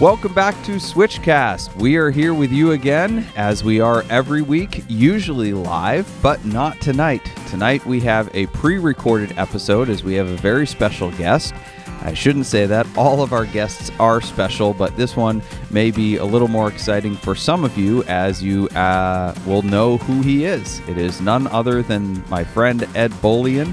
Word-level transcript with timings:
Welcome 0.00 0.32
back 0.32 0.54
to 0.62 0.76
Switchcast. 0.76 1.74
We 1.74 1.96
are 1.96 2.12
here 2.12 2.32
with 2.32 2.52
you 2.52 2.70
again, 2.70 3.26
as 3.34 3.64
we 3.64 3.80
are 3.80 4.04
every 4.08 4.42
week, 4.42 4.84
usually 4.86 5.52
live, 5.52 6.08
but 6.22 6.44
not 6.44 6.80
tonight. 6.80 7.28
Tonight 7.48 7.84
we 7.84 7.98
have 8.02 8.30
a 8.32 8.46
pre 8.46 8.78
recorded 8.78 9.36
episode 9.36 9.88
as 9.88 10.04
we 10.04 10.14
have 10.14 10.28
a 10.28 10.36
very 10.36 10.68
special 10.68 11.10
guest. 11.10 11.52
I 12.02 12.14
shouldn't 12.14 12.46
say 12.46 12.64
that. 12.66 12.86
All 12.96 13.22
of 13.22 13.32
our 13.32 13.44
guests 13.44 13.90
are 13.98 14.20
special, 14.20 14.72
but 14.72 14.96
this 14.96 15.16
one 15.16 15.42
may 15.72 15.90
be 15.90 16.18
a 16.18 16.24
little 16.24 16.46
more 16.46 16.68
exciting 16.68 17.16
for 17.16 17.34
some 17.34 17.64
of 17.64 17.76
you 17.76 18.04
as 18.04 18.40
you 18.40 18.68
uh, 18.68 19.34
will 19.46 19.62
know 19.62 19.96
who 19.96 20.22
he 20.22 20.44
is. 20.44 20.78
It 20.88 20.96
is 20.96 21.20
none 21.20 21.48
other 21.48 21.82
than 21.82 22.22
my 22.28 22.44
friend 22.44 22.88
Ed 22.94 23.10
Bolian, 23.14 23.72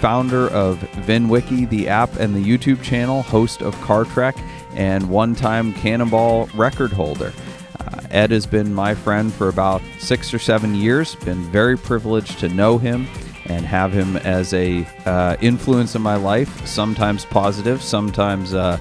founder 0.00 0.48
of 0.48 0.78
VinWiki, 1.04 1.68
the 1.68 1.86
app 1.86 2.16
and 2.16 2.34
the 2.34 2.42
YouTube 2.42 2.82
channel, 2.82 3.20
host 3.20 3.60
of 3.60 3.78
Car 3.82 4.06
Trek, 4.06 4.36
and 4.76 5.08
one 5.08 5.34
time 5.34 5.72
Cannonball 5.74 6.46
record 6.54 6.92
holder. 6.92 7.32
Uh, 7.80 8.00
Ed 8.10 8.30
has 8.30 8.46
been 8.46 8.72
my 8.72 8.94
friend 8.94 9.32
for 9.32 9.48
about 9.48 9.82
six 9.98 10.32
or 10.32 10.38
seven 10.38 10.74
years. 10.74 11.14
Been 11.16 11.42
very 11.50 11.76
privileged 11.76 12.38
to 12.40 12.48
know 12.48 12.78
him 12.78 13.06
and 13.46 13.64
have 13.64 13.92
him 13.92 14.16
as 14.18 14.52
a 14.54 14.86
uh, 15.04 15.36
influence 15.40 15.94
in 15.94 16.02
my 16.02 16.16
life. 16.16 16.66
Sometimes 16.66 17.24
positive, 17.24 17.82
sometimes 17.82 18.54
uh, 18.54 18.78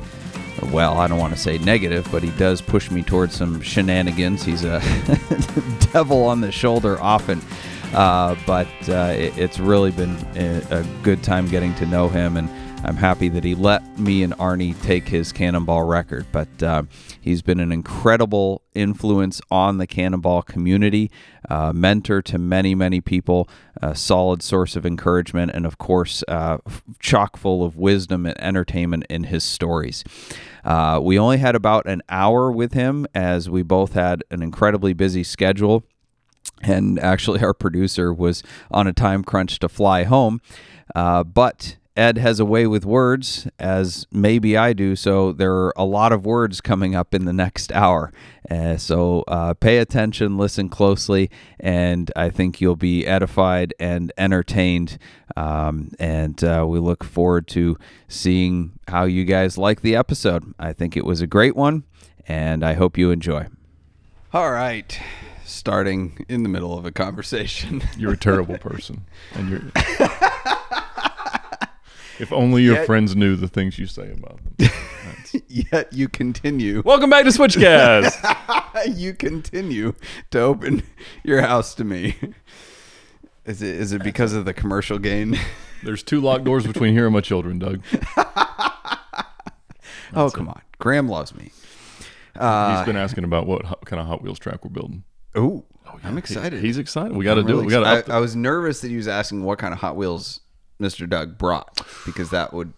well, 0.72 0.98
I 0.98 1.08
don't 1.08 1.20
want 1.20 1.34
to 1.34 1.40
say 1.40 1.58
negative, 1.58 2.08
but 2.12 2.24
he 2.24 2.32
does 2.32 2.62
push 2.62 2.90
me 2.90 3.04
towards 3.04 3.36
some 3.36 3.62
shenanigans. 3.62 4.44
He's 4.44 4.64
a 4.64 4.80
devil 5.94 6.24
on 6.24 6.42
the 6.42 6.52
shoulder 6.52 7.00
often. 7.02 7.42
Uh, 7.94 8.36
but 8.46 8.68
uh, 8.90 9.14
it, 9.16 9.38
it's 9.38 9.60
really 9.60 9.92
been 9.92 10.16
a, 10.36 10.80
a 10.80 10.86
good 11.04 11.24
time 11.24 11.48
getting 11.48 11.74
to 11.76 11.86
know 11.86 12.10
him 12.10 12.36
and 12.36 12.50
I'm 12.86 12.98
happy 12.98 13.30
that 13.30 13.44
he 13.44 13.56
let 13.56 13.98
me 13.98 14.22
and 14.22 14.34
Arnie 14.34 14.80
take 14.84 15.08
his 15.08 15.32
Cannonball 15.32 15.84
record. 15.84 16.28
But 16.32 16.62
uh, 16.62 16.84
he's 17.20 17.42
been 17.42 17.60
an 17.60 17.72
incredible 17.72 18.62
influence 18.76 19.42
on 19.50 19.80
the 19.80 19.88
Cannonball 19.88 20.44
community, 20.44 21.10
uh, 21.50 21.74
mentor 21.74 22.22
to 22.22 22.38
many, 22.38 22.76
many 22.76 23.02
people, 23.02 23.50
a 23.82 23.96
solid 23.96 24.44
source 24.44 24.76
of 24.76 24.86
encouragement, 24.86 25.52
and 25.56 25.66
of 25.66 25.80
course, 25.80 26.24
uh, 26.28 26.60
chock 27.00 27.38
full 27.38 27.64
of 27.64 27.76
wisdom 27.76 28.28
and 28.28 28.40
entertainment 28.40 29.06
in 29.10 29.24
his 29.26 29.44
stories. 29.44 30.04
Uh, 30.64 31.00
we 31.02 31.18
only 31.18 31.40
had 31.40 31.56
about 31.56 31.88
an 31.88 32.04
hour 32.08 32.52
with 32.52 32.74
him 32.74 33.08
as 33.16 33.50
we 33.50 33.64
both 33.64 33.94
had 33.94 34.24
an 34.30 34.44
incredibly 34.44 34.94
busy 34.94 35.24
schedule. 35.24 35.84
And 36.62 37.00
actually, 37.00 37.42
our 37.42 37.54
producer 37.56 38.14
was 38.14 38.44
on 38.70 38.86
a 38.86 38.94
time 38.94 39.24
crunch 39.24 39.58
to 39.60 39.70
fly 39.70 40.04
home. 40.04 40.40
Uh, 40.94 41.24
but 41.24 41.78
Ed 41.98 42.18
has 42.18 42.42
a 42.42 42.46
way 42.46 42.68
with 42.68 42.86
words, 42.86 43.48
as 43.58 44.06
maybe 44.12 44.58
I 44.58 44.74
do. 44.74 44.96
So 44.98 45.32
there 45.32 45.54
are 45.54 45.74
a 45.78 45.86
lot 45.86 46.12
of 46.12 46.26
words 46.26 46.60
coming 46.60 46.94
up 46.94 47.14
in 47.14 47.24
the 47.24 47.32
next 47.32 47.72
hour. 47.72 48.12
Uh, 48.52 48.76
so 48.76 49.24
uh, 49.28 49.54
pay 49.54 49.78
attention, 49.78 50.38
listen 50.38 50.68
closely, 50.68 51.30
and 51.60 52.12
I 52.16 52.30
think 52.30 52.60
you'll 52.60 52.76
be 52.76 53.08
edified 53.08 53.74
and 53.80 54.12
entertained. 54.18 54.98
Um, 55.38 55.92
and 55.98 56.44
uh, 56.44 56.66
we 56.68 56.80
look 56.80 57.04
forward 57.04 57.48
to 57.50 57.78
seeing 58.10 58.74
how 58.90 59.06
you 59.06 59.24
guys 59.24 59.58
like 59.58 59.82
the 59.82 59.96
episode. 59.96 60.54
I 60.60 60.74
think 60.74 60.98
it 60.98 61.06
was 61.06 61.22
a 61.22 61.28
great 61.28 61.56
one, 61.56 61.84
and 62.28 62.64
I 62.64 62.74
hope 62.74 62.98
you 62.98 63.12
enjoy. 63.12 63.48
All 64.34 64.52
right. 64.52 65.00
Starting 65.46 66.26
in 66.28 66.44
the 66.44 66.50
middle 66.50 66.78
of 66.78 66.86
a 66.86 66.92
conversation. 66.92 67.82
You're 67.98 68.14
a 68.14 68.18
terrible 68.18 68.58
person, 68.58 69.06
and 69.34 69.50
you're. 69.50 69.62
If 72.20 72.32
only 72.32 72.64
your 72.64 72.76
Yet- 72.76 72.86
friends 72.86 73.16
knew 73.16 73.36
the 73.36 73.48
things 73.48 73.78
you 73.78 73.88
say 73.88 74.12
about 74.12 74.40
them. 74.58 74.70
Yet 75.48 75.92
you 75.92 76.08
continue. 76.08 76.82
Welcome 76.86 77.10
back 77.10 77.26
to 77.26 77.30
Switchcast. 77.32 78.96
you 78.96 79.14
continue 79.14 79.94
to 80.32 80.40
open 80.40 80.84
your 81.24 81.42
house 81.42 81.76
to 81.76 81.84
me. 81.84 82.16
Is 83.46 83.62
it 83.62 83.76
is 83.76 83.92
it 83.92 84.02
because 84.04 84.34
of 84.34 84.46
the 84.46 84.54
commercial 84.54 84.98
gain? 84.98 85.38
There's 85.84 86.04
two 86.04 86.20
locked 86.22 86.46
doors 86.46 86.66
between 86.66 86.94
here 86.94 87.06
and 87.06 87.14
my 87.14 87.22
children, 87.22 87.60
Doug. 87.60 87.84
oh 90.16 90.30
come 90.34 90.48
on, 90.48 90.62
Graham 90.80 91.08
loves 91.10 91.36
me. 91.36 91.52
He's 92.34 92.42
Uh, 92.42 92.84
been 92.86 92.96
asking 92.98 93.24
about 93.24 93.46
what 93.48 93.66
ho- 93.66 93.80
kind 93.86 94.00
of 94.00 94.08
Hot 94.08 94.22
Wheels 94.22 94.40
track 94.40 94.64
we're 94.64 94.72
building. 94.72 95.04
oh, 95.36 95.66
I'm 96.04 96.18
excited. 96.18 96.60
He- 96.62 96.68
he's 96.68 96.78
excited. 96.78 97.16
We 97.16 97.24
got 97.24 97.36
to 97.36 97.42
I'm 97.42 97.48
do 97.48 97.54
really 97.54 97.64
it. 97.64 97.68
We 97.68 97.72
got 97.74 97.82
excited. 97.84 98.06
to. 98.08 98.14
I, 98.14 98.18
I 98.18 98.20
was 98.20 98.36
nervous 98.36 98.82
that 98.82 98.90
he 98.90 98.98
was 98.98 99.08
asking 99.08 99.44
what 99.44 99.60
kind 99.60 99.74
of 99.74 99.80
Hot 99.80 99.96
Wheels 99.96 100.40
Mr. 100.80 101.10
Doug 101.10 101.38
brought 101.38 101.82
because 102.06 102.30
that 102.32 102.54
would. 102.54 102.74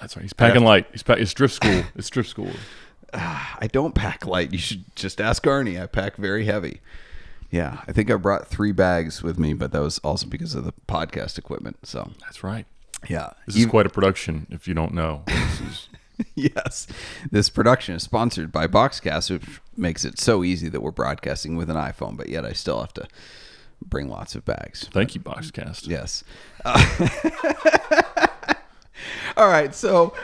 That's 0.00 0.16
right. 0.16 0.22
He's 0.22 0.32
packing 0.32 0.64
light. 0.64 0.86
He's 0.92 1.02
pack, 1.02 1.18
It's 1.18 1.34
drift 1.34 1.54
school. 1.54 1.82
It's 1.94 2.10
drift 2.10 2.28
school. 2.28 2.50
I 3.14 3.68
don't 3.72 3.94
pack 3.94 4.26
light. 4.26 4.52
You 4.52 4.58
should 4.58 4.84
just 4.96 5.20
ask 5.20 5.42
Arnie. 5.44 5.80
I 5.82 5.86
pack 5.86 6.16
very 6.16 6.44
heavy. 6.44 6.80
Yeah, 7.50 7.82
I 7.86 7.92
think 7.92 8.10
I 8.10 8.14
brought 8.14 8.48
three 8.48 8.72
bags 8.72 9.22
with 9.22 9.38
me, 9.38 9.52
but 9.52 9.72
that 9.72 9.82
was 9.82 9.98
also 9.98 10.26
because 10.26 10.54
of 10.54 10.64
the 10.64 10.72
podcast 10.88 11.36
equipment. 11.36 11.86
So 11.86 12.10
That's 12.20 12.42
right. 12.42 12.64
yeah, 13.08 13.32
This 13.46 13.56
is 13.56 13.66
quite 13.66 13.84
a 13.84 13.90
production. 13.90 14.46
If 14.50 14.66
you 14.66 14.72
don't 14.72 14.94
know, 14.94 15.22
this 15.26 15.60
is 15.60 15.88
yes. 16.34 16.86
This 17.30 17.50
production 17.50 17.94
is 17.94 18.02
sponsored 18.02 18.52
by 18.52 18.66
Boxcast, 18.68 19.30
which 19.30 19.60
makes 19.76 20.02
it 20.06 20.18
so 20.18 20.42
easy 20.42 20.70
that 20.70 20.80
we're 20.80 20.92
broadcasting 20.92 21.56
with 21.56 21.68
an 21.68 21.76
iPhone, 21.76 22.16
but 22.16 22.30
yet 22.30 22.46
I 22.46 22.52
still 22.54 22.80
have 22.80 22.94
to 22.94 23.06
bring 23.92 24.08
lots 24.08 24.34
of 24.34 24.42
bags. 24.46 24.88
thank 24.90 25.14
you, 25.14 25.20
Boxcast. 25.20 25.86
Yes. 25.86 26.24
Uh, 26.64 27.08
all 29.36 29.48
right. 29.48 29.74
So, 29.74 30.14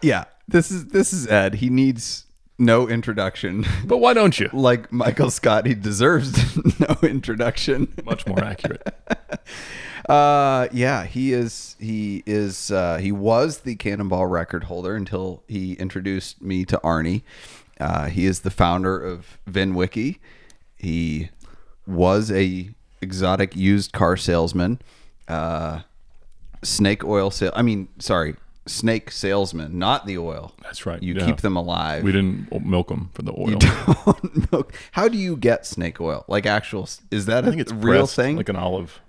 yeah, 0.00 0.24
this 0.48 0.70
is 0.70 0.86
this 0.86 1.12
is 1.12 1.28
Ed. 1.28 1.56
He 1.56 1.68
needs 1.68 2.24
no 2.58 2.88
introduction. 2.88 3.66
But 3.84 3.98
why 3.98 4.14
don't 4.14 4.40
you? 4.40 4.48
Like 4.54 4.90
Michael 4.90 5.30
Scott, 5.30 5.66
he 5.66 5.74
deserves 5.74 6.56
no 6.80 6.96
introduction. 7.02 7.92
Much 8.02 8.26
more 8.26 8.42
accurate. 8.42 8.82
Uh, 10.08 10.68
yeah, 10.72 11.04
he 11.04 11.34
is. 11.34 11.76
He 11.78 12.22
is. 12.24 12.70
Uh, 12.70 12.96
he 12.96 13.12
was 13.12 13.58
the 13.58 13.74
Cannonball 13.74 14.26
record 14.26 14.64
holder 14.64 14.96
until 14.96 15.42
he 15.46 15.74
introduced 15.74 16.40
me 16.40 16.64
to 16.64 16.80
Arnie. 16.82 17.24
Uh, 17.78 18.06
he 18.06 18.24
is 18.24 18.40
the 18.40 18.50
founder 18.50 18.98
of 18.98 19.38
VinWiki. 19.46 20.18
He 20.76 21.28
was 21.86 22.30
a 22.30 22.70
exotic 23.02 23.54
used 23.56 23.92
car 23.92 24.16
salesman. 24.16 24.80
Uh, 25.28 25.80
snake 26.62 27.04
oil 27.04 27.30
sale. 27.30 27.52
I 27.54 27.62
mean, 27.62 27.88
sorry, 27.98 28.36
snake 28.66 29.10
salesman, 29.10 29.78
not 29.78 30.06
the 30.06 30.18
oil. 30.18 30.52
That's 30.62 30.86
right. 30.86 31.02
You 31.02 31.14
Yeah. 31.14 31.26
keep 31.26 31.38
them 31.38 31.56
alive. 31.56 32.02
We 32.04 32.12
didn't 32.12 32.64
milk 32.64 32.88
them 32.88 33.10
for 33.14 33.22
the 33.22 33.32
oil. 33.32 33.50
You 33.50 33.56
don't 34.04 34.52
milk. 34.52 34.74
How 34.92 35.08
do 35.08 35.18
you 35.18 35.36
get 35.36 35.66
snake 35.66 36.00
oil? 36.00 36.24
Like 36.28 36.46
actual? 36.46 36.88
Is 37.10 37.26
that 37.26 37.44
I 37.44 37.48
think 37.50 37.60
it's 37.60 37.72
a 37.72 37.76
real 37.76 38.00
pressed 38.02 38.16
thing? 38.16 38.36
like 38.36 38.48
an 38.48 38.56
olive. 38.56 39.00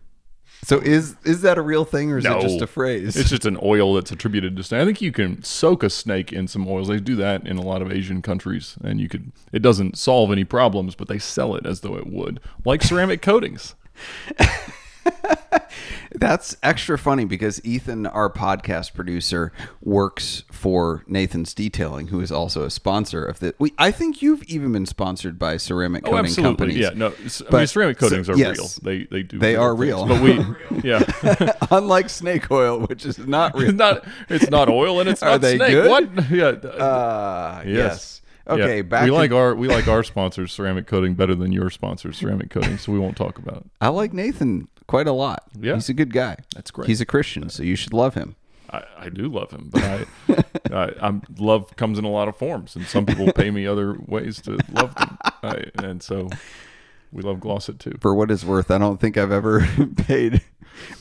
so 0.63 0.79
is 0.79 1.15
is 1.25 1.41
that 1.41 1.57
a 1.57 1.61
real 1.61 1.83
thing 1.85 2.11
or 2.11 2.17
is 2.19 2.23
No, 2.23 2.39
it 2.39 2.41
just 2.41 2.61
a 2.61 2.67
phrase? 2.67 3.15
It's 3.17 3.29
just 3.29 3.45
an 3.45 3.59
oil 3.61 3.93
that's 3.95 4.11
attributed 4.11 4.55
to 4.55 4.63
snake. 4.63 4.81
I 4.81 4.85
think 4.85 5.01
you 5.01 5.11
can 5.11 5.43
soak 5.43 5.83
a 5.83 5.89
snake 5.89 6.31
in 6.33 6.47
some 6.47 6.67
oils. 6.67 6.87
They 6.87 6.99
do 6.99 7.15
that 7.17 7.45
in 7.45 7.57
a 7.57 7.61
lot 7.61 7.81
of 7.81 7.91
Asian 7.91 8.21
countries, 8.21 8.77
and 8.83 8.99
you 9.01 9.09
could. 9.09 9.31
It 9.51 9.61
doesn't 9.61 9.97
solve 9.97 10.31
any 10.31 10.45
problems, 10.45 10.95
but 10.95 11.07
they 11.09 11.19
sell 11.19 11.55
it 11.55 11.65
as 11.65 11.81
though 11.81 11.95
it 11.97 12.07
would, 12.07 12.39
like 12.65 12.81
ceramic 12.81 13.21
coatings. 13.21 13.75
That's 16.15 16.55
extra 16.61 16.97
funny 16.97 17.25
because 17.25 17.63
Ethan, 17.65 18.05
our 18.05 18.29
podcast 18.29 18.93
producer, 18.93 19.51
works 19.81 20.43
for 20.51 21.03
Nathan's 21.07 21.53
Detailing, 21.55 22.07
who 22.07 22.21
is 22.21 22.31
also 22.31 22.63
a 22.63 22.69
sponsor 22.69 23.25
of 23.25 23.39
the. 23.39 23.55
We, 23.57 23.73
I 23.79 23.89
think 23.91 24.21
you've 24.21 24.43
even 24.43 24.71
been 24.71 24.85
sponsored 24.85 25.39
by 25.39 25.57
ceramic 25.57 26.07
Oh, 26.07 26.15
absolutely. 26.15 26.43
companies. 26.43 26.77
Yeah, 26.77 26.91
no. 26.95 27.07
s- 27.25 27.41
I 27.41 27.43
mean, 27.45 27.51
But- 27.51 27.69
ceramic 27.69 27.99
so- 27.99 28.09
coatings 28.09 28.29
are 28.29 28.37
yes. 28.37 28.57
real. 28.57 28.67
They 28.83 29.05
they 29.05 29.23
do. 29.23 29.39
They 29.39 29.55
are 29.55 29.71
things. 29.71 29.79
real. 29.81 30.05
But 30.05 30.21
we, 30.21 30.45
yeah, 30.89 31.53
Unlike 31.71 32.09
snake 32.09 32.49
oil, 32.51 32.81
which 32.81 33.05
is 33.05 33.17
not 33.17 33.55
real. 33.55 33.69
it's 33.69 33.77
not. 33.77 34.05
It's 34.29 34.49
not 34.51 34.69
oil, 34.69 34.99
and 34.99 35.09
it's 35.09 35.23
Are 35.23 35.31
not 35.31 35.41
they 35.41 35.55
snake. 35.57 35.71
good? 35.71 35.89
What? 35.89 36.29
Yeah. 36.29 36.45
Uh, 36.69 37.63
yes. 37.65 37.75
yes. 37.75 38.21
Okay. 38.47 38.77
Yeah. 38.77 38.81
Back. 38.81 39.03
we 39.03 39.07
to- 39.09 39.13
like 39.15 39.31
our 39.31 39.55
we 39.55 39.67
like 39.67 39.87
our 39.87 40.03
sponsors 40.03 40.51
ceramic 40.51 40.87
coating 40.87 41.13
better 41.13 41.35
than 41.35 41.51
your 41.51 41.69
sponsors 41.69 42.17
ceramic 42.17 42.49
coating, 42.49 42.77
so 42.77 42.91
we 42.91 42.99
won't 42.99 43.15
talk 43.15 43.37
about 43.37 43.57
it. 43.57 43.65
I 43.81 43.87
like 43.89 44.13
Nathan 44.13 44.67
quite 44.87 45.07
a 45.07 45.13
lot. 45.13 45.43
Yeah. 45.59 45.75
He's 45.75 45.89
a 45.89 45.93
good 45.93 46.11
guy. 46.13 46.37
That's 46.55 46.69
great. 46.71 46.87
He's 46.89 46.99
a 47.01 47.05
Christian, 47.05 47.49
so 47.49 47.63
you 47.63 47.75
should 47.75 47.93
love 47.93 48.15
him. 48.15 48.35
I, 48.69 48.83
I 48.97 49.09
do 49.09 49.27
love 49.29 49.51
him, 49.51 49.69
but 49.71 49.83
I, 49.83 50.05
I 50.73 50.93
I'm 51.01 51.21
love 51.37 51.75
comes 51.75 51.99
in 51.99 52.05
a 52.05 52.09
lot 52.09 52.27
of 52.27 52.35
forms, 52.35 52.75
and 52.75 52.85
some 52.85 53.05
people 53.05 53.31
pay 53.31 53.51
me 53.51 53.67
other 53.67 53.95
ways 54.07 54.41
to 54.41 54.57
love 54.71 54.93
them, 54.95 55.17
I, 55.43 55.65
and 55.83 56.01
so 56.01 56.29
we 57.11 57.21
love 57.21 57.37
Glossit 57.37 57.77
too. 57.79 57.93
For 58.01 58.15
what 58.15 58.31
it's 58.31 58.43
worth, 58.43 58.71
I 58.71 58.77
don't 58.79 58.99
think 58.99 59.15
I've 59.17 59.31
ever 59.31 59.65
paid. 59.95 60.41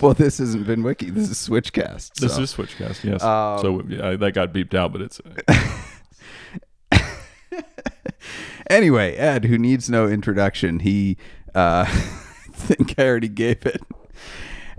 Well, 0.03 0.13
this 0.13 0.39
isn't 0.39 0.67
VinWiki. 0.67 1.15
This 1.15 1.31
is 1.31 1.39
Switchcast. 1.49 2.13
This 2.21 2.37
is 2.37 2.55
Switchcast, 2.55 3.05
yes. 3.05 3.23
Um, 3.23 3.59
so 3.61 3.83
yeah, 3.89 4.17
that 4.17 4.33
got 4.33 4.53
beeped 4.53 4.75
out, 4.75 4.93
but 4.93 5.01
it's 5.01 5.19
Anyway, 8.71 9.17
Ed, 9.17 9.47
who 9.47 9.59
needs 9.59 9.91
no 9.91 10.07
introduction, 10.09 10.79
he 10.79 11.17
uh 11.55 11.85
I 11.89 12.55
think 12.55 12.99
I 12.99 13.07
already 13.07 13.29
gave 13.29 13.67
it. 13.67 13.83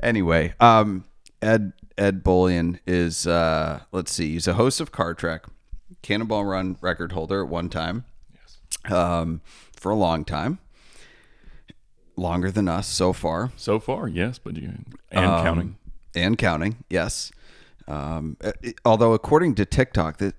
Anyway, 0.01 0.53
um 0.59 1.03
Ed 1.41 1.73
Ed 1.97 2.23
Bolian 2.23 2.79
is 2.87 3.27
uh 3.27 3.81
let's 3.91 4.11
see, 4.11 4.31
he's 4.31 4.47
a 4.47 4.53
host 4.53 4.79
of 4.81 4.91
Car 4.91 5.13
Trek. 5.13 5.45
Cannonball 6.01 6.45
Run 6.45 6.77
record 6.81 7.13
holder 7.13 7.43
at 7.43 7.49
one 7.49 7.69
time. 7.69 8.05
Yes. 8.33 8.91
Um, 8.91 9.41
for 9.75 9.91
a 9.91 9.95
long 9.95 10.25
time. 10.25 10.59
Longer 12.15 12.51
than 12.51 12.67
us 12.67 12.87
so 12.87 13.11
far. 13.13 13.51
So 13.55 13.79
far, 13.79 14.07
yes, 14.07 14.37
but 14.37 14.55
you 14.57 14.73
and 15.11 15.25
um, 15.25 15.43
counting. 15.43 15.77
And 16.13 16.37
counting, 16.37 16.83
yes. 16.89 17.31
Um, 17.87 18.37
it, 18.41 18.75
although 18.85 19.13
according 19.13 19.55
to 19.55 19.65
TikTok, 19.65 20.17
that 20.17 20.35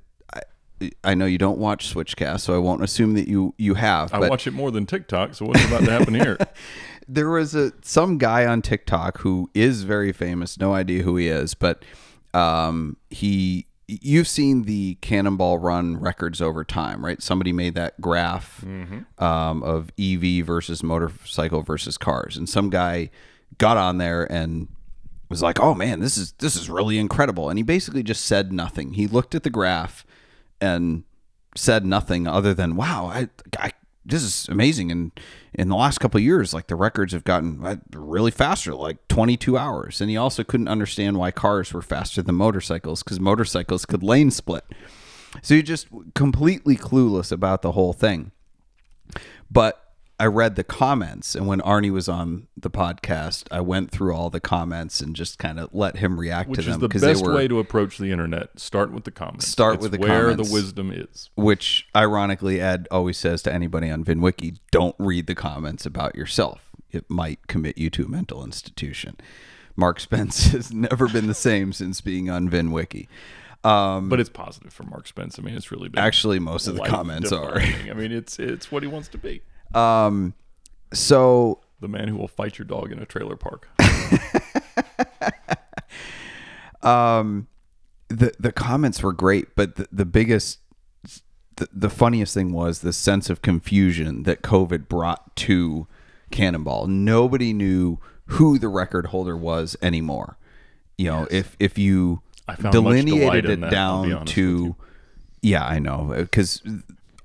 I, 1.03 1.15
know 1.15 1.27
you 1.27 1.39
don't 1.39 1.59
watch 1.59 1.93
Switchcast, 1.93 2.41
so 2.41 2.55
I 2.55 2.59
won't 2.59 2.83
assume 2.83 3.15
that 3.15 3.29
you 3.29 3.55
you 3.59 3.75
have. 3.75 4.13
I 4.13 4.29
watch 4.29 4.47
it 4.47 4.53
more 4.53 4.71
than 4.71 4.87
TikTok. 4.87 5.35
So 5.35 5.47
what's 5.47 5.65
about 5.65 5.85
to 5.85 5.91
happen 5.91 6.15
here? 6.15 6.39
there 7.09 7.29
was 7.29 7.55
a 7.55 7.73
some 7.83 8.19
guy 8.19 8.47
on 8.47 8.63
TikTok 8.63 9.19
who 9.19 9.51
is 9.55 9.83
very 9.83 10.13
famous. 10.13 10.59
No 10.59 10.75
idea 10.75 11.03
who 11.03 11.17
he 11.17 11.29
is, 11.29 11.55
but 11.55 11.85
um, 12.33 12.97
he 13.11 13.67
you've 13.87 14.29
seen 14.29 14.63
the 14.63 14.97
Cannonball 15.01 15.59
Run 15.59 15.99
records 15.99 16.41
over 16.41 16.65
time, 16.65 17.05
right? 17.05 17.23
Somebody 17.23 17.53
made 17.53 17.75
that 17.75 18.01
graph 18.01 18.63
mm-hmm. 18.65 19.23
um, 19.23 19.63
of 19.63 19.91
EV 19.99 20.45
versus 20.45 20.83
motorcycle 20.83 21.63
versus 21.63 21.99
cars, 21.99 22.37
and 22.37 22.49
some 22.49 22.71
guy 22.71 23.11
got 23.59 23.77
on 23.77 23.99
there 23.99 24.31
and 24.31 24.69
was 25.29 25.43
like, 25.43 25.61
"Oh 25.61 25.75
man, 25.75 26.01
this 26.01 26.17
is 26.17 26.33
this 26.33 26.57
is 26.57 26.71
really 26.71 26.99
incredible," 26.99 27.51
and 27.51 27.59
he 27.59 27.63
basically 27.63 28.03
just 28.03 28.25
said 28.25 28.53
nothing. 28.53 28.95
He 28.95 29.07
looked 29.07 29.35
at 29.35 29.43
the 29.43 29.51
graph 29.51 30.07
and 30.61 31.05
said 31.57 31.85
nothing 31.87 32.27
other 32.27 32.55
than, 32.55 32.77
"Wow, 32.77 33.07
I, 33.07 33.29
I 33.59 33.73
this 34.05 34.23
is 34.23 34.49
amazing." 34.49 34.91
And 34.91 35.13
in 35.55 35.69
the 35.69 35.77
last 35.77 35.99
couple 35.99 36.21
years, 36.21 36.53
like 36.53 36.67
the 36.67 36.77
records 36.77 37.13
have 37.13 37.25
gotten 37.25 37.65
uh, 37.65 37.77
really 37.93 38.31
faster, 38.31 38.75
like 38.75 39.07
22 39.09 39.57
hours. 39.57 40.01
And 40.01 40.11
he 40.11 40.17
also 40.17 40.43
couldn't 40.43 40.69
understand 40.69 41.17
why 41.17 41.31
cars 41.31 41.73
were 41.73 41.83
faster 41.83 42.23
than 42.23 42.35
motorcycles 42.35 43.03
because 43.03 43.21
motorcycles 43.21 43.87
could 43.87 44.03
lane 44.03 44.31
split. 44.31 44.65
So 45.43 45.55
you're 45.55 45.63
just 45.63 45.89
completely 46.15 46.77
clueless 46.77 47.33
about 47.33 47.63
the 47.63 47.73
whole 47.73 47.93
thing. 47.93 48.33
But 49.51 49.84
I 50.19 50.27
read 50.27 50.55
the 50.55 50.63
comments, 50.63 51.35
and 51.35 51.49
when 51.49 51.61
Arnie 51.63 51.91
was 51.91 52.09
on 52.09 52.47
the 52.57 52.71
podcast, 52.71 53.49
I 53.51 53.61
went 53.61 53.91
through 53.91 54.15
all 54.15 54.31
the 54.31 54.39
comments 54.39 55.01
and 55.01 55.17
just 55.17 55.39
kind 55.39 55.59
of 55.59 55.71
let 55.73 55.97
him 55.97 56.21
react 56.21 56.51
which 56.51 56.61
to 56.61 56.71
them. 56.71 56.81
Which 56.81 56.95
is 56.95 57.01
the 57.01 57.07
best 57.09 57.25
were, 57.25 57.35
way 57.35 57.49
to 57.49 57.59
approach 57.59 57.99
the 57.99 58.13
internet. 58.13 58.61
Start 58.61 58.93
with 58.93 59.05
the 59.05 59.11
comments. 59.11 59.49
Start 59.49 59.77
it's 59.77 59.83
with 59.83 59.93
the 59.93 59.99
where 59.99 60.31
comments, 60.31 60.49
the 60.49 60.55
wisdom 60.55 60.93
is. 60.93 61.31
Which, 61.35 61.89
ironically, 61.97 62.61
Ed 62.61 62.87
always 62.93 63.19
says 63.19 63.43
to 63.43 63.53
anybody 63.53 63.91
on 63.91 64.05
VinWiki: 64.05 64.59
don't 64.71 64.95
read 65.01 65.27
the 65.27 65.35
comments 65.35 65.85
about 65.85 66.15
yourself. 66.15 66.71
It 66.93 67.11
might 67.11 67.49
commit 67.49 67.77
you 67.77 67.91
to 67.91 68.05
a 68.05 68.09
mental 68.09 68.45
institution. 68.45 69.17
Mark 69.75 69.99
Spence 69.99 70.47
has 70.53 70.73
never 70.73 71.09
been 71.09 71.27
the 71.27 71.35
same 71.35 71.73
since 71.73 72.01
being 72.01 72.31
on 72.31 72.49
VinWiki. 72.49 73.09
Um, 73.65 74.11
but 74.11 74.21
it's 74.21 74.31
positive 74.31 74.73
for 74.73 74.85
Mark 74.85 75.09
Spence. 75.09 75.39
I 75.39 75.43
mean, 75.43 75.57
it's 75.57 75.73
really 75.73 75.89
been 75.89 75.99
actually 75.99 76.39
most 76.39 76.69
of 76.69 76.77
the 76.77 76.83
comments 76.83 77.33
are. 77.33 77.59
I 77.59 77.95
mean, 77.95 78.13
it's 78.13 78.39
it's 78.39 78.71
what 78.71 78.85
he 78.85 78.87
wants 78.87 79.09
to 79.09 79.19
be. 79.19 79.43
Um, 79.75 80.35
so 80.93 81.61
the 81.81 81.89
man 81.89 82.09
who 82.09 82.17
will 82.17 82.29
fight 82.29 82.59
your 82.59 82.67
dog 82.67 82.93
in 82.93 82.99
a 82.99 83.07
trailer 83.07 83.37
park. 83.37 83.69
um, 86.83 87.47
the 88.09 88.33
the 88.39 88.53
comments 88.53 89.03
were 89.03 89.13
great, 89.13 89.55
but 89.55 89.77
the, 89.77 89.89
the 89.93 90.05
biggest, 90.05 90.61
the, 91.57 91.69
the 91.73 91.91
funniest 91.91 92.35
thing 92.35 92.53
was 92.53 92.81
the 92.81 92.93
sense 92.93 93.29
of 93.29 93.43
confusion 93.43 94.23
that 94.25 94.43
COVID 94.43 94.89
brought 94.89 95.35
to 95.37 95.87
Cannonball. 96.31 96.87
Nobody 96.87 97.53
knew 97.53 97.99
who 98.27 98.59
the 98.59 98.69
record 98.69 99.07
holder 99.07 99.37
was 99.37 99.77
anymore. 99.83 100.39
You 100.97 101.11
know, 101.11 101.21
yes. 101.21 101.29
if 101.31 101.57
if 101.61 101.79
you 101.79 102.23
delineated 102.71 103.47
it 103.47 103.61
that, 103.61 103.71
down 103.71 104.25
to, 104.27 104.77
yeah, 105.43 105.65
I 105.65 105.79
know 105.79 106.15
because 106.17 106.63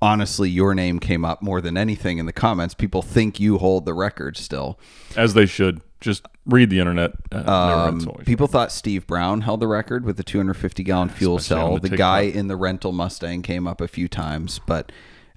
honestly, 0.01 0.49
your 0.49 0.73
name 0.73 0.99
came 0.99 1.25
up 1.25 1.41
more 1.41 1.61
than 1.61 1.77
anything 1.77 2.17
in 2.17 2.25
the 2.25 2.33
comments. 2.33 2.73
People 2.73 3.01
think 3.01 3.39
you 3.39 3.57
hold 3.57 3.85
the 3.85 3.93
record 3.93 4.37
still, 4.37 4.79
as 5.15 5.33
they 5.33 5.45
should. 5.45 5.81
Just 5.99 6.25
read 6.45 6.69
the 6.69 6.79
internet. 6.79 7.11
Uh, 7.31 7.89
um, 7.89 8.05
people 8.25 8.47
thought 8.47 8.71
Steve 8.71 9.05
Brown 9.05 9.41
held 9.41 9.59
the 9.59 9.67
record 9.67 10.05
with 10.05 10.15
the 10.15 10.23
250 10.23 10.83
gallon 10.83 11.09
fuel 11.09 11.39
cell. 11.39 11.77
The, 11.77 11.89
the 11.89 11.97
guy 11.97 12.21
in 12.21 12.47
the 12.47 12.55
rental 12.55 12.93
Mustang 12.93 13.41
came 13.41 13.67
up 13.67 13.81
a 13.81 13.87
few 13.87 14.07
times, 14.07 14.61
but 14.65 14.91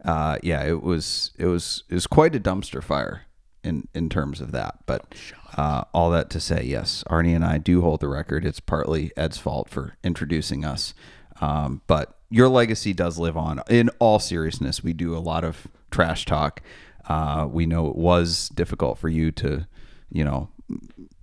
uh, 0.05 0.39
yeah, 0.43 0.63
it 0.65 0.83
was 0.83 1.33
it 1.39 1.47
was 1.47 1.85
it 1.89 1.95
was 1.95 2.07
quite 2.07 2.35
a 2.35 2.41
dumpster 2.41 2.83
fire 2.83 3.23
in 3.65 3.89
in 3.95 4.09
terms 4.09 4.41
of 4.41 4.53
that. 4.53 4.79
But 4.87 5.15
uh, 5.57 5.85
all 5.93 6.11
that 6.11 6.31
to 6.31 6.41
say, 6.41 6.63
yes, 6.65 7.03
Arnie 7.09 7.35
and 7.35 7.45
I 7.45 7.59
do 7.59 7.83
hold 7.83 8.01
the 8.01 8.09
record. 8.09 8.45
It's 8.45 8.61
partly 8.61 9.11
Ed's 9.17 9.39
fault 9.39 9.69
for 9.69 9.97
introducing 10.05 10.65
us, 10.65 10.95
um, 11.41 11.83
but 11.87 12.19
your 12.33 12.49
legacy 12.49 12.95
does 12.95 13.19
live 13.19 13.37
on. 13.37 13.61
In 13.69 13.91
all 13.99 14.19
seriousness, 14.19 14.83
we 14.83 14.95
do 14.95 15.15
a 15.15 15.21
lot 15.21 15.45
of 15.45 15.69
trash 15.91 16.25
talk. 16.25 16.63
Uh, 17.07 17.47
we 17.51 17.67
know 17.67 17.89
it 17.89 17.97
was 17.97 18.49
difficult 18.49 18.99
for 18.99 19.11
you 19.11 19.31
to, 19.33 19.67
you 20.11 20.25
know, 20.25 20.49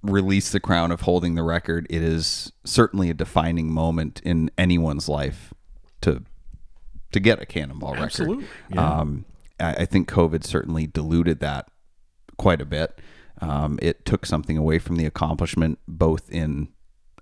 release 0.04 0.52
the 0.52 0.60
crown 0.60 0.92
of 0.92 1.02
holding 1.02 1.34
the 1.34 1.42
record. 1.42 1.88
It 1.90 2.04
is 2.04 2.52
certainly 2.64 3.10
a 3.10 3.16
defining 3.16 3.74
moment 3.74 4.22
in 4.24 4.52
anyone's 4.58 5.10
life 5.10 5.52
to 6.02 6.24
to 7.12 7.20
get 7.20 7.42
a 7.42 7.46
cannonball 7.48 7.94
record. 7.94 8.06
Absolutely. 8.06 8.46
Yeah. 8.72 9.00
Um, 9.00 9.26
I, 9.60 9.74
I, 9.74 9.86
think 9.86 10.08
COVID 10.08 10.44
certainly 10.44 10.86
diluted 10.86 11.40
that 11.40 11.68
quite 12.38 12.62
a 12.62 12.66
bit. 12.66 13.00
Um, 13.42 13.80
it 13.82 14.06
took 14.06 14.28
something 14.28 14.60
away 14.60 14.78
from 14.78 14.98
the 14.98 15.08
accomplishment, 15.08 15.80
both 15.88 16.30
in 16.30 16.68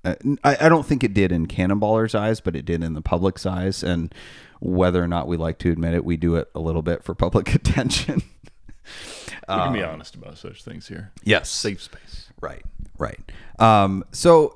I, 0.05 0.15
I 0.43 0.69
don't 0.69 0.85
think 0.85 1.03
it 1.03 1.13
did 1.13 1.31
in 1.31 1.47
Cannonballer's 1.47 2.15
eyes, 2.15 2.39
but 2.39 2.55
it 2.55 2.65
did 2.65 2.83
in 2.83 2.93
the 2.93 3.01
public's 3.01 3.45
eyes. 3.45 3.83
And 3.83 4.13
whether 4.59 5.03
or 5.03 5.07
not 5.07 5.27
we 5.27 5.37
like 5.37 5.57
to 5.59 5.71
admit 5.71 5.93
it, 5.93 6.05
we 6.05 6.17
do 6.17 6.35
it 6.35 6.49
a 6.55 6.59
little 6.59 6.81
bit 6.81 7.03
for 7.03 7.15
public 7.15 7.53
attention. 7.53 8.23
we 9.47 9.55
can 9.55 9.73
be 9.73 9.83
um, 9.83 9.93
honest 9.93 10.15
about 10.15 10.37
such 10.37 10.63
things 10.63 10.87
here. 10.87 11.11
Yes. 11.23 11.49
Safe 11.49 11.81
space. 11.81 12.29
Right, 12.41 12.63
right. 12.97 13.19
Um, 13.59 14.03
so 14.11 14.55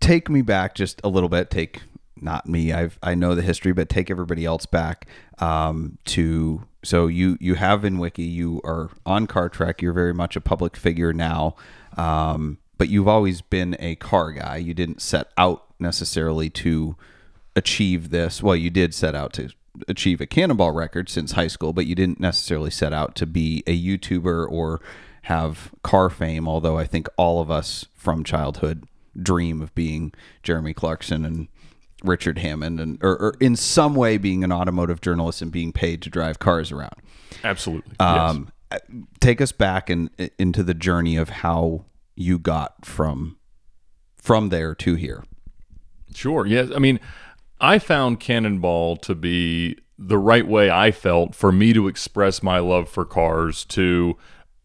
take 0.00 0.28
me 0.30 0.42
back 0.42 0.74
just 0.74 1.00
a 1.04 1.08
little 1.08 1.28
bit. 1.28 1.50
Take 1.50 1.82
not 2.22 2.48
me. 2.48 2.72
I've 2.72 2.98
I 3.02 3.14
know 3.14 3.34
the 3.34 3.42
history, 3.42 3.72
but 3.72 3.88
take 3.88 4.10
everybody 4.10 4.44
else 4.44 4.64
back 4.64 5.06
um, 5.38 5.98
to. 6.06 6.64
So 6.84 7.06
you 7.06 7.36
you 7.40 7.54
have 7.54 7.82
VinWiki. 7.82 8.32
You 8.32 8.60
are 8.64 8.90
on 9.04 9.26
Car 9.26 9.48
Trek. 9.48 9.82
You're 9.82 9.92
very 9.92 10.14
much 10.14 10.36
a 10.36 10.40
public 10.40 10.76
figure 10.76 11.12
now. 11.12 11.56
Um, 11.96 12.58
but 12.78 12.88
you've 12.88 13.08
always 13.08 13.40
been 13.42 13.76
a 13.78 13.94
car 13.96 14.32
guy. 14.32 14.56
You 14.56 14.74
didn't 14.74 15.00
set 15.00 15.28
out 15.36 15.64
necessarily 15.78 16.50
to 16.50 16.96
achieve 17.54 18.10
this. 18.10 18.42
Well, 18.42 18.56
you 18.56 18.70
did 18.70 18.94
set 18.94 19.14
out 19.14 19.32
to 19.34 19.50
achieve 19.88 20.20
a 20.20 20.26
cannonball 20.26 20.72
record 20.72 21.08
since 21.08 21.32
high 21.32 21.46
school, 21.48 21.72
but 21.72 21.86
you 21.86 21.94
didn't 21.94 22.20
necessarily 22.20 22.70
set 22.70 22.92
out 22.92 23.14
to 23.16 23.26
be 23.26 23.62
a 23.66 23.78
YouTuber 23.78 24.50
or 24.50 24.80
have 25.22 25.70
car 25.82 26.10
fame, 26.10 26.48
although 26.48 26.78
I 26.78 26.84
think 26.86 27.08
all 27.16 27.40
of 27.40 27.50
us 27.50 27.86
from 27.94 28.24
childhood 28.24 28.84
dream 29.20 29.60
of 29.60 29.74
being 29.74 30.12
Jeremy 30.42 30.74
Clarkson 30.74 31.24
and 31.24 31.48
Richard 32.02 32.38
Hammond 32.38 32.80
and 32.80 32.98
or, 33.02 33.16
or 33.16 33.34
in 33.40 33.54
some 33.54 33.94
way 33.94 34.18
being 34.18 34.42
an 34.42 34.50
automotive 34.50 35.00
journalist 35.00 35.42
and 35.42 35.52
being 35.52 35.72
paid 35.72 36.02
to 36.02 36.10
drive 36.10 36.38
cars 36.38 36.72
around. 36.72 36.96
Absolutely. 37.44 37.94
Um, 38.00 38.50
yes. 38.70 38.80
Take 39.20 39.40
us 39.40 39.52
back 39.52 39.90
and 39.90 40.10
in, 40.18 40.30
into 40.38 40.62
the 40.62 40.74
journey 40.74 41.16
of 41.16 41.28
how 41.28 41.84
you 42.22 42.38
got 42.38 42.84
from 42.84 43.36
from 44.16 44.48
there 44.50 44.74
to 44.76 44.94
here. 44.94 45.24
Sure. 46.14 46.46
Yes. 46.46 46.70
I 46.74 46.78
mean, 46.78 47.00
I 47.60 47.78
found 47.78 48.20
Cannonball 48.20 48.96
to 48.98 49.14
be 49.14 49.78
the 49.98 50.18
right 50.18 50.46
way 50.46 50.70
I 50.70 50.90
felt 50.90 51.34
for 51.34 51.52
me 51.52 51.72
to 51.72 51.88
express 51.88 52.42
my 52.42 52.58
love 52.58 52.88
for 52.88 53.04
cars 53.04 53.64
to 53.66 54.16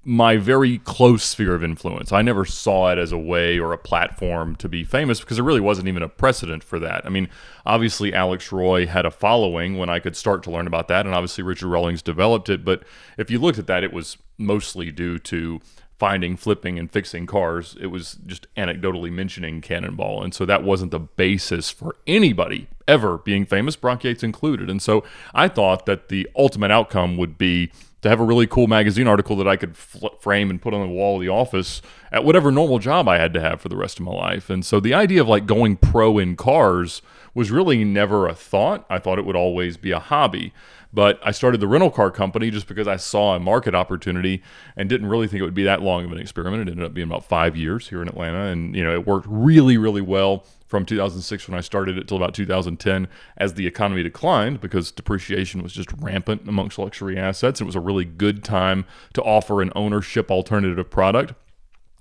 my 0.03 0.37
very 0.37 0.77
close 0.77 1.21
sphere 1.21 1.53
of 1.53 1.63
influence. 1.63 2.13
I 2.13 2.21
never 2.21 2.45
saw 2.45 2.89
it 2.91 2.97
as 2.97 3.11
a 3.11 3.17
way 3.17 3.59
or 3.59 3.73
a 3.73 3.77
platform 3.77 4.55
to 4.55 4.69
be 4.69 4.85
famous 4.85 5.19
because 5.19 5.35
there 5.35 5.43
really 5.43 5.59
wasn't 5.59 5.89
even 5.89 6.01
a 6.01 6.07
precedent 6.07 6.63
for 6.63 6.79
that. 6.79 7.05
I 7.05 7.09
mean, 7.09 7.27
obviously, 7.65 8.13
Alex 8.13 8.49
Roy 8.53 8.87
had 8.87 9.05
a 9.05 9.11
following 9.11 9.77
when 9.77 9.89
I 9.89 9.99
could 9.99 10.15
start 10.15 10.43
to 10.43 10.51
learn 10.51 10.65
about 10.65 10.87
that, 10.87 11.05
and 11.05 11.13
obviously, 11.13 11.43
Richard 11.43 11.67
Rawlings 11.67 12.01
developed 12.01 12.47
it. 12.47 12.63
But 12.63 12.83
if 13.17 13.29
you 13.29 13.37
looked 13.37 13.59
at 13.59 13.67
that, 13.67 13.83
it 13.83 13.91
was 13.91 14.17
mostly 14.37 14.91
due 14.91 15.19
to 15.19 15.59
finding, 15.97 16.37
flipping, 16.37 16.77
and 16.77 16.91
fixing 16.91 17.25
cars. 17.25 17.75
It 17.79 17.87
was 17.87 18.17
just 18.25 18.53
anecdotally 18.55 19.11
mentioning 19.11 19.61
Cannonball. 19.61 20.23
And 20.23 20.33
so 20.33 20.45
that 20.45 20.63
wasn't 20.63 20.91
the 20.91 20.99
basis 20.99 21.71
for 21.71 21.95
anybody 22.05 22.67
ever 22.87 23.17
being 23.17 23.45
famous, 23.45 23.75
Brock 23.75 24.03
Yates 24.03 24.23
included. 24.23 24.69
And 24.69 24.81
so 24.81 25.03
I 25.33 25.47
thought 25.47 25.85
that 25.87 26.09
the 26.09 26.29
ultimate 26.35 26.71
outcome 26.71 27.17
would 27.17 27.37
be 27.37 27.71
to 28.01 28.09
have 28.09 28.19
a 28.19 28.23
really 28.23 28.47
cool 28.47 28.67
magazine 28.67 29.07
article 29.07 29.35
that 29.37 29.47
I 29.47 29.55
could 29.55 29.75
fl- 29.75 30.07
frame 30.19 30.49
and 30.49 30.61
put 30.61 30.73
on 30.73 30.81
the 30.81 30.93
wall 30.93 31.15
of 31.15 31.21
the 31.21 31.29
office 31.29 31.81
at 32.11 32.23
whatever 32.23 32.51
normal 32.51 32.79
job 32.79 33.07
I 33.07 33.17
had 33.17 33.33
to 33.33 33.41
have 33.41 33.59
for 33.59 33.69
the 33.69 33.75
rest 33.75 33.99
of 33.99 34.05
my 34.05 34.13
life. 34.13 34.49
And 34.49 34.65
so 34.65 34.79
the 34.79 34.93
idea 34.93 35.19
of 35.19 35.27
like 35.27 35.45
going 35.45 35.77
pro 35.77 36.17
in 36.19 36.35
cars 36.35 37.01
was 37.33 37.51
really 37.51 37.83
never 37.83 38.27
a 38.27 38.35
thought. 38.35 38.85
I 38.89 38.99
thought 38.99 39.19
it 39.19 39.25
would 39.25 39.35
always 39.35 39.77
be 39.77 39.91
a 39.91 39.99
hobby. 39.99 40.53
But 40.97 41.19
I 41.23 41.29
started 41.29 41.61
the 41.61 41.67
rental 41.67 41.91
car 41.91 42.09
company 42.09 42.49
just 42.49 42.65
because 42.65 42.87
I 42.87 42.95
saw 42.95 43.35
a 43.35 43.39
market 43.39 43.75
opportunity 43.75 44.41
and 44.75 44.89
didn't 44.89 45.09
really 45.09 45.27
think 45.27 45.41
it 45.41 45.43
would 45.43 45.53
be 45.53 45.61
that 45.61 45.83
long 45.83 46.03
of 46.05 46.11
an 46.11 46.17
experiment. 46.17 46.67
It 46.67 46.71
ended 46.71 46.85
up 46.85 46.95
being 46.95 47.07
about 47.07 47.23
five 47.23 47.55
years 47.55 47.89
here 47.89 48.01
in 48.01 48.07
Atlanta, 48.07 48.45
and 48.45 48.75
you 48.75 48.83
know 48.83 48.91
it 48.95 49.05
worked 49.05 49.27
really, 49.29 49.77
really 49.77 50.01
well 50.01 50.43
from 50.65 50.87
2006 50.87 51.47
when 51.47 51.55
I 51.55 51.61
started 51.61 51.99
it 51.99 52.07
till 52.07 52.17
about 52.17 52.33
2010 52.33 53.07
as 53.37 53.53
the 53.53 53.67
economy 53.67 54.01
declined 54.01 54.59
because 54.59 54.89
depreciation 54.89 55.61
was 55.61 55.71
just 55.71 55.93
rampant 55.99 56.49
amongst 56.49 56.79
luxury 56.79 57.15
assets. 57.15 57.61
It 57.61 57.65
was 57.65 57.75
a 57.75 57.79
really 57.79 58.03
good 58.03 58.43
time 58.43 58.83
to 59.13 59.21
offer 59.21 59.61
an 59.61 59.71
ownership 59.75 60.31
alternative 60.31 60.89
product. 60.89 61.35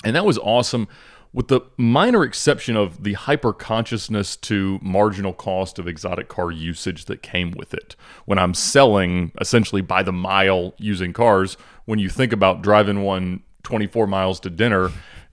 And 0.04 0.16
that 0.16 0.24
was 0.24 0.38
awesome 0.38 0.88
with 1.37 1.49
the 1.49 1.61
minor 1.76 2.25
exception 2.25 2.76
of 2.76 3.02
the 3.05 3.12
hyper 3.12 3.52
consciousness 3.52 4.37
to 4.37 4.78
marginal 4.81 5.35
cost 5.35 5.78
of 5.78 5.87
exotic 5.87 6.28
car 6.28 6.50
usage 6.50 7.05
that 7.05 7.23
came 7.23 7.50
with 7.50 7.75
it. 7.75 7.95
When 8.25 8.38
I'm 8.38 8.55
selling 8.55 9.33
essentially 9.38 9.83
by 9.83 10.02
the 10.02 10.12
mile 10.12 10.73
using 10.78 11.12
cars, 11.12 11.59
when 11.85 11.99
you 11.99 12.09
think 12.09 12.33
about 12.33 12.62
driving 12.62 13.02
one 13.02 13.43
24 13.64 14.07
miles 14.07 14.40
to 14.40 14.50
dinner, 14.50 14.90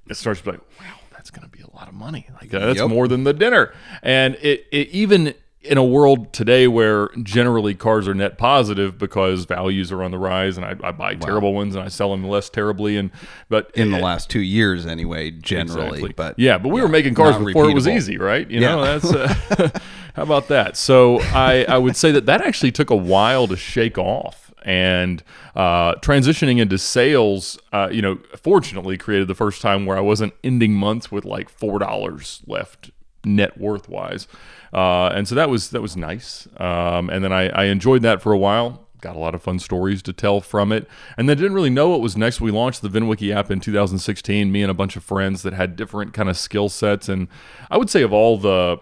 it 0.10 0.16
starts 0.16 0.42
to 0.42 0.46
be 0.46 0.52
like, 0.52 0.62
wow, 0.82 0.98
that's 1.14 1.32
going 1.32 1.50
to 1.50 1.58
be 1.58 1.64
a 1.64 1.74
lot 1.74 1.88
of 1.88 1.94
money. 1.94 2.28
Like 2.34 2.54
uh, 2.54 2.60
that's 2.60 2.80
Yep. 2.80 2.90
more 2.90 3.08
than 3.08 3.24
the 3.24 3.34
dinner. 3.34 3.74
And 4.02 4.36
it, 4.42 4.66
it 4.74 4.90
even 4.90 5.34
in 5.63 5.77
a 5.77 5.84
world 5.84 6.34
today 6.34 6.67
where 6.67 7.10
generally 7.24 7.74
cars 7.74 8.08
are 8.08 8.13
net 8.13 8.38
positive 8.38 8.98
because 8.98 9.46
values 9.46 9.91
are 9.91 10.03
on 10.03 10.12
the 10.12 10.17
rise, 10.17 10.58
and 10.58 10.65
I, 10.65 10.75
I 10.84 10.91
buy 10.91 11.15
terrible 11.15 11.53
ones 11.53 11.75
and 11.75 11.84
I 11.84 11.88
sell 11.88 12.12
them 12.12 12.24
less 12.27 12.50
terribly. 12.50 12.98
And 12.98 13.12
but 13.50 13.72
in 13.74 13.91
the 13.91 13.98
last 14.00 14.29
two 14.29 14.41
years 14.41 14.86
anyway, 14.86 15.32
generally. 15.32 16.00
Exactly. 16.00 16.13
But 16.15 16.38
yeah, 16.39 16.58
but 16.58 16.70
we 16.70 16.82
were 16.82 16.88
making 16.89 17.15
cars 17.15 17.38
before 17.38 17.70
it 17.70 17.74
was 17.74 17.88
easy, 17.88 18.17
right? 18.17 18.50
You 18.51 18.60
Yeah. 18.62 18.75
know, 18.75 19.00
that's 19.00 19.13
uh, 19.13 19.70
how 20.15 20.24
about 20.24 20.48
that? 20.50 20.75
So 20.77 21.20
I 21.22 21.65
I 21.67 21.77
would 21.77 21.96
say 21.96 22.12
that 22.12 22.25
that 22.25 22.41
actually 22.41 22.72
took 22.72 22.89
a 22.89 22.96
while 22.96 23.48
to 23.48 23.55
shake 23.58 23.98
off. 23.98 24.39
And 24.65 25.22
uh, 25.58 25.96
transitioning 25.96 26.58
into 26.60 26.77
sales, 26.77 27.60
uh, 27.74 27.89
you 27.91 28.01
know, 28.01 28.17
fortunately 28.38 28.98
created 28.98 29.27
the 29.27 29.36
first 29.36 29.62
time 29.62 29.86
where 29.86 29.98
I 29.98 30.00
wasn't 30.00 30.34
ending 30.41 30.72
months 30.74 31.12
with 31.12 31.25
like 31.25 31.50
four 31.50 31.79
dollars 31.79 32.41
left 32.48 32.89
net 33.25 33.58
worth 33.58 33.89
wise, 33.89 34.25
uh, 34.74 35.08
and 35.10 35.27
so 35.27 35.36
that 35.36 35.50
was 35.50 35.70
that 35.70 35.82
was 35.82 35.96
nice. 35.96 36.48
Um, 36.58 37.10
and 37.10 37.24
then 37.24 37.32
I, 37.32 37.50
I 37.50 37.63
enjoyed 37.65 38.01
that 38.01 38.22
for 38.22 38.32
a 38.32 38.38
while 38.38 38.84
got 39.03 39.15
a 39.18 39.20
lot 39.20 39.36
of 39.36 39.44
fun 39.44 39.60
stories 39.60 40.01
to 40.01 40.13
tell 40.13 40.39
from 40.42 40.72
it. 40.72 40.88
And 41.18 41.30
then 41.30 41.38
didn't 41.38 41.53
really 41.53 41.70
know 41.70 41.89
what 41.89 42.01
was 42.01 42.18
next. 42.18 42.42
We 42.42 42.51
launched 42.51 42.82
the 42.82 42.88
VinWiki 42.89 43.36
app 43.36 43.51
in 43.51 43.60
2016, 43.60 44.51
me 44.51 44.63
and 44.63 44.72
a 44.72 44.74
bunch 44.74 44.96
of 44.96 45.03
friends 45.03 45.44
that 45.44 45.53
had 45.53 45.75
different 45.75 46.13
kind 46.13 46.30
of 46.30 46.38
skill 46.38 46.70
sets. 46.70 47.10
And 47.10 47.27
I 47.70 47.77
would 47.77 47.89
say 47.89 48.01
of 48.01 48.13
all 48.13 48.38
the 48.38 48.77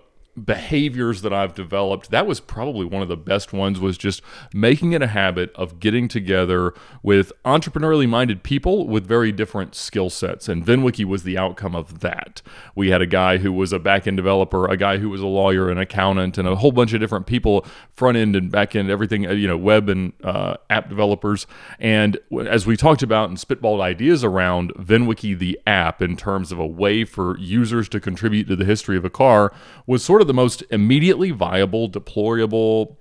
behaviors 0.46 1.22
that 1.22 1.34
I've 1.34 1.54
developed, 1.54 2.12
that 2.12 2.26
was 2.26 2.40
probably 2.40 2.86
one 2.86 3.02
of 3.02 3.10
the 3.10 3.18
best 3.18 3.54
ones 3.54 3.80
was 3.80 3.98
just 3.98 4.22
making 4.54 4.94
it 4.94 5.02
a 5.02 5.08
habit 5.08 5.52
of 5.56 5.80
getting 5.80 6.08
together 6.08 6.74
with 7.04 7.32
entrepreneurially 7.44 8.08
minded 8.08 8.44
people 8.44 8.88
with 8.88 9.06
very 9.06 9.32
different 9.32 9.76
skill 9.76 10.10
sets. 10.10 10.48
And 10.48 10.66
VinWiki 10.66 11.06
was 11.06 11.24
the 11.24 11.38
outcome 11.38 11.76
of 11.76 12.00
that. 12.00 12.42
We 12.76 12.90
had 12.90 13.02
a 13.02 13.06
guy 13.06 13.38
who 13.38 13.52
was 13.52 13.74
a 13.74 13.80
back 13.80 14.08
end 14.08 14.18
developer, 14.18 14.68
a 14.68 14.78
guy 14.78 14.98
who 14.98 15.10
was 15.10 15.22
a 15.22 15.28
lawyer, 15.28 15.70
an 15.70 15.78
accountant, 15.78 16.38
and 16.38 16.48
a 16.48 16.56
whole 16.56 16.72
bunch 16.72 16.94
of 16.94 17.00
different 17.00 17.28
people, 17.28 17.66
front 17.94 18.18
end 18.18 18.36
and 18.36 18.52
back 18.52 18.76
end, 18.76 18.90
everything, 18.90 19.28
uh, 19.28 19.32
you 19.32 19.48
know, 19.48 19.58
web 19.58 19.90
and 19.90 20.14
uh, 20.24 20.56
app 20.70 20.88
developers. 20.88 21.46
And 21.80 22.18
as 22.48 22.66
we 22.66 22.78
talked 22.78 23.04
about 23.04 23.30
and 23.30 23.38
spitballed 23.38 23.82
ideas 23.82 24.24
around 24.24 24.74
VinWiki, 24.76 25.38
the 25.38 25.60
app, 25.68 26.02
in 26.02 26.16
terms 26.16 26.52
of 26.52 26.60
a 26.60 26.66
way 26.66 27.04
for 27.04 27.38
users 27.38 27.90
to 27.90 28.00
contribute 28.00 28.46
to 28.46 28.56
the 28.56 28.66
history 28.66 28.96
of 28.98 29.04
a 29.04 29.10
car, 29.10 29.54
was 29.86 30.04
sort 30.04 30.21
of 30.22 30.28
the 30.28 30.34
most 30.34 30.64
immediately 30.72 31.32
viable, 31.32 31.90
deployable, 31.90 32.96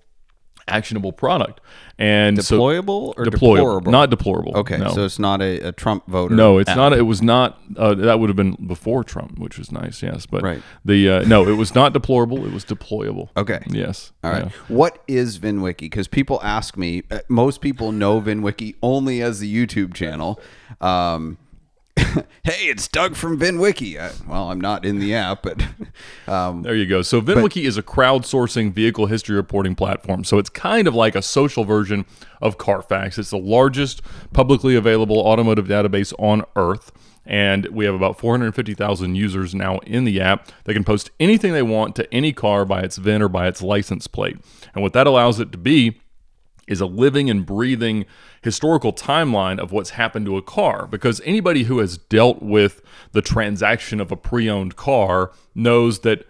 actionable 0.68 1.12
product. 1.12 1.60
And 1.98 2.42
so 2.42 2.56
Deployable 2.58 3.12
or 3.16 3.24
deployable, 3.24 3.30
deplorable? 3.56 3.92
not 3.92 4.08
deplorable. 4.08 4.56
Okay, 4.56 4.78
no. 4.78 4.92
so 4.94 5.04
it's 5.04 5.18
not 5.18 5.42
a, 5.42 5.68
a 5.68 5.72
Trump 5.72 6.06
voter. 6.06 6.34
No, 6.34 6.56
it's 6.58 6.70
app. 6.70 6.76
not. 6.76 6.92
It 6.94 7.02
was 7.02 7.20
not. 7.20 7.60
Uh, 7.76 7.94
that 7.94 8.18
would 8.20 8.30
have 8.30 8.36
been 8.36 8.52
before 8.66 9.04
Trump, 9.04 9.38
which 9.38 9.58
was 9.58 9.70
nice. 9.70 10.02
Yes, 10.02 10.24
but 10.26 10.42
Right. 10.42 10.62
the 10.84 11.10
uh, 11.10 11.22
no, 11.28 11.46
it 11.46 11.56
was 11.56 11.74
not 11.74 11.92
deplorable. 11.92 12.46
It 12.46 12.52
was 12.52 12.64
deployable. 12.64 13.28
Okay. 13.36 13.62
Yes. 13.68 14.12
All 14.24 14.30
right. 14.30 14.44
Yeah. 14.44 14.50
What 14.68 15.02
is 15.08 15.38
VinWiki? 15.38 15.80
Because 15.80 16.08
people 16.08 16.40
ask 16.42 16.76
me. 16.78 17.02
uh, 17.10 17.18
Most 17.28 17.60
people 17.60 17.92
know 17.92 18.18
VinWiki 18.20 18.76
only 18.82 19.20
as 19.20 19.40
the 19.40 19.54
YouTube 19.54 19.92
channel. 19.92 20.40
Um, 20.80 21.36
hey, 22.44 22.66
it's 22.66 22.88
Doug 22.88 23.14
from 23.14 23.38
VinWiki. 23.38 23.98
Uh, 24.00 24.12
well, 24.26 24.50
I'm 24.50 24.60
not 24.60 24.84
in 24.84 24.98
the 24.98 25.14
app, 25.14 25.42
but 25.42 25.62
um, 26.28 26.62
There 26.62 26.74
you 26.74 26.86
go. 26.86 27.02
So 27.02 27.20
VinWiki 27.20 27.64
is 27.64 27.76
a 27.76 27.82
crowdsourcing 27.82 28.72
vehicle 28.72 29.06
history 29.06 29.36
reporting 29.36 29.74
platform. 29.74 30.24
So 30.24 30.38
it's 30.38 30.50
kind 30.50 30.88
of 30.88 30.94
like 30.94 31.14
a 31.14 31.22
social 31.22 31.64
version 31.64 32.04
of 32.40 32.58
Carfax. 32.58 33.18
It's 33.18 33.30
the 33.30 33.38
largest 33.38 34.02
publicly 34.32 34.74
available 34.74 35.18
automotive 35.18 35.66
database 35.66 36.12
on 36.18 36.44
Earth. 36.56 36.92
And 37.26 37.66
we 37.66 37.84
have 37.84 37.94
about 37.94 38.18
450,000 38.18 39.14
users 39.14 39.54
now 39.54 39.78
in 39.80 40.04
the 40.04 40.20
app. 40.20 40.50
They 40.64 40.72
can 40.72 40.84
post 40.84 41.10
anything 41.20 41.52
they 41.52 41.62
want 41.62 41.94
to 41.96 42.12
any 42.12 42.32
car 42.32 42.64
by 42.64 42.80
its 42.80 42.96
VIN 42.96 43.22
or 43.22 43.28
by 43.28 43.46
its 43.46 43.62
license 43.62 44.06
plate. 44.06 44.38
And 44.74 44.82
what 44.82 44.94
that 44.94 45.06
allows 45.06 45.38
it 45.38 45.52
to 45.52 45.58
be 45.58 46.00
is 46.70 46.80
a 46.80 46.86
living 46.86 47.28
and 47.28 47.44
breathing 47.44 48.06
historical 48.40 48.92
timeline 48.92 49.58
of 49.58 49.72
what's 49.72 49.90
happened 49.90 50.24
to 50.24 50.36
a 50.36 50.42
car. 50.42 50.86
Because 50.86 51.20
anybody 51.24 51.64
who 51.64 51.80
has 51.80 51.98
dealt 51.98 52.40
with 52.40 52.80
the 53.12 53.20
transaction 53.20 54.00
of 54.00 54.10
a 54.12 54.16
pre-owned 54.16 54.76
car 54.76 55.32
knows 55.54 55.98
that 56.00 56.26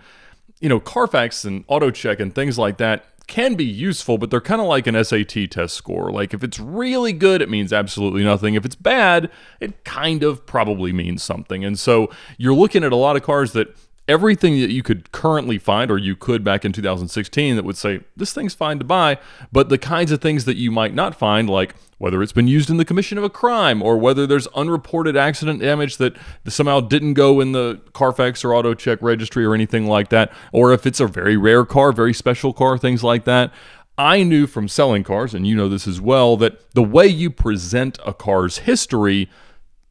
you 0.59 0.69
know 0.69 0.81
Carfax 0.81 1.45
and 1.45 1.67
AutoCheck 1.69 2.19
and 2.19 2.35
things 2.35 2.59
like 2.59 2.79
that 2.79 3.05
can 3.27 3.55
be 3.55 3.65
useful 3.65 4.19
but 4.19 4.29
they're 4.29 4.41
kind 4.41 4.61
of 4.61 4.67
like 4.67 4.89
an 4.89 5.05
SAT 5.05 5.51
test 5.51 5.75
score. 5.75 6.11
Like 6.11 6.35
if 6.35 6.43
it's 6.43 6.59
really 6.59 7.13
good 7.13 7.43
it 7.43 7.51
means 7.51 7.73
absolutely 7.73 8.25
nothing. 8.25 8.55
If 8.55 8.65
it's 8.65 8.75
bad 8.75 9.31
it 9.61 9.85
kind 9.85 10.23
of 10.23 10.47
probably 10.47 10.93
means 10.93 11.23
something. 11.23 11.65
And 11.65 11.79
so 11.79 12.11
you're 12.39 12.55
looking 12.55 12.83
at 12.83 12.93
a 12.93 12.97
lot 12.97 13.17
of 13.17 13.23
cars 13.23 13.53
that 13.53 13.77
everything 14.11 14.61
that 14.61 14.73
you 14.73 14.83
could 14.83 15.13
currently 15.13 15.57
find, 15.57 15.89
or 15.89 15.97
you 15.97 16.17
could 16.17 16.43
back 16.43 16.65
in 16.65 16.73
2016, 16.73 17.55
that 17.55 17.65
would 17.65 17.77
say 17.77 18.01
this 18.17 18.33
thing's 18.33 18.55
fine 18.55 18.79
to 18.81 18.85
buy, 18.85 19.17
but 19.53 19.69
the 19.69 19.79
kinds 19.79 20.11
of 20.11 20.21
things 20.21 20.47
that 20.47 20.57
you 20.57 20.73
might 20.73 20.93
not 20.93 21.15
find, 21.15 21.49
like 21.49 21.77
whether 21.99 22.21
it's 22.21 22.33
been 22.33 22.49
used 22.49 22.69
in 22.69 22.77
the 22.77 22.85
commission 22.85 23.19
of 23.19 23.25
a 23.25 23.31
crime, 23.31 23.81
or 23.81 23.97
whether 23.97 24.27
there's 24.27 24.49
unreported 24.49 25.17
accident 25.17 25.61
damage 25.61 25.99
that 25.99 26.17
somehow 26.49 26.81
didn't 26.81 27.15
go 27.15 27.41
in 27.41 27.53
the 27.53 27.81
Carfax 27.93 28.45
or 28.45 28.49
AutoCheck 28.49 28.99
registry 29.01 29.45
or 29.45 29.55
anything 29.55 29.87
like 29.87 30.09
that, 30.09 30.33
or 30.53 30.73
if 30.73 30.87
it's 30.87 30.99
a 30.99 31.07
very 31.07 31.37
rare 31.37 31.65
car, 31.65 31.93
very 31.93 32.13
special 32.13 32.53
car, 32.53 32.77
things 32.77 33.05
like 33.05 33.25
that. 33.27 33.53
I 33.97 34.25
knew 34.25 34.49
from 34.49 34.67
selling 34.67 35.05
cars, 35.05 35.35
and 35.35 35.47
you 35.47 35.55
know 35.55 35.69
this 35.69 35.87
as 35.87 36.01
well, 36.01 36.37
that 36.39 36.75
the 36.75 36.83
way 36.83 37.07
you 37.07 37.31
present 37.31 37.99
a 38.05 38.13
car's 38.13 38.59
history 38.59 39.29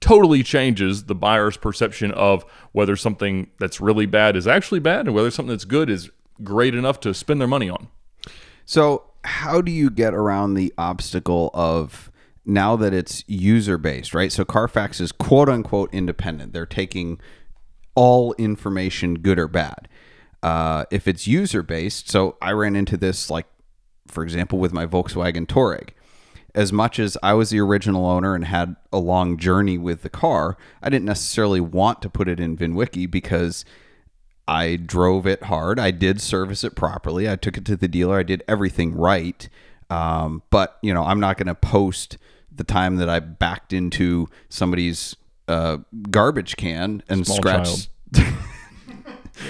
totally 0.01 0.44
changes 0.44 1.06
the 1.06 1.15
buyer's 1.15 1.58
perception 1.58 2.12
of 2.12 2.46
whether 2.72 2.96
something 2.96 3.50
that's 3.60 3.82
really 3.82 4.06
bad 4.06 4.36
is 4.36 4.48
actually 4.48 4.79
bad 4.79 5.06
and 5.06 5.13
whether 5.13 5.32
something 5.32 5.51
that's 5.51 5.65
good 5.65 5.89
is 5.89 6.10
great 6.44 6.74
enough 6.74 7.00
to 7.01 7.13
spend 7.13 7.41
their 7.41 7.48
money 7.48 7.70
on. 7.70 7.89
So, 8.65 9.03
how 9.25 9.62
do 9.62 9.72
you 9.72 9.89
get 9.89 10.13
around 10.13 10.53
the 10.53 10.74
obstacle 10.77 11.51
of 11.53 12.10
now 12.46 12.77
that 12.77 12.94
it's 12.94 13.24
user 13.27 13.77
based, 13.77 14.13
right? 14.13 14.32
So, 14.32 14.46
Carfax 14.46 15.01
is 15.01 15.12
quote 15.12 15.50
unquote 15.50 15.94
independent. 15.94 16.53
They're 16.53 16.65
taking 16.65 17.20
all 17.96 18.34
information, 18.38 19.15
good 19.15 19.39
or 19.39 19.48
bad. 19.48 19.89
Uh, 20.41 20.86
if 20.89 21.08
it's 21.08 21.27
user 21.27 21.62
based, 21.62 22.10
so 22.10 22.38
I 22.41 22.53
ran 22.53 22.75
into 22.75 22.96
this, 22.96 23.29
like, 23.29 23.48
for 24.08 24.24
example, 24.24 24.58
with 24.58 24.72
my 24.72 24.86
Volkswagen 24.86 25.46
Touareg. 25.46 25.89
As 26.59 26.73
much 26.73 26.99
as 26.99 27.17
I 27.23 27.33
was 27.33 27.51
the 27.51 27.59
original 27.61 28.05
owner 28.05 28.35
and 28.35 28.43
had 28.43 28.75
a 28.91 28.99
long 28.99 29.37
journey 29.37 29.77
with 29.77 30.01
the 30.01 30.09
car, 30.09 30.57
I 30.83 30.89
didn't 30.89 31.05
necessarily 31.05 31.61
want 31.61 32.01
to 32.01 32.09
put 32.09 32.27
it 32.27 32.37
in 32.37 32.57
VinWiki 32.57 33.09
because 33.09 33.63
I 34.45 34.75
drove 34.75 35.25
it 35.25 35.43
hard. 35.43 35.79
I 35.79 35.91
did 35.91 36.19
service 36.19 36.65
it 36.65 36.75
properly. 36.75 37.29
I 37.29 37.37
took 37.37 37.55
it 37.55 37.63
to 37.65 37.77
the 37.77 37.87
dealer. 37.87 38.19
I 38.19 38.23
did 38.23 38.43
everything 38.45 38.93
right. 38.93 39.47
Um, 39.89 40.43
but 40.49 40.77
you 40.81 40.93
know, 40.93 41.03
I'm 41.03 41.21
not 41.21 41.37
going 41.37 41.47
to 41.47 41.55
post 41.55 42.17
the 42.51 42.65
time 42.65 42.97
that 42.97 43.07
I 43.07 43.19
backed 43.19 43.71
into 43.71 44.27
somebody's 44.49 45.15
uh, 45.47 45.77
garbage 46.11 46.57
can 46.57 47.03
and 47.07 47.25
Small 47.25 47.37
scratched 47.37 47.89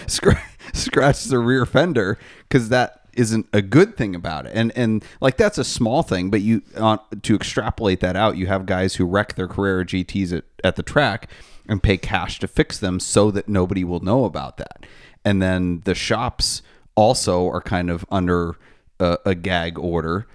scratch 0.74 1.24
the 1.24 1.40
rear 1.40 1.66
fender 1.66 2.20
because 2.48 2.70
that 2.70 2.99
isn't 3.20 3.48
a 3.52 3.62
good 3.62 3.98
thing 3.98 4.16
about 4.16 4.46
it. 4.46 4.54
And 4.56 4.72
and 4.76 5.04
like 5.20 5.38
that's 5.38 5.58
a 5.58 5.64
small 5.64 6.02
thing, 6.02 6.30
but 6.30 6.42
you 6.42 6.62
uh, 6.76 6.98
to 7.22 7.36
extrapolate 7.36 8.00
that 8.00 8.16
out, 8.16 8.38
you 8.38 8.48
have 8.48 8.66
guys 8.66 8.96
who 8.96 9.06
wreck 9.06 9.36
their 9.36 9.48
Carrera 9.48 9.86
GTS 9.86 10.38
at, 10.38 10.44
at 10.64 10.76
the 10.78 10.84
track 10.84 11.30
and 11.68 11.84
pay 11.84 11.98
cash 11.98 12.40
to 12.40 12.48
fix 12.48 12.80
them 12.80 13.00
so 13.00 13.30
that 13.32 13.50
nobody 13.50 13.84
will 13.84 14.00
know 14.00 14.26
about 14.26 14.58
that. 14.58 14.86
And 15.26 15.42
then 15.42 15.82
the 15.84 15.94
shops 15.94 16.62
also 16.96 17.46
are 17.48 17.62
kind 17.62 17.90
of 17.90 18.06
under 18.10 18.56
a, 19.00 19.18
a 19.26 19.36
gag 19.36 19.78
order 19.78 20.26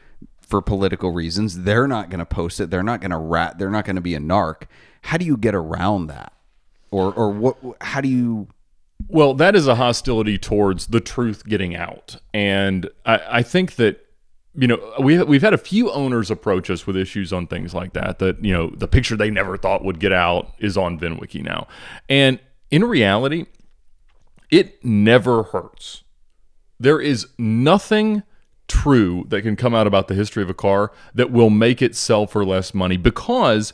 for 0.41 0.61
political 0.61 1.11
reasons. 1.11 1.63
They're 1.63 1.89
not 1.89 2.11
going 2.11 2.19
to 2.19 2.27
post 2.27 2.61
it. 2.61 2.71
They're 2.71 2.83
not 2.83 3.01
going 3.01 3.11
to 3.11 3.17
rat. 3.17 3.59
They're 3.59 3.71
not 3.71 3.87
going 3.87 3.97
to 3.97 4.03
be 4.03 4.15
a 4.15 4.21
narc. 4.21 4.65
How 5.03 5.17
do 5.17 5.25
you 5.25 5.37
get 5.37 5.55
around 5.55 6.09
that? 6.09 6.33
Or 6.91 7.13
or 7.13 7.31
what? 7.31 7.57
How 7.81 8.01
do 8.01 8.09
you 8.09 8.49
Well, 9.09 9.35
that 9.35 9.55
is 9.55 9.67
a 9.67 9.75
hostility 9.75 10.39
towards 10.39 10.89
the 10.89 11.01
truth 11.01 11.45
getting 11.47 11.77
out, 11.77 12.17
and 12.33 12.89
I, 13.05 13.21
I 13.31 13.43
think 13.43 13.77
that 13.77 14.01
you 14.55 14.67
know 14.67 14.95
we 15.01 15.23
we've 15.23 15.43
had 15.43 15.53
a 15.53 15.59
few 15.59 15.91
owners 15.91 16.31
approach 16.31 16.71
us 16.71 16.87
with 16.87 16.97
issues 16.97 17.33
on 17.33 17.47
things 17.47 17.75
like 17.75 17.93
that. 17.93 18.19
That 18.19 18.43
you 18.45 18.53
know 18.53 18.71
the 18.71 18.89
picture 18.89 19.17
they 19.17 19.31
never 19.31 19.57
thought 19.57 19.85
would 19.85 20.01
get 20.01 20.13
out 20.13 20.55
is 20.59 20.77
on 20.77 20.99
VinWiki 20.99 21.43
now, 21.43 21.67
and 22.09 22.39
in 22.71 22.85
reality, 22.85 23.47
it 24.51 24.85
never 24.85 25.43
hurts. 25.45 26.05
There 26.81 27.01
is 27.01 27.27
nothing 27.39 28.23
true 28.69 29.25
that 29.29 29.43
can 29.43 29.57
come 29.57 29.75
out 29.75 29.87
about 29.87 30.09
the 30.09 30.15
history 30.15 30.43
of 30.43 30.51
a 30.51 30.55
car 30.55 30.91
that 31.15 31.31
will 31.31 31.51
make 31.51 31.83
it 31.83 31.95
sell 31.95 32.27
for 32.27 32.45
less 32.45 32.73
money 32.73 32.97
because 32.97 33.73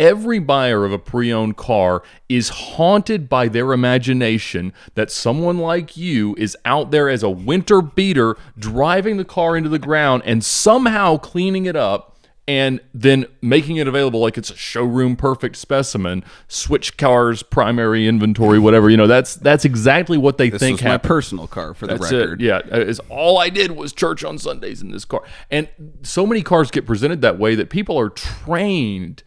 every 0.00 0.38
buyer 0.38 0.84
of 0.84 0.92
a 0.92 0.98
pre 0.98 1.32
owned 1.32 1.56
car 1.56 2.02
is 2.28 2.48
haunted 2.48 3.28
by 3.28 3.46
their 3.46 3.72
imagination 3.72 4.72
that 4.94 5.10
someone 5.12 5.58
like 5.58 5.96
you 5.96 6.34
is 6.38 6.56
out 6.64 6.90
there 6.90 7.08
as 7.08 7.22
a 7.22 7.30
winter 7.30 7.82
beater 7.82 8.36
driving 8.58 9.18
the 9.18 9.24
car 9.24 9.56
into 9.56 9.68
the 9.68 9.78
ground 9.78 10.22
and 10.24 10.42
somehow 10.44 11.16
cleaning 11.18 11.66
it 11.66 11.76
up 11.76 12.06
and 12.48 12.80
then 12.94 13.26
making 13.42 13.76
it 13.76 13.86
available 13.86 14.18
like 14.20 14.38
it's 14.38 14.50
a 14.50 14.56
showroom 14.56 15.14
perfect 15.14 15.54
specimen 15.54 16.24
switch 16.48 16.96
cars 16.96 17.42
primary 17.42 18.08
inventory 18.08 18.58
whatever 18.58 18.88
you 18.88 18.96
know 18.96 19.06
that's 19.06 19.36
that's 19.36 19.64
exactly 19.66 20.16
what 20.16 20.38
they 20.38 20.48
This 20.48 20.58
think 20.58 20.78
was 20.78 20.84
my 20.84 20.96
personal 20.98 21.46
car 21.46 21.74
for 21.74 21.86
the 21.86 21.96
record. 21.96 22.40
it. 22.40 22.44
Yeah, 22.44 22.60
is 22.74 22.98
all 23.10 23.38
I 23.38 23.50
did 23.50 23.72
was 23.72 23.92
church 23.92 24.24
on 24.24 24.38
Sundays 24.38 24.80
in 24.80 24.90
this 24.90 25.04
car, 25.04 25.22
and 25.50 25.68
so 26.02 26.26
many 26.26 26.42
cars 26.42 26.70
get 26.70 26.86
presented 26.86 27.20
that 27.20 27.38
way 27.38 27.54
that 27.54 27.68
people 27.68 28.00
are 28.00 28.08
trained 28.08 29.22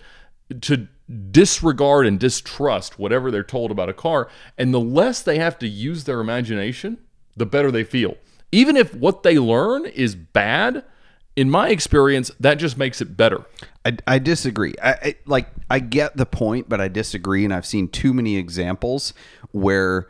to 0.61 0.87
disregard 1.31 2.05
and 2.05 2.19
distrust 2.19 2.97
whatever 2.97 3.29
they're 3.29 3.43
told 3.43 3.71
about 3.71 3.89
a 3.89 3.93
car, 3.93 4.29
and 4.57 4.73
the 4.73 4.79
less 4.79 5.21
they 5.21 5.37
have 5.37 5.59
to 5.59 5.67
use 5.67 6.03
their 6.05 6.19
imagination, 6.19 6.97
the 7.35 7.45
better 7.45 7.71
they 7.71 7.83
feel. 7.83 8.17
Even 8.51 8.77
if 8.77 8.93
what 8.93 9.23
they 9.23 9.39
learn 9.39 9.85
is 9.85 10.15
bad, 10.15 10.83
in 11.35 11.49
my 11.49 11.69
experience, 11.69 12.31
that 12.39 12.55
just 12.55 12.77
makes 12.77 13.01
it 13.01 13.17
better. 13.17 13.45
I, 13.83 13.97
I 14.05 14.19
disagree. 14.19 14.75
I, 14.81 14.91
I 14.91 15.15
like 15.25 15.47
I 15.69 15.79
get 15.79 16.15
the 16.15 16.25
point, 16.25 16.69
but 16.69 16.79
I 16.79 16.87
disagree, 16.87 17.43
and 17.43 17.53
I've 17.53 17.65
seen 17.65 17.87
too 17.87 18.13
many 18.13 18.37
examples 18.37 19.13
where 19.51 20.07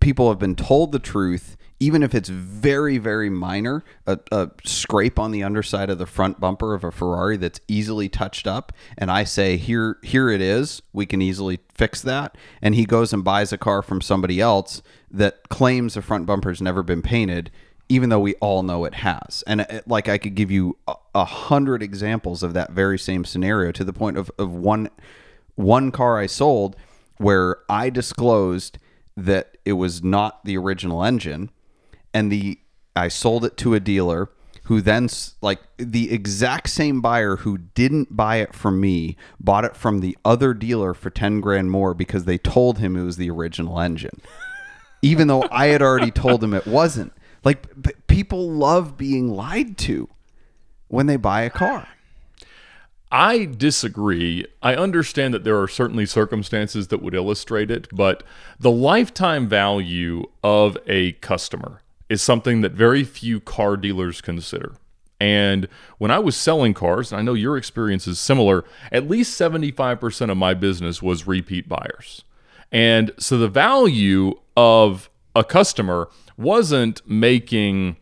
people 0.00 0.28
have 0.28 0.38
been 0.38 0.56
told 0.56 0.92
the 0.92 0.98
truth, 0.98 1.56
even 1.80 2.02
if 2.02 2.14
it's 2.14 2.28
very, 2.28 2.98
very 2.98 3.30
minor, 3.30 3.82
a, 4.06 4.18
a 4.30 4.50
scrape 4.64 5.18
on 5.18 5.30
the 5.30 5.42
underside 5.42 5.88
of 5.88 5.98
the 5.98 6.06
front 6.06 6.38
bumper 6.38 6.74
of 6.74 6.84
a 6.84 6.90
Ferrari 6.90 7.38
that's 7.38 7.60
easily 7.66 8.08
touched 8.08 8.46
up, 8.46 8.72
and 8.98 9.10
I 9.10 9.24
say, 9.24 9.56
"Here, 9.56 9.98
here 10.02 10.28
it 10.28 10.42
is. 10.42 10.82
We 10.92 11.06
can 11.06 11.22
easily 11.22 11.58
fix 11.74 12.02
that." 12.02 12.36
And 12.60 12.74
he 12.74 12.84
goes 12.84 13.12
and 13.12 13.24
buys 13.24 13.52
a 13.52 13.58
car 13.58 13.82
from 13.82 14.00
somebody 14.00 14.40
else 14.40 14.82
that 15.10 15.48
claims 15.48 15.94
the 15.94 16.02
front 16.02 16.26
bumper's 16.26 16.62
never 16.62 16.82
been 16.82 17.02
painted 17.02 17.50
even 17.90 18.08
though 18.08 18.20
we 18.20 18.36
all 18.36 18.62
know 18.62 18.84
it 18.84 18.94
has. 18.94 19.42
And 19.48 19.62
it, 19.62 19.88
like 19.88 20.08
I 20.08 20.16
could 20.16 20.36
give 20.36 20.48
you 20.48 20.78
a, 20.86 20.94
a 21.12 21.24
hundred 21.24 21.82
examples 21.82 22.44
of 22.44 22.54
that 22.54 22.70
very 22.70 22.96
same 22.96 23.24
scenario 23.24 23.72
to 23.72 23.82
the 23.82 23.92
point 23.92 24.16
of, 24.16 24.30
of 24.38 24.52
one 24.52 24.90
one 25.56 25.90
car 25.90 26.16
I 26.16 26.26
sold 26.26 26.76
where 27.18 27.58
I 27.68 27.90
disclosed 27.90 28.78
that 29.16 29.56
it 29.64 29.72
was 29.72 30.04
not 30.04 30.44
the 30.44 30.56
original 30.56 31.04
engine 31.04 31.50
and 32.12 32.30
the 32.30 32.58
I 32.96 33.08
sold 33.08 33.44
it 33.44 33.56
to 33.58 33.74
a 33.74 33.80
dealer 33.80 34.30
who 34.64 34.80
then 34.80 35.08
like 35.40 35.60
the 35.78 36.12
exact 36.12 36.68
same 36.70 37.00
buyer 37.00 37.36
who 37.36 37.58
didn't 37.58 38.16
buy 38.16 38.36
it 38.36 38.54
from 38.54 38.80
me 38.80 39.16
bought 39.38 39.64
it 39.64 39.76
from 39.76 40.00
the 40.00 40.16
other 40.24 40.54
dealer 40.54 40.94
for 40.94 41.10
10 41.10 41.40
grand 41.40 41.70
more 41.70 41.94
because 41.94 42.24
they 42.24 42.38
told 42.38 42.78
him 42.78 42.96
it 42.96 43.02
was 43.02 43.16
the 43.16 43.30
original 43.30 43.80
engine 43.80 44.20
even 45.02 45.28
though 45.28 45.44
I 45.50 45.66
had 45.66 45.82
already 45.82 46.10
told 46.10 46.42
him 46.42 46.54
it 46.54 46.66
wasn't. 46.66 47.12
Like 47.44 48.06
people 48.06 48.50
love 48.50 48.96
being 48.96 49.28
lied 49.28 49.78
to 49.78 50.08
when 50.88 51.06
they 51.06 51.16
buy 51.16 51.42
a 51.42 51.50
car. 51.50 51.88
I 53.12 53.46
disagree. 53.46 54.46
I 54.62 54.76
understand 54.76 55.34
that 55.34 55.42
there 55.42 55.60
are 55.60 55.66
certainly 55.66 56.06
circumstances 56.06 56.88
that 56.88 57.02
would 57.02 57.14
illustrate 57.14 57.70
it, 57.70 57.88
but 57.90 58.22
the 58.60 58.70
lifetime 58.70 59.48
value 59.48 60.24
of 60.44 60.78
a 60.86 61.12
customer 61.12 61.80
is 62.10 62.20
something 62.20 62.60
that 62.60 62.72
very 62.72 63.04
few 63.04 63.40
car 63.40 63.78
dealers 63.78 64.20
consider. 64.20 64.74
And 65.20 65.68
when 65.98 66.10
I 66.10 66.18
was 66.18 66.36
selling 66.36 66.74
cars, 66.74 67.12
and 67.12 67.18
I 67.18 67.22
know 67.22 67.34
your 67.34 67.56
experience 67.56 68.06
is 68.06 68.18
similar, 68.18 68.64
at 68.90 69.08
least 69.08 69.40
75% 69.40 70.30
of 70.30 70.36
my 70.36 70.52
business 70.52 71.00
was 71.00 71.26
repeat 71.26 71.68
buyers. 71.68 72.24
And 72.72 73.12
so 73.18 73.38
the 73.38 73.48
value 73.48 74.34
of 74.56 75.08
a 75.36 75.44
customer 75.44 76.08
wasn't 76.36 77.08
making 77.08 77.96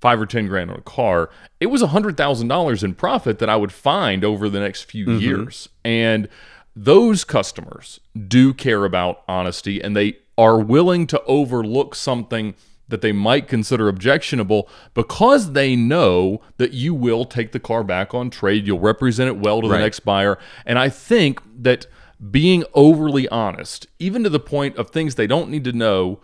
five 0.00 0.20
or 0.20 0.26
ten 0.26 0.48
grand 0.48 0.70
on 0.70 0.78
a 0.78 0.82
car, 0.82 1.30
it 1.60 1.66
was 1.66 1.80
a 1.80 1.88
hundred 1.88 2.16
thousand 2.16 2.48
dollars 2.48 2.82
in 2.82 2.94
profit 2.94 3.38
that 3.38 3.48
I 3.48 3.54
would 3.54 3.72
find 3.72 4.24
over 4.24 4.48
the 4.48 4.58
next 4.58 4.82
few 4.82 5.06
mm-hmm. 5.06 5.20
years. 5.20 5.68
And 5.84 6.28
those 6.74 7.22
customers 7.22 8.00
do 8.26 8.52
care 8.52 8.84
about 8.84 9.22
honesty 9.28 9.80
and 9.82 9.94
they 9.94 10.16
are 10.38 10.58
willing 10.58 11.06
to 11.06 11.22
overlook 11.24 11.94
something 11.94 12.54
that 12.92 13.00
they 13.00 13.10
might 13.10 13.48
consider 13.48 13.88
objectionable 13.88 14.68
because 14.94 15.52
they 15.54 15.74
know 15.74 16.40
that 16.58 16.72
you 16.72 16.94
will 16.94 17.24
take 17.24 17.50
the 17.50 17.58
car 17.58 17.82
back 17.82 18.14
on 18.14 18.30
trade. 18.30 18.64
You'll 18.68 18.78
represent 18.78 19.26
it 19.28 19.38
well 19.38 19.60
to 19.60 19.66
the 19.66 19.74
Right. 19.74 19.80
next 19.80 20.00
buyer. 20.00 20.38
And 20.64 20.78
I 20.78 20.88
think 20.88 21.40
that 21.62 21.86
being 22.30 22.62
overly 22.74 23.26
honest, 23.30 23.88
even 23.98 24.22
to 24.22 24.30
the 24.30 24.38
point 24.38 24.76
of 24.76 24.90
things 24.90 25.16
they 25.16 25.26
don't 25.26 25.50
need 25.50 25.64
to 25.64 25.72
know, 25.72 26.20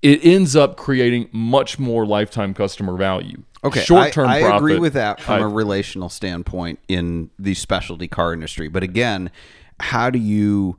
it 0.00 0.24
ends 0.24 0.56
up 0.56 0.76
creating 0.76 1.28
much 1.30 1.78
more 1.78 2.04
lifetime 2.04 2.54
customer 2.54 2.96
value. 2.96 3.42
Okay, 3.64 3.82
short-term 3.84 4.28
I, 4.28 4.38
I 4.38 4.40
profit. 4.40 4.56
agree 4.56 4.78
with 4.80 4.94
that 4.94 5.20
from 5.20 5.34
I- 5.40 5.44
a 5.44 5.48
relational 5.48 6.08
standpoint 6.08 6.80
in 6.88 7.30
the 7.38 7.54
specialty 7.54 8.08
car 8.08 8.32
industry. 8.32 8.66
But 8.66 8.82
again, 8.82 9.30
how 9.78 10.10
do 10.10 10.18
you 10.18 10.76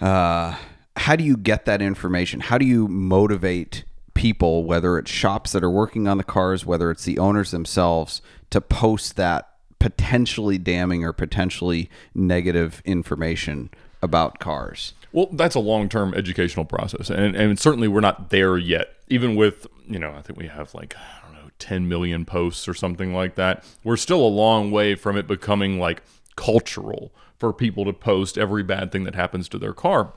uh, 0.00 0.56
how 0.96 1.16
do 1.16 1.24
you 1.24 1.36
get 1.36 1.64
that 1.64 1.82
information? 1.82 2.40
How 2.40 2.58
do 2.58 2.64
you 2.64 2.88
motivate 2.88 3.84
people, 4.14 4.64
whether 4.64 4.96
it's 4.98 5.10
shops 5.10 5.52
that 5.52 5.64
are 5.64 5.70
working 5.70 6.06
on 6.06 6.18
the 6.18 6.24
cars, 6.24 6.64
whether 6.64 6.90
it's 6.90 7.04
the 7.04 7.18
owners 7.18 7.50
themselves, 7.50 8.22
to 8.50 8.60
post 8.60 9.16
that 9.16 9.50
potentially 9.78 10.56
damning 10.56 11.04
or 11.04 11.12
potentially 11.12 11.90
negative 12.14 12.80
information 12.84 13.70
about 14.00 14.38
cars? 14.38 14.94
Well, 15.12 15.28
that's 15.32 15.54
a 15.54 15.60
long-term 15.60 16.14
educational 16.14 16.64
process, 16.64 17.08
and 17.10 17.36
and 17.36 17.58
certainly 17.58 17.86
we're 17.86 18.00
not 18.00 18.30
there 18.30 18.56
yet. 18.56 18.94
Even 19.08 19.36
with 19.36 19.66
you 19.86 19.98
know, 19.98 20.12
I 20.12 20.22
think 20.22 20.38
we 20.38 20.48
have 20.48 20.74
like 20.74 20.96
I 20.96 21.26
don't 21.26 21.34
know, 21.34 21.50
10 21.58 21.88
million 21.88 22.24
posts 22.24 22.66
or 22.66 22.74
something 22.74 23.14
like 23.14 23.34
that. 23.36 23.64
We're 23.84 23.96
still 23.96 24.20
a 24.20 24.28
long 24.28 24.70
way 24.70 24.94
from 24.94 25.16
it 25.16 25.26
becoming 25.26 25.78
like 25.78 26.02
cultural 26.36 27.12
for 27.38 27.52
people 27.52 27.84
to 27.84 27.92
post 27.92 28.38
every 28.38 28.62
bad 28.62 28.90
thing 28.90 29.04
that 29.04 29.14
happens 29.14 29.48
to 29.50 29.58
their 29.58 29.72
car. 29.72 30.14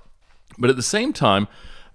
But 0.58 0.70
at 0.70 0.76
the 0.76 0.84
same 0.84 1.14
time, 1.14 1.48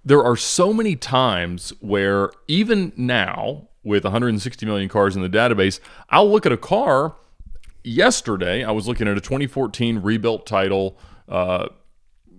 there 0.05 0.23
are 0.23 0.37
so 0.37 0.73
many 0.73 0.97
times 0.97 1.73
where 1.81 2.31
even 2.49 2.93
now, 2.97 3.69
with 3.85 4.05
160 4.05 4.67
million 4.67 4.89
cars 4.89 5.17
in 5.17 5.23
the 5.23 5.29
database, 5.29 5.81
I'll 6.11 6.31
look 6.31 6.47
at 6.47 6.53
a 6.53 6.57
car. 6.57 7.17
Yesterday, 7.85 8.63
I 8.63 8.71
was 8.71 8.87
looking 8.87 9.09
at 9.09 9.17
a 9.17 9.21
2014 9.21 9.99
rebuilt 9.99 10.47
title. 10.47 10.99
Uh, 11.29 11.69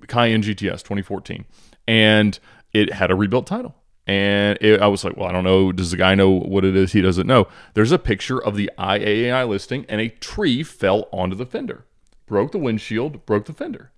Cayenne 0.08 0.42
GTS 0.44 0.84
2014, 0.84 1.46
and 1.88 2.40
it 2.74 2.94
had 2.94 3.12
a 3.12 3.16
rebuilt 3.16 3.48
title. 3.48 3.76
And 4.06 4.58
it, 4.60 4.82
I 4.82 4.88
was 4.88 5.06
like, 5.06 5.16
well, 5.16 5.30
I 5.30 5.32
don't 5.32 5.46
know. 5.46 5.72
Does 5.72 5.92
the 5.92 5.98
guy 5.98 6.14
know 6.14 6.30
what 6.30 6.66
it 6.66 6.76
is? 6.76 6.92
He 6.92 7.02
doesn't 7.02 7.26
know. 7.26 7.48
There's 7.74 7.94
a 7.94 8.00
picture 8.00 8.38
of 8.38 8.58
the 8.58 8.70
IAAI 8.78 9.48
listing, 9.48 9.86
and 9.88 10.02
a 10.02 10.10
tree 10.10 10.62
fell 10.62 11.08
onto 11.12 11.36
the 11.36 11.46
fender, 11.46 11.86
broke 12.26 12.52
the 12.52 12.58
windshield, 12.58 13.26
broke 13.26 13.46
the 13.46 13.54
fender. 13.54 13.92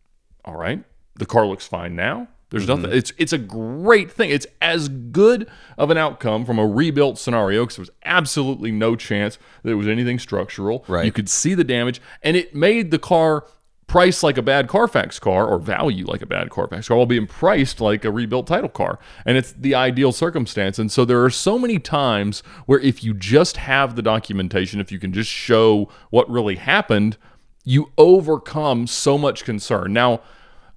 All 0.43 0.55
right, 0.55 0.83
the 1.15 1.25
car 1.25 1.45
looks 1.45 1.67
fine 1.67 1.95
now. 1.95 2.27
There's 2.51 2.67
nothing. 2.67 2.85
Mm-hmm. 2.85 2.97
It's 2.97 3.13
it's 3.17 3.33
a 3.33 3.37
great 3.37 4.11
thing. 4.11 4.29
It's 4.29 4.47
as 4.61 4.87
good 4.87 5.49
of 5.77 5.89
an 5.89 5.97
outcome 5.97 6.45
from 6.45 6.59
a 6.59 6.65
rebuilt 6.65 7.17
scenario 7.17 7.63
because 7.63 7.75
there 7.77 7.81
was 7.81 7.91
absolutely 8.03 8.71
no 8.71 8.95
chance 8.95 9.39
that 9.63 9.71
it 9.71 9.75
was 9.75 9.87
anything 9.87 10.19
structural. 10.19 10.85
Right. 10.87 11.05
You 11.05 11.11
could 11.11 11.27
see 11.27 11.53
the 11.53 11.63
damage, 11.63 12.01
and 12.21 12.37
it 12.37 12.55
made 12.55 12.91
the 12.91 12.99
car 12.99 13.45
priced 13.87 14.23
like 14.23 14.37
a 14.37 14.41
bad 14.41 14.67
Carfax 14.67 15.19
car 15.19 15.45
or 15.45 15.59
value 15.59 16.05
like 16.05 16.21
a 16.21 16.25
bad 16.25 16.49
Carfax 16.49 16.87
car 16.87 16.97
while 16.97 17.05
being 17.05 17.27
priced 17.27 17.79
like 17.79 18.03
a 18.03 18.11
rebuilt 18.11 18.47
title 18.47 18.69
car. 18.69 18.99
And 19.25 19.37
it's 19.37 19.51
the 19.51 19.75
ideal 19.75 20.11
circumstance. 20.11 20.79
And 20.79 20.91
so 20.91 21.05
there 21.05 21.23
are 21.23 21.29
so 21.29 21.59
many 21.59 21.77
times 21.77 22.41
where 22.65 22.79
if 22.79 23.03
you 23.03 23.13
just 23.13 23.57
have 23.57 23.95
the 23.95 24.01
documentation, 24.01 24.79
if 24.79 24.91
you 24.91 24.99
can 24.99 25.13
just 25.13 25.29
show 25.29 25.89
what 26.09 26.29
really 26.29 26.55
happened, 26.55 27.17
you 27.63 27.91
overcome 27.97 28.87
so 28.87 29.17
much 29.17 29.43
concern. 29.43 29.93
Now, 29.93 30.21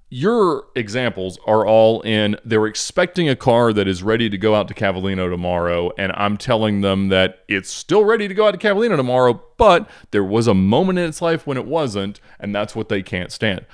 your 0.09 0.65
examples 0.75 1.37
are 1.45 1.65
all 1.65 2.01
in 2.01 2.35
they're 2.43 2.65
expecting 2.65 3.29
a 3.29 3.35
car 3.35 3.71
that 3.73 3.87
is 3.87 4.01
ready 4.01 4.29
to 4.29 4.37
go 4.37 4.55
out 4.55 4.67
to 4.67 4.73
Cavallino 4.73 5.29
tomorrow, 5.29 5.91
and 5.97 6.11
I'm 6.15 6.35
telling 6.35 6.81
them 6.81 7.09
that 7.09 7.43
it's 7.47 7.69
still 7.69 8.03
ready 8.03 8.27
to 8.27 8.33
go 8.33 8.47
out 8.47 8.51
to 8.51 8.57
Cavallino 8.57 8.95
tomorrow, 8.95 9.41
but 9.57 9.87
there 10.11 10.23
was 10.23 10.47
a 10.47 10.53
moment 10.53 10.97
in 10.97 11.05
its 11.05 11.21
life 11.21 11.45
when 11.45 11.57
it 11.57 11.65
wasn't, 11.65 12.19
and 12.39 12.55
that's 12.55 12.75
what 12.75 12.89
they 12.89 13.03
can't 13.03 13.31
stand. 13.31 13.65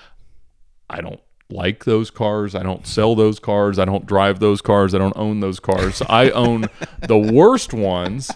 I 0.89 0.99
don't 0.99 1.21
like 1.49 1.85
those 1.85 2.11
cars. 2.11 2.53
I 2.53 2.63
don't 2.63 2.85
sell 2.85 3.15
those 3.15 3.39
cars. 3.39 3.79
I 3.79 3.85
don't 3.85 4.05
drive 4.05 4.39
those 4.39 4.61
cars. 4.61 4.93
I 4.93 4.97
don't 4.97 5.15
own 5.15 5.39
those 5.39 5.59
cars. 5.61 6.01
I 6.09 6.31
own 6.31 6.65
the 7.07 7.17
worst 7.17 7.73
ones, 7.73 8.29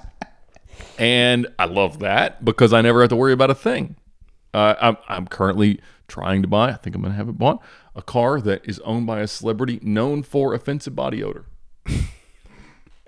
and 0.97 1.47
I 1.57 1.65
love 1.65 1.99
that 1.99 2.45
because 2.45 2.71
I 2.71 2.81
never 2.81 3.01
have 3.01 3.09
to 3.09 3.17
worry 3.17 3.33
about 3.33 3.51
a 3.51 3.55
thing. 3.55 3.97
Uh, 4.53 4.75
I'm, 4.81 4.97
I'm 5.07 5.27
currently 5.27 5.79
trying 6.07 6.41
to 6.41 6.47
buy. 6.47 6.69
I 6.69 6.73
think 6.75 6.95
I'm 6.95 7.01
going 7.01 7.13
to 7.13 7.17
have 7.17 7.29
it 7.29 7.37
bought 7.37 7.61
a 7.95 8.01
car 8.01 8.41
that 8.41 8.61
is 8.65 8.79
owned 8.79 9.05
by 9.07 9.19
a 9.19 9.27
celebrity 9.27 9.79
known 9.81 10.23
for 10.23 10.53
offensive 10.53 10.95
body 10.95 11.23
odor. 11.23 11.45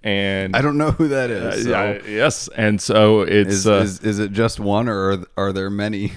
And 0.03 0.55
I 0.55 0.61
don't 0.61 0.77
know 0.77 0.91
who 0.91 1.09
that 1.09 1.29
is. 1.29 1.65
so 1.65 1.73
uh, 1.73 1.99
yes, 2.07 2.49
and 2.55 2.81
so 2.81 3.21
it's 3.21 3.53
is, 3.53 3.67
uh, 3.67 3.73
is 3.73 3.99
is 3.99 4.17
it 4.17 4.31
just 4.31 4.59
one, 4.59 4.89
or 4.89 5.11
are, 5.11 5.25
are 5.37 5.53
there 5.53 5.69
many? 5.69 6.13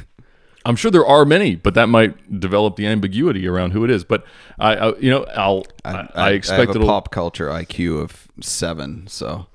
I'm 0.65 0.77
sure 0.77 0.91
there 0.91 1.05
are 1.05 1.27
many, 1.27 1.57
but 1.57 1.75
that 1.75 1.91
might 1.91 2.41
develop 2.41 2.77
the 2.77 2.87
ambiguity 2.87 3.47
around 3.47 3.73
who 3.73 3.85
it 3.85 3.91
is. 3.91 4.03
But 4.03 4.25
I, 4.59 4.75
I 4.75 4.97
you 4.97 5.11
know, 5.11 5.25
I'll 5.37 5.67
I, 5.85 6.09
I, 6.15 6.31
expect 6.31 6.71
I 6.71 6.73
have 6.73 6.83
a 6.83 6.87
pop 6.87 7.11
culture 7.11 7.49
IQ 7.49 8.01
of 8.01 8.29
seven, 8.41 9.07
so 9.07 9.49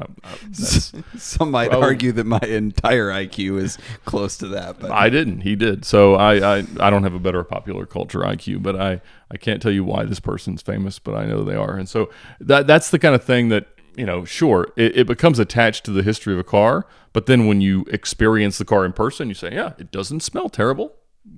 um, 0.00 0.16
uh, 0.24 0.36
some 1.18 1.50
might 1.50 1.70
Well- 1.70 1.82
argue 1.82 2.12
that 2.12 2.24
my 2.24 2.40
entire 2.40 3.08
IQ 3.10 3.60
is 3.60 3.78
close 4.04 4.36
to 4.38 4.48
that. 4.48 4.78
But 4.80 4.90
I 4.90 5.08
didn't. 5.08 5.40
He 5.40 5.56
did. 5.56 5.84
So 5.84 6.14
I, 6.14 6.58
I, 6.58 6.64
I 6.80 6.90
don't 6.90 7.02
have 7.02 7.14
a 7.14 7.18
better 7.18 7.42
popular 7.44 7.86
culture 7.86 8.20
IQ, 8.20 8.62
but 8.62 8.80
I, 8.80 9.00
I 9.30 9.36
can't 9.36 9.60
tell 9.60 9.72
you 9.72 9.84
why 9.84 10.04
this 10.04 10.20
person's 10.20 10.62
famous, 10.62 10.98
but 10.98 11.14
I 11.14 11.26
know 11.26 11.42
they 11.42 11.54
are. 11.56 11.76
And 11.76 11.88
so 11.88 12.10
that 12.40 12.66
that's 12.66 12.90
the 12.90 12.98
kind 12.98 13.14
of 13.14 13.24
thing 13.24 13.48
that 13.48 13.66
you 13.96 14.06
know. 14.06 14.24
Sure, 14.24 14.72
it, 14.76 14.96
it 14.96 15.06
becomes 15.06 15.38
attached 15.38 15.84
to 15.84 15.90
the 15.90 16.02
history 16.02 16.32
of 16.32 16.38
a 16.38 16.44
car, 16.44 16.86
but 17.12 17.26
then 17.26 17.46
when 17.46 17.60
you 17.60 17.84
experience 17.90 18.58
the 18.58 18.64
car 18.64 18.84
in 18.84 18.92
person, 18.92 19.28
you 19.28 19.34
say, 19.34 19.52
yeah, 19.52 19.72
it 19.78 19.90
doesn't 19.90 20.20
smell 20.20 20.48
terrible. 20.48 20.94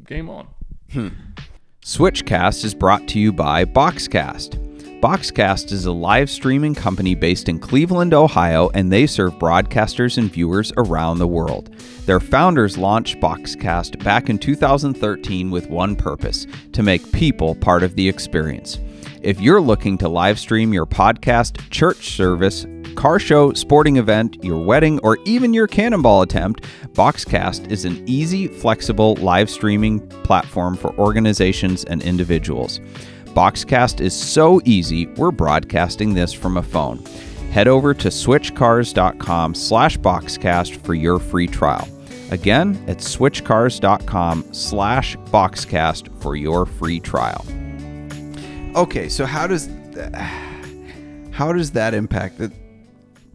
Game 0.07 0.29
on. 0.29 0.49
Switchcast 1.85 2.65
is 2.65 2.75
brought 2.75 3.09
to 3.09 3.19
you 3.19 3.33
by 3.33 3.65
Boxcast. 3.65 4.70
Boxcast 5.01 5.73
is 5.73 5.87
a 5.87 5.93
live 5.93 6.29
streaming 6.29 6.75
company 6.75 7.15
based 7.15 7.49
in 7.49 7.59
Cleveland, 7.59 8.13
Ohio, 8.13 8.69
and 8.75 8.93
they 8.93 9.07
serve 9.07 9.33
broadcasters 9.39 10.19
and 10.19 10.31
viewers 10.31 10.75
around 10.77 11.17
the 11.17 11.27
world. 11.27 11.71
Their 12.05 12.21
founders 12.21 12.77
launched 12.77 13.19
Boxcast 13.19 14.05
back 14.05 14.29
in 14.29 14.39
2013 14.39 15.51
with 15.51 15.71
one 15.71 15.97
purpose 15.97 16.47
to 16.73 16.83
make 16.83 17.13
people 17.13 17.55
part 17.55 17.83
of 17.83 17.95
the 17.95 18.07
experience. 18.07 18.79
If 19.23 19.41
you're 19.41 19.63
looking 19.63 19.97
to 19.99 20.09
live 20.09 20.39
stream 20.39 20.75
your 20.75 20.85
podcast, 20.85 21.71
church 21.71 22.11
service, 22.11 22.67
car 22.95 23.19
show, 23.19 23.55
sporting 23.55 23.97
event, 23.97 24.45
your 24.45 24.63
wedding, 24.63 25.01
or 25.03 25.17
even 25.25 25.55
your 25.55 25.67
cannonball 25.67 26.21
attempt, 26.21 26.65
Boxcast 26.89 27.71
is 27.71 27.87
an 27.87 28.07
easy, 28.07 28.49
flexible 28.49 29.15
live 29.15 29.49
streaming 29.49 30.07
platform 30.25 30.77
for 30.77 30.95
organizations 30.99 31.85
and 31.85 32.03
individuals. 32.03 32.81
Boxcast 33.35 34.01
is 34.01 34.15
so 34.15 34.61
easy, 34.65 35.07
we're 35.07 35.31
broadcasting 35.31 36.15
this 36.15 36.33
from 36.33 36.57
a 36.57 36.63
phone. 36.63 36.99
Head 37.51 37.69
over 37.69 37.95
to 37.95 38.09
switchcars.com 38.09 39.55
slash 39.55 39.99
boxcast 39.99 40.77
for 40.85 40.95
your 40.95 41.19
free 41.19 41.47
trial. 41.47 41.89
Again, 42.31 42.83
it's 42.87 43.17
switchcars.com 43.17 44.53
slash 44.53 45.17
boxcast 45.17 46.23
for 46.23 46.37
your 46.37 46.65
free 46.67 47.01
trial. 47.01 47.45
Okay, 48.77 49.09
so 49.09 49.27
how 49.27 49.47
does 49.47 49.69
how 51.33 51.53
does 51.53 51.73
that 51.73 51.93
impact 51.95 52.39
that 52.39 52.53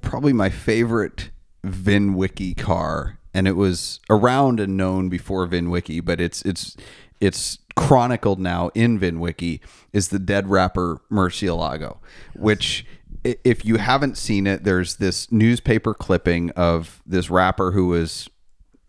probably 0.02 0.32
my 0.32 0.50
favorite 0.50 1.32
VinWiki 1.66 2.56
car 2.56 3.20
and 3.34 3.50
it 3.50 3.58
was 3.58 4.00
around 4.10 4.62
and 4.62 4.78
known 4.78 5.10
before 5.10 5.46
VinWiki, 5.46 6.04
but 6.04 6.22
it's 6.22 6.42
it's 6.44 6.78
it's 7.20 7.58
chronicled 7.76 8.40
now 8.40 8.72
in 8.74 9.00
VinWiki 9.00 9.60
is 9.94 10.10
the 10.10 10.20
Dead 10.20 10.50
Rapper 10.50 11.02
Murcielago, 11.12 11.98
which 12.34 12.86
if 13.24 13.66
you 13.66 13.78
haven't 13.78 14.18
seen 14.18 14.48
it, 14.48 14.64
there's 14.64 14.96
this 14.98 15.32
newspaper 15.32 15.94
clipping 15.94 16.52
of 16.52 17.02
this 17.06 17.30
rapper 17.30 17.72
who 17.72 17.88
was 17.88 18.30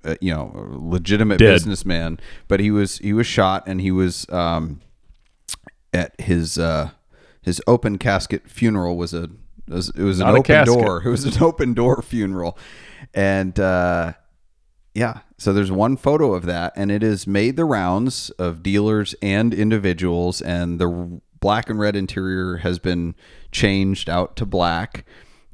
uh, 0.04 0.14
you 0.20 0.32
know, 0.32 0.52
a 0.54 0.78
legitimate 0.78 1.38
Dead. 1.38 1.52
businessman, 1.52 2.20
but 2.46 2.60
he 2.60 2.70
was 2.70 2.98
he 2.98 3.12
was 3.12 3.26
shot 3.26 3.64
and 3.66 3.80
he 3.80 3.90
was 3.90 4.28
um 4.30 4.80
at 5.92 6.18
his 6.20 6.58
uh 6.58 6.90
his 7.42 7.60
open 7.66 7.98
casket 7.98 8.48
funeral 8.48 8.96
was 8.96 9.12
a 9.12 9.30
was, 9.68 9.90
it 9.90 10.02
was 10.02 10.20
an 10.20 10.26
Not 10.26 10.36
open 10.36 10.64
door. 10.64 11.02
It 11.04 11.08
was 11.08 11.24
an 11.24 11.42
open 11.42 11.74
door 11.74 12.02
funeral. 12.02 12.56
And 13.14 13.58
uh 13.58 14.12
yeah, 14.96 15.18
so 15.36 15.52
there's 15.52 15.70
one 15.70 15.98
photo 15.98 16.32
of 16.32 16.46
that 16.46 16.72
and 16.74 16.90
it 16.90 17.02
has 17.02 17.26
made 17.26 17.56
the 17.56 17.66
rounds 17.66 18.30
of 18.30 18.62
dealers 18.62 19.14
and 19.20 19.52
individuals 19.52 20.40
and 20.40 20.78
the 20.78 21.20
black 21.38 21.68
and 21.68 21.78
red 21.78 21.94
interior 21.94 22.56
has 22.56 22.78
been 22.78 23.14
changed 23.52 24.08
out 24.08 24.36
to 24.36 24.46
black 24.46 25.04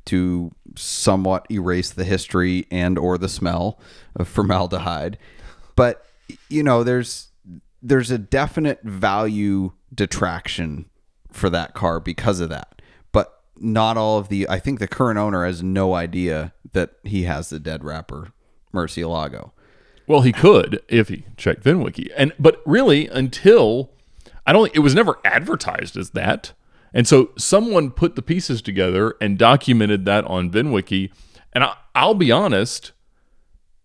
to 0.05 0.53
somewhat 0.77 1.45
erase 1.51 1.91
the 1.91 2.05
history 2.05 2.67
and 2.71 2.97
or 2.97 3.19
the 3.19 3.29
smell 3.29 3.81
of 4.15 4.29
formaldehyde. 4.29 5.19
But 5.75 6.07
you 6.49 6.63
know, 6.63 6.85
there's 6.85 7.33
there's 7.83 8.13
a 8.13 8.19
definite 8.19 8.81
value 8.85 9.73
detraction 9.93 10.89
for 11.33 11.51
that 11.51 11.75
car 11.75 11.99
because 11.99 12.39
of 12.39 12.49
that. 12.51 12.81
But 13.11 13.43
not 13.57 13.97
all 13.97 14.19
of 14.19 14.29
the 14.29 14.49
I 14.49 14.61
think 14.61 14.79
the 14.79 14.87
current 14.87 15.19
owner 15.19 15.45
has 15.45 15.65
no 15.65 15.95
idea 15.95 16.53
that 16.75 16.93
he 17.03 17.25
has 17.25 17.51
the 17.51 17.59
dead 17.59 17.83
rapper 17.83 18.33
Murcielago. 18.73 19.53
Well, 20.07 20.23
he 20.23 20.33
could 20.33 20.83
if 20.89 21.09
he 21.09 21.25
checked 21.37 21.65
VinWiki, 21.65 22.11
and 22.17 22.33
but 22.39 22.61
really 22.67 23.09
until 23.09 23.91
I 24.47 24.53
don't. 24.53 24.75
It 24.75 24.81
was 24.81 24.95
never 24.95 25.19
advertised 25.25 25.97
as 25.97 26.11
that, 26.11 26.53
and 26.93 27.07
so 27.07 27.31
someone 27.39 27.91
put 27.91 28.17
the 28.17 28.23
pieces 28.23 28.61
together 28.63 29.15
and 29.21 29.39
documented 29.39 30.05
that 30.07 30.25
on 30.25 30.51
VinWiki. 30.51 31.11
And 31.53 31.65
I, 31.65 31.77
I'll 31.95 32.15
be 32.15 32.33
honest, 32.33 32.93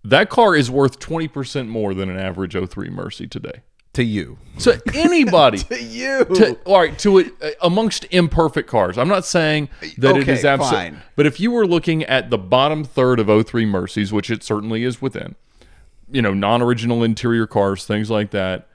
that 0.04 0.30
car 0.30 0.56
is 0.56 0.72
worth 0.72 1.00
twenty 1.00 1.28
percent 1.28 1.70
more 1.70 1.94
than 1.94 2.10
an 2.10 2.20
average 2.20 2.56
03 2.56 2.90
Mercy 2.90 3.28
today. 3.28 3.62
To 3.98 4.04
you. 4.04 4.38
So 4.60 4.74
anybody. 4.94 5.58
To 5.70 5.84
you. 5.84 6.24
To, 6.26 6.54
all 6.66 6.80
right, 6.80 6.98
to 7.00 7.18
it 7.18 7.34
uh, 7.42 7.50
amongst 7.64 8.06
imperfect 8.12 8.70
cars. 8.70 8.96
I'm 8.96 9.08
not 9.08 9.26
saying 9.26 9.70
that 9.98 10.16
it 10.16 10.22
Okay, 10.22 10.34
is 10.34 10.46
absolute, 10.46 10.72
fine. 10.72 11.02
but 11.16 11.26
if 11.26 11.40
you 11.40 11.50
were 11.50 11.66
looking 11.66 12.04
at 12.04 12.30
the 12.30 12.38
bottom 12.38 12.84
third 12.84 13.20
of 13.20 13.26
o3 13.26 13.68
Mercies, 13.68 14.14
which 14.14 14.30
it 14.30 14.44
certainly 14.44 14.84
is 14.84 15.02
within, 15.02 15.36
you 16.12 16.22
know, 16.22 16.36
non-original 16.36 17.04
interior 17.04 17.48
cars, 17.48 17.86
things 17.86 18.12
like 18.12 18.30
that. 18.32 18.68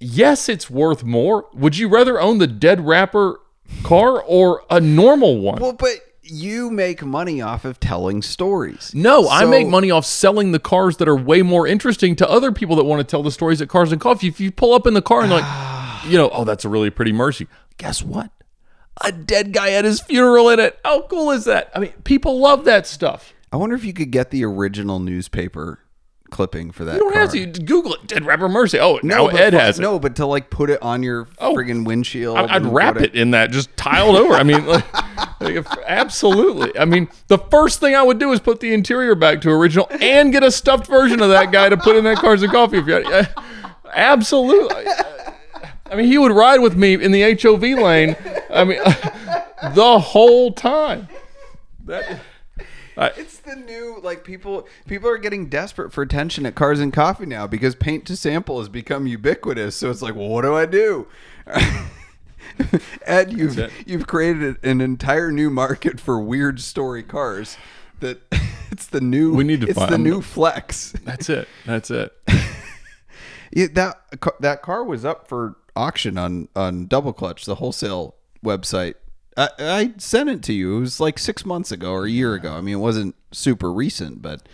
Yes, 0.00 0.50
it's 0.50 0.68
worth 0.68 1.02
more. 1.02 1.46
Would 1.54 1.78
you 1.78 1.88
rather 1.88 2.20
own 2.20 2.36
the 2.36 2.46
dead 2.46 2.86
rapper 2.86 3.40
car 3.84 4.22
or 4.22 4.64
a 4.68 4.80
normal 4.80 5.40
one? 5.40 5.60
well, 5.62 5.72
but 5.72 5.94
you 6.30 6.70
make 6.70 7.02
money 7.02 7.40
off 7.40 7.64
of 7.64 7.80
telling 7.80 8.22
stories. 8.22 8.92
no, 8.94 9.28
I 9.28 9.44
make 9.44 9.68
money 9.68 9.90
off 9.90 10.06
selling 10.06 10.52
the 10.52 10.58
cars 10.58 10.96
that 10.98 11.08
are 11.08 11.16
way 11.16 11.42
more 11.42 11.66
interesting 11.66 12.16
to 12.16 12.28
other 12.28 12.52
people 12.52 12.76
that 12.76 12.84
want 12.84 13.00
to 13.00 13.04
tell 13.04 13.22
the 13.22 13.30
stories 13.30 13.62
at 13.62 13.68
Cars 13.68 13.92
and 13.92 14.00
Coffee. 14.00 14.28
If 14.28 14.40
you 14.40 14.50
pull 14.50 14.74
up 14.74 14.86
in 14.86 14.94
the 14.94 15.02
car 15.02 15.22
and 15.22 15.30
like, 15.30 16.04
you 16.06 16.18
know, 16.18 16.28
oh, 16.30 16.44
that's 16.44 16.64
a 16.64 16.68
really 16.68 16.90
pretty 16.90 17.12
Mercy. 17.12 17.46
Guess 17.78 18.02
what? 18.02 18.30
A 19.02 19.12
dead 19.12 19.52
guy 19.52 19.72
at 19.72 19.84
his 19.84 20.00
funeral 20.00 20.48
in 20.48 20.58
it. 20.58 20.78
How 20.84 21.02
cool 21.02 21.30
is 21.30 21.44
that? 21.44 21.70
I 21.74 21.80
mean, 21.80 21.92
people 22.04 22.40
love 22.40 22.64
that 22.64 22.86
stuff. 22.86 23.34
I 23.52 23.56
wonder 23.56 23.76
if 23.76 23.84
you 23.84 23.92
could 23.92 24.10
get 24.10 24.30
the 24.30 24.44
original 24.44 24.98
newspaper 24.98 25.80
clipping 26.30 26.70
for 26.72 26.84
that. 26.84 26.94
You 26.94 27.00
don't 27.00 27.12
car. 27.12 27.22
have 27.22 27.30
to 27.32 27.38
you 27.38 27.46
Google 27.46 27.94
it. 27.94 28.06
Dead 28.06 28.24
rapper 28.24 28.48
Mercy. 28.48 28.78
Oh, 28.78 28.98
now 29.02 29.26
but 29.26 29.40
Ed 29.40 29.52
has 29.54 29.78
it. 29.78 29.82
No, 29.82 29.98
but 29.98 30.16
to 30.16 30.26
like 30.26 30.50
put 30.50 30.70
it 30.70 30.80
on 30.82 31.02
your 31.02 31.28
Oh. 31.38 31.54
friggin' 31.54 31.84
windshield. 31.84 32.36
I- 32.36 32.54
I'd 32.56 32.66
wrap 32.66 32.96
it 32.96 33.14
in 33.14 33.30
that, 33.32 33.50
just 33.50 33.74
tiled 33.76 34.16
over. 34.16 34.34
I 34.34 34.42
mean, 34.42 34.66
like, 34.66 34.94
like, 35.40 35.54
if- 35.54 35.66
absolutely. 35.86 36.78
I 36.78 36.84
mean, 36.84 37.08
the 37.28 37.38
first 37.38 37.80
thing 37.80 37.94
I 37.94 38.02
would 38.02 38.18
do 38.18 38.32
is 38.32 38.40
put 38.40 38.60
the 38.60 38.72
interior 38.74 39.14
back 39.14 39.40
to 39.42 39.50
original 39.50 39.88
and 40.00 40.32
get 40.32 40.42
a 40.42 40.50
stuffed 40.50 40.86
version 40.86 41.20
of 41.22 41.28
that 41.30 41.52
guy 41.52 41.68
to 41.68 41.76
put 41.76 41.96
in 41.96 42.04
that 42.04 42.18
Cars 42.18 42.42
and 42.42 42.52
Coffee. 42.52 42.78
If 42.78 42.86
you, 42.86 42.94
uh, 42.96 43.24
absolutely. 43.94 44.84
I 45.90 45.94
mean, 45.94 46.06
he 46.06 46.18
would 46.18 46.32
ride 46.32 46.60
with 46.60 46.76
me 46.76 46.94
in 46.94 47.12
the 47.12 47.22
HOV 47.40 47.62
lane. 47.62 48.16
I 48.50 48.64
mean, 48.64 48.80
the 49.74 49.98
whole 50.00 50.52
time. 50.52 51.08
That, 51.84 52.18
It's 52.96 53.38
the 53.38 53.56
new 53.56 54.00
like 54.02 54.24
people 54.24 54.66
people 54.86 55.08
are 55.10 55.18
getting 55.18 55.48
desperate 55.48 55.92
for 55.92 56.02
attention 56.02 56.46
at 56.46 56.54
Cars 56.54 56.80
and 56.80 56.92
Coffee 56.92 57.26
now 57.26 57.46
because 57.46 57.74
paint 57.74 58.06
to 58.06 58.16
sample 58.16 58.58
has 58.58 58.68
become 58.68 59.06
ubiquitous. 59.06 59.76
So 59.76 59.90
it's 59.90 60.02
like, 60.02 60.14
well, 60.14 60.28
what 60.28 60.42
do 60.42 60.54
I 60.54 60.66
do? 60.66 61.06
Ed, 63.06 63.32
you've 63.32 63.58
you've 63.86 64.06
created 64.06 64.56
an 64.64 64.80
entire 64.80 65.30
new 65.30 65.50
market 65.50 66.00
for 66.00 66.18
weird 66.18 66.60
story 66.60 67.02
cars. 67.02 67.56
That 68.00 68.20
it's 68.70 68.86
the 68.86 69.00
new. 69.00 69.34
We 69.34 69.44
need 69.44 69.60
to 69.62 69.68
It's 69.68 69.78
find- 69.78 69.90
the 69.90 69.94
I'm 69.96 70.02
new 70.02 70.22
flex. 70.22 70.92
that's 71.04 71.28
it. 71.28 71.48
That's 71.64 71.90
it. 71.90 72.12
Yeah, 73.52 73.68
that 73.74 73.96
that 74.40 74.60
car 74.60 74.82
was 74.84 75.04
up 75.04 75.28
for 75.28 75.56
auction 75.76 76.18
on 76.18 76.48
on 76.56 76.86
Double 76.88 77.12
Clutch, 77.14 77.44
the 77.46 77.54
wholesale 77.54 78.16
website. 78.44 78.94
I, 79.36 79.48
I 79.58 79.94
sent 79.98 80.30
it 80.30 80.42
to 80.44 80.52
you. 80.52 80.78
It 80.78 80.80
was 80.80 81.00
like 81.00 81.18
six 81.18 81.44
months 81.44 81.72
ago 81.72 81.92
or 81.92 82.06
a 82.06 82.10
year 82.10 82.34
ago. 82.34 82.54
I 82.54 82.60
mean, 82.60 82.74
it 82.74 82.80
wasn't 82.80 83.14
super 83.32 83.72
recent, 83.72 84.22
but 84.22 84.48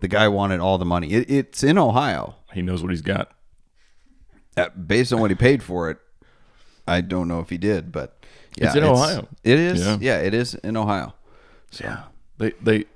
the 0.00 0.08
guy 0.08 0.28
wanted 0.28 0.60
all 0.60 0.78
the 0.78 0.84
money. 0.84 1.12
It, 1.12 1.30
it's 1.30 1.62
in 1.62 1.78
Ohio. 1.78 2.36
He 2.52 2.62
knows 2.62 2.82
what 2.82 2.90
he's 2.90 3.02
got. 3.02 3.30
Uh, 4.56 4.68
based 4.70 5.12
on 5.12 5.20
what 5.20 5.30
he 5.30 5.36
paid 5.36 5.62
for 5.62 5.90
it, 5.90 5.98
I 6.86 7.00
don't 7.00 7.28
know 7.28 7.40
if 7.40 7.50
he 7.50 7.58
did, 7.58 7.92
but 7.92 8.16
yeah, 8.56 8.68
It's 8.68 8.76
in 8.76 8.84
Ohio. 8.84 9.28
It 9.44 9.58
is. 9.58 9.84
Yeah. 9.84 9.98
Yeah. 10.00 10.18
it 10.18 10.34
is 10.34 10.54
in 10.54 10.76
Ohio. 10.76 11.14
Yeah, 11.80 12.04
they 12.38 12.52
they 12.62 12.86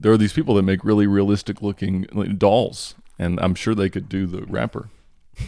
there 0.00 0.10
are 0.12 0.18
these 0.18 0.32
people 0.32 0.54
that 0.56 0.62
make 0.62 0.84
really 0.84 1.06
realistic 1.06 1.62
looking 1.62 2.06
like, 2.12 2.36
dolls, 2.36 2.94
and 3.18 3.38
I'm 3.40 3.54
sure 3.54 3.74
they 3.76 3.88
could 3.88 4.08
do 4.08 4.26
the 4.26 4.42
rapper. 4.42 4.90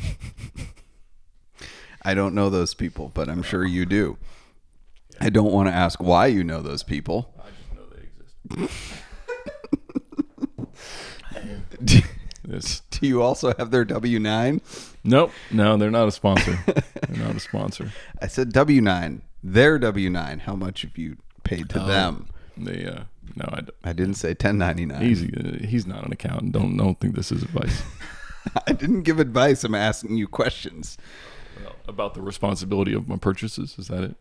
I 2.02 2.14
don't 2.14 2.34
know 2.34 2.48
those 2.48 2.74
people, 2.74 3.10
but 3.12 3.28
I'm 3.28 3.42
sure 3.42 3.64
you 3.64 3.86
do. 3.86 4.16
I 5.20 5.28
don't 5.30 5.52
want 5.52 5.68
to 5.68 5.74
ask 5.74 6.00
why 6.02 6.26
you 6.26 6.42
know 6.44 6.62
those 6.62 6.82
people. 6.82 7.34
I 7.38 7.48
just 7.50 7.72
know 7.74 7.86
they 7.94 8.66
exist. 8.66 8.86
Do, 11.84 12.00
This 12.44 12.80
do 12.90 13.06
you 13.06 13.22
also 13.22 13.54
have 13.58 13.70
their 13.70 13.84
W 13.84 14.18
nine? 14.18 14.60
nope, 15.04 15.30
no, 15.50 15.76
they're 15.76 15.90
not 15.90 16.08
a 16.08 16.12
sponsor. 16.12 16.58
they're 16.66 17.24
not 17.24 17.36
a 17.36 17.40
sponsor. 17.40 17.92
I 18.22 18.26
said 18.26 18.52
W 18.52 18.80
nine. 18.80 19.22
Their 19.42 19.78
W 19.78 20.10
nine. 20.10 20.40
How 20.40 20.54
much 20.54 20.82
have 20.82 20.98
you 20.98 21.16
paid 21.44 21.68
to 21.70 21.78
them? 21.78 22.28
They 22.56 22.84
uh, 22.86 23.04
no, 23.36 23.44
I. 23.52 23.60
I 23.90 23.92
didn't 23.92 24.14
say 24.14 24.34
ten 24.34 24.58
ninety 24.58 24.84
nine. 24.84 25.02
He's 25.02 25.22
uh, 25.22 25.58
he's 25.66 25.86
not 25.86 26.04
an 26.04 26.12
accountant. 26.12 26.52
Don't 26.52 26.76
don't 26.76 26.98
think 26.98 27.14
this 27.14 27.30
is 27.32 27.42
advice 27.42 27.82
I 28.66 28.72
didn't 28.72 29.02
give 29.02 29.20
advice. 29.20 29.64
I'm 29.64 29.74
asking 29.74 30.16
you 30.16 30.26
questions. 30.26 30.98
well, 31.62 31.76
about 31.88 32.14
the 32.14 32.22
responsibility 32.22 32.92
of 32.94 33.06
my 33.08 33.16
purchases. 33.16 33.76
Is 33.78 33.88
that 33.88 34.02
it? 34.04 34.16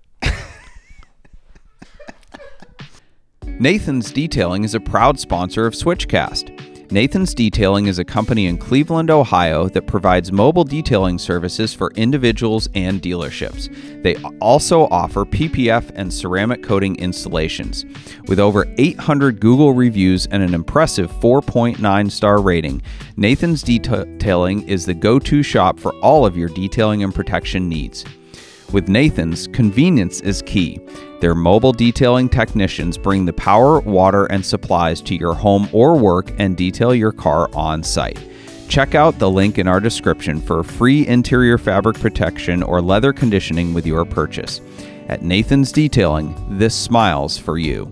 Nathan's 3.61 4.13
Detailing 4.13 4.63
is 4.63 4.73
a 4.73 4.79
proud 4.79 5.19
sponsor 5.19 5.65
of 5.65 5.73
Switchcast. 5.73 6.91
Nathan's 6.93 7.35
Detailing 7.35 7.87
is 7.87 7.99
a 7.99 8.05
company 8.05 8.45
in 8.45 8.57
Cleveland, 8.57 9.11
Ohio 9.11 9.67
that 9.67 9.85
provides 9.85 10.31
mobile 10.31 10.63
detailing 10.63 11.17
services 11.17 11.73
for 11.73 11.91
individuals 11.95 12.69
and 12.73 13.01
dealerships. 13.01 13.67
They 14.01 14.15
also 14.39 14.87
offer 14.91 15.25
PPF 15.25 15.91
and 15.95 16.11
ceramic 16.11 16.63
coating 16.63 16.95
installations. 16.99 17.83
With 18.29 18.39
over 18.39 18.65
800 18.77 19.41
Google 19.41 19.73
reviews 19.73 20.25
and 20.27 20.41
an 20.41 20.53
impressive 20.53 21.11
4.9 21.11 22.09
star 22.09 22.41
rating, 22.41 22.81
Nathan's 23.17 23.61
Detailing 23.61 24.65
is 24.69 24.85
the 24.85 24.93
go 24.93 25.19
to 25.19 25.43
shop 25.43 25.77
for 25.77 25.93
all 25.95 26.25
of 26.25 26.37
your 26.37 26.47
detailing 26.47 27.03
and 27.03 27.13
protection 27.13 27.67
needs. 27.67 28.05
With 28.71 28.87
Nathan's, 28.87 29.47
convenience 29.47 30.21
is 30.21 30.43
key. 30.43 30.79
Their 31.21 31.33
mobile 31.33 31.71
detailing 31.71 32.29
technicians 32.29 32.99
bring 32.99 33.25
the 33.25 33.33
power, 33.33 33.79
water, 33.79 34.25
and 34.27 34.45
supplies 34.45 35.01
to 35.01 35.15
your 35.15 35.33
home 35.33 35.67
or 35.73 35.97
work 35.97 36.31
and 36.37 36.55
detail 36.55 36.93
your 36.93 37.11
car 37.11 37.49
on 37.55 37.81
site. 37.81 38.19
Check 38.67 38.93
out 38.93 39.17
the 39.17 39.29
link 39.29 39.57
in 39.57 39.67
our 39.67 39.79
description 39.79 40.39
for 40.39 40.63
free 40.63 41.07
interior 41.07 41.57
fabric 41.57 41.99
protection 41.99 42.61
or 42.61 42.79
leather 42.79 43.11
conditioning 43.11 43.73
with 43.73 43.87
your 43.87 44.05
purchase. 44.05 44.61
At 45.07 45.23
Nathan's 45.23 45.71
Detailing, 45.71 46.35
this 46.59 46.75
smiles 46.75 47.39
for 47.39 47.57
you. 47.57 47.91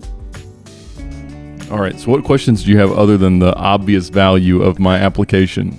All 1.72 1.80
right. 1.80 2.00
So, 2.00 2.12
what 2.12 2.24
questions 2.24 2.64
do 2.64 2.72
you 2.72 2.78
have 2.78 2.92
other 2.92 3.18
than 3.18 3.40
the 3.40 3.56
obvious 3.56 4.10
value 4.10 4.62
of 4.62 4.78
my 4.78 4.98
application? 5.00 5.76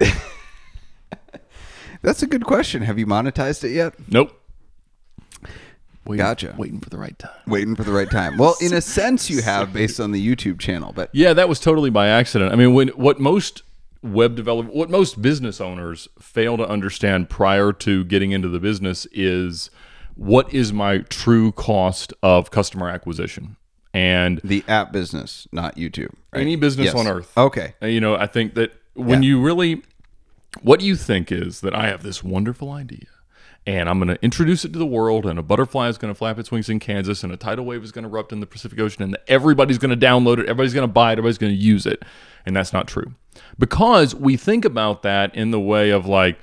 That's 2.02 2.22
a 2.22 2.26
good 2.26 2.44
question. 2.44 2.82
Have 2.82 2.98
you 2.98 3.06
monetized 3.06 3.64
it 3.64 3.72
yet? 3.72 3.94
Nope. 4.08 4.32
Waiting, 6.06 6.24
Gotcha. 6.24 6.54
Waiting 6.56 6.80
for 6.80 6.88
the 6.90 6.98
right 6.98 7.16
time. 7.18 7.30
Waiting 7.46 7.76
for 7.76 7.84
the 7.84 7.92
right 7.92 8.10
time. 8.10 8.36
Well, 8.38 8.56
in 8.60 8.72
a 8.72 8.80
sense, 8.98 9.28
you 9.28 9.42
have 9.42 9.72
based 9.72 10.00
on 10.00 10.12
the 10.12 10.26
YouTube 10.34 10.58
channel, 10.58 10.92
but 10.94 11.10
Yeah, 11.12 11.34
that 11.34 11.48
was 11.48 11.60
totally 11.60 11.90
by 11.90 12.08
accident. 12.08 12.52
I 12.52 12.56
mean, 12.56 12.72
when 12.72 12.88
what 12.88 13.20
most 13.20 13.62
web 14.02 14.34
develop, 14.34 14.66
what 14.68 14.88
most 14.88 15.20
business 15.20 15.60
owners 15.60 16.08
fail 16.18 16.56
to 16.56 16.66
understand 16.66 17.28
prior 17.28 17.72
to 17.74 18.02
getting 18.04 18.32
into 18.32 18.48
the 18.48 18.58
business 18.58 19.06
is 19.12 19.70
what 20.16 20.52
is 20.54 20.72
my 20.72 20.98
true 20.98 21.52
cost 21.52 22.12
of 22.22 22.50
customer 22.50 22.88
acquisition. 22.88 23.56
And 23.92 24.40
the 24.42 24.64
app 24.68 24.92
business, 24.92 25.46
not 25.52 25.76
YouTube. 25.76 26.14
right? 26.32 26.40
any 26.40 26.56
business 26.56 26.86
Yes. 26.86 26.94
on 26.94 27.06
earth. 27.06 27.30
Okay. 27.36 27.74
Uh, 27.82 27.86
You 27.86 28.00
know, 28.00 28.14
I 28.16 28.26
think 28.26 28.54
that 28.54 28.72
when 28.94 29.22
you 29.22 29.40
really, 29.40 29.82
what 30.62 30.80
you 30.80 30.96
think 30.96 31.30
is 31.30 31.60
that 31.60 31.74
I 31.74 31.86
have 31.86 32.02
this 32.02 32.22
wonderful 32.22 32.70
idea 32.70 33.06
and 33.66 33.88
I'm 33.88 33.98
going 33.98 34.08
to 34.08 34.22
introduce 34.22 34.64
it 34.64 34.72
to 34.72 34.78
the 34.78 34.86
world, 34.86 35.26
and 35.26 35.38
a 35.38 35.42
butterfly 35.42 35.88
is 35.88 35.98
going 35.98 36.12
to 36.12 36.16
flap 36.16 36.38
its 36.38 36.50
wings 36.50 36.68
in 36.68 36.78
Kansas, 36.78 37.22
and 37.22 37.32
a 37.32 37.36
tidal 37.36 37.64
wave 37.64 37.84
is 37.84 37.92
going 37.92 38.04
to 38.04 38.08
erupt 38.08 38.32
in 38.32 38.40
the 38.40 38.46
Pacific 38.46 38.78
Ocean, 38.80 39.02
and 39.02 39.18
everybody's 39.28 39.78
going 39.78 39.96
to 39.96 40.06
download 40.06 40.38
it, 40.38 40.48
everybody's 40.48 40.72
going 40.72 40.88
to 40.88 40.92
buy 40.92 41.10
it, 41.10 41.18
everybody's 41.18 41.38
going 41.38 41.52
to 41.52 41.58
use 41.58 41.84
it. 41.84 42.02
And 42.46 42.56
that's 42.56 42.72
not 42.72 42.88
true. 42.88 43.14
Because 43.58 44.14
we 44.14 44.36
think 44.36 44.64
about 44.64 45.02
that 45.02 45.34
in 45.34 45.50
the 45.50 45.60
way 45.60 45.90
of 45.90 46.06
like, 46.06 46.38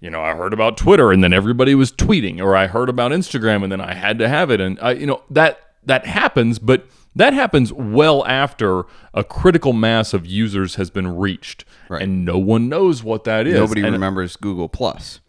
you 0.00 0.08
know, 0.08 0.22
I 0.22 0.34
heard 0.34 0.52
about 0.52 0.76
Twitter 0.76 1.12
and 1.12 1.22
then 1.22 1.32
everybody 1.32 1.74
was 1.74 1.92
tweeting, 1.92 2.40
or 2.40 2.56
I 2.56 2.68
heard 2.68 2.88
about 2.88 3.10
Instagram 3.10 3.64
and 3.64 3.72
then 3.72 3.80
I 3.80 3.94
had 3.94 4.18
to 4.20 4.28
have 4.28 4.50
it. 4.50 4.60
And 4.60 4.78
I, 4.80 4.92
you 4.92 5.06
know, 5.06 5.22
that 5.30 5.60
that 5.84 6.06
happens, 6.06 6.58
but 6.60 6.86
that 7.14 7.32
happens 7.34 7.72
well 7.72 8.24
after 8.26 8.84
a 9.14 9.22
critical 9.24 9.72
mass 9.72 10.14
of 10.14 10.26
users 10.26 10.76
has 10.76 10.90
been 10.90 11.16
reached, 11.16 11.64
Right. 11.88 12.02
and 12.02 12.24
no 12.24 12.38
one 12.38 12.68
knows 12.68 13.02
what 13.02 13.24
that 13.24 13.46
is. 13.46 13.54
Nobody 13.54 13.82
And- 13.82 13.92
remembers 13.92 14.36
Google 14.36 14.68
Plus. 14.68 15.20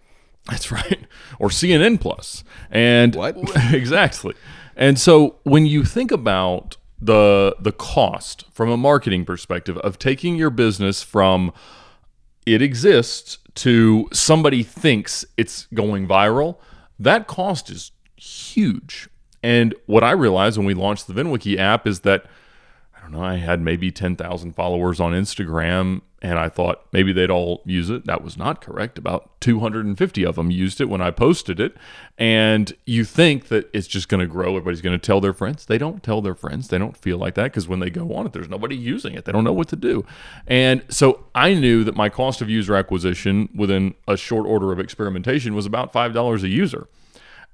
that's 0.49 0.71
right. 0.71 1.05
Or 1.39 1.49
CNN 1.49 1.97
Plus. 1.99 2.43
And 2.71 3.15
What? 3.15 3.35
exactly. 3.73 4.33
And 4.75 4.99
so 4.99 5.37
when 5.43 5.65
you 5.65 5.83
think 5.85 6.11
about 6.11 6.77
the 7.01 7.55
the 7.59 7.71
cost 7.73 8.45
from 8.53 8.69
a 8.69 8.77
marketing 8.77 9.25
perspective 9.25 9.77
of 9.79 9.99
taking 9.99 10.35
your 10.37 10.49
business 10.49 11.03
from 11.03 11.51
it 12.45 12.61
exists 12.61 13.37
to 13.55 14.07
somebody 14.13 14.63
thinks 14.63 15.23
it's 15.37 15.67
going 15.73 16.07
viral, 16.07 16.57
that 16.99 17.27
cost 17.27 17.69
is 17.69 17.91
huge. 18.15 19.07
And 19.43 19.75
what 19.85 20.03
I 20.03 20.11
realized 20.11 20.57
when 20.57 20.65
we 20.65 20.73
launched 20.73 21.07
the 21.07 21.13
VinWiki 21.13 21.57
app 21.57 21.85
is 21.85 21.99
that 22.01 22.25
I 22.95 23.01
don't 23.01 23.11
know, 23.11 23.23
I 23.23 23.35
had 23.35 23.59
maybe 23.59 23.91
10,000 23.91 24.53
followers 24.53 25.01
on 25.01 25.11
Instagram 25.11 26.01
and 26.21 26.39
I 26.39 26.47
thought 26.47 26.85
maybe 26.93 27.11
they'd 27.11 27.29
all 27.29 27.61
use 27.65 27.89
it. 27.89 28.05
That 28.05 28.23
was 28.23 28.37
not 28.37 28.61
correct. 28.61 28.97
About 28.97 29.41
250 29.41 30.25
of 30.25 30.35
them 30.35 30.49
used 30.49 30.79
it 30.79 30.87
when 30.87 31.01
I 31.01 31.11
posted 31.11 31.59
it. 31.59 31.75
And 32.17 32.71
you 32.85 33.03
think 33.03 33.49
that 33.49 33.69
it's 33.73 33.87
just 33.87 34.07
going 34.07 34.21
to 34.21 34.25
grow. 34.25 34.55
Everybody's 34.55 34.79
going 34.79 34.97
to 34.97 35.05
tell 35.05 35.19
their 35.19 35.33
friends. 35.33 35.65
They 35.65 35.77
don't 35.77 36.01
tell 36.01 36.21
their 36.21 36.33
friends. 36.33 36.69
They 36.69 36.77
don't 36.77 36.95
feel 36.95 37.17
like 37.17 37.35
that 37.35 37.43
because 37.43 37.67
when 37.67 37.81
they 37.81 37.89
go 37.89 38.15
on 38.15 38.25
it, 38.25 38.31
there's 38.31 38.47
nobody 38.47 38.77
using 38.77 39.15
it. 39.15 39.25
They 39.25 39.33
don't 39.33 39.43
know 39.43 39.51
what 39.51 39.67
to 39.67 39.75
do. 39.75 40.05
And 40.47 40.81
so 40.87 41.25
I 41.35 41.55
knew 41.55 41.83
that 41.83 41.95
my 41.97 42.07
cost 42.07 42.41
of 42.41 42.49
user 42.49 42.73
acquisition 42.73 43.49
within 43.53 43.95
a 44.07 44.15
short 44.15 44.47
order 44.47 44.71
of 44.71 44.79
experimentation 44.79 45.55
was 45.55 45.65
about 45.65 45.91
$5 45.91 46.43
a 46.43 46.47
user. 46.47 46.87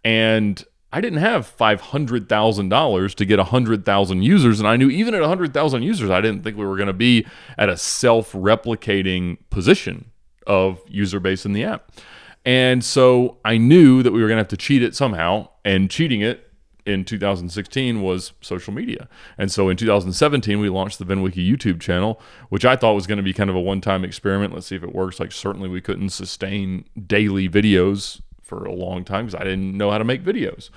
And 0.04 0.64
I 0.92 1.02
didn't 1.02 1.20
have 1.20 1.46
five 1.46 1.82
hundred 1.82 2.28
thousand 2.28 2.70
dollars 2.70 3.14
to 3.16 3.26
get 3.26 3.40
hundred 3.40 3.86
thousand 3.86 4.24
users, 4.24 4.60
and 4.60 4.68
I 4.68 4.76
knew 4.76 4.90
even 4.90 5.14
at 5.14 5.22
hundred 5.24 5.54
thousand 5.54 5.84
users, 5.84 6.10
I 6.10 6.22
didn't 6.22 6.44
think 6.44 6.58
we 6.58 6.66
were 6.66 6.78
going 6.78 6.88
to 6.88 6.94
be 6.94 7.26
at 7.58 7.70
a 7.70 7.78
self-replicating 7.78 9.38
position 9.50 10.12
of 10.48 10.82
user 10.88 11.20
base 11.20 11.46
in 11.46 11.54
the 11.54 11.64
app. 11.64 11.92
And 12.44 12.84
so 12.84 13.38
I 13.46 13.58
knew 13.58 14.02
that 14.02 14.12
we 14.12 14.22
were 14.22 14.28
going 14.28 14.38
to 14.38 14.42
have 14.42 14.48
to 14.50 14.58
cheat 14.58 14.82
it 14.82 14.96
somehow, 14.96 15.50
and 15.64 15.92
cheating 15.92 16.22
it 16.22 16.52
in 16.86 17.06
2016 17.06 18.02
was 18.02 18.34
social 18.42 18.74
media. 18.74 19.08
And 19.38 19.52
so 19.52 19.70
in 19.70 19.78
2017, 19.78 20.60
we 20.60 20.70
launched 20.70 20.98
the 20.98 21.06
VinWiki 21.06 21.48
YouTube 21.48 21.80
channel, 21.80 22.20
which 22.50 22.66
I 22.66 22.76
thought 22.76 22.94
was 22.94 23.06
going 23.06 23.18
to 23.18 23.24
be 23.24 23.34
kind 23.34 23.50
of 23.50 23.56
a 23.56 23.60
one 23.60 23.82
time 23.82 24.04
experiment. 24.04 24.54
Let's 24.54 24.68
see 24.68 24.76
if 24.76 24.84
it 24.84 24.96
works. 24.96 25.20
Like, 25.20 25.32
certainly 25.32 25.70
we 25.70 25.82
couldn't 25.82 26.10
sustain 26.10 26.86
daily 27.06 27.48
videos 27.48 28.22
for 28.50 28.66
a 28.66 28.74
long 28.74 29.06
time 29.06 29.26
because 29.28 29.40
I 29.40 29.44
didn't 29.46 29.78
know 29.78 29.90
how 29.92 29.98
to 30.00 30.04
make 30.04 30.24
videos. 30.24 30.70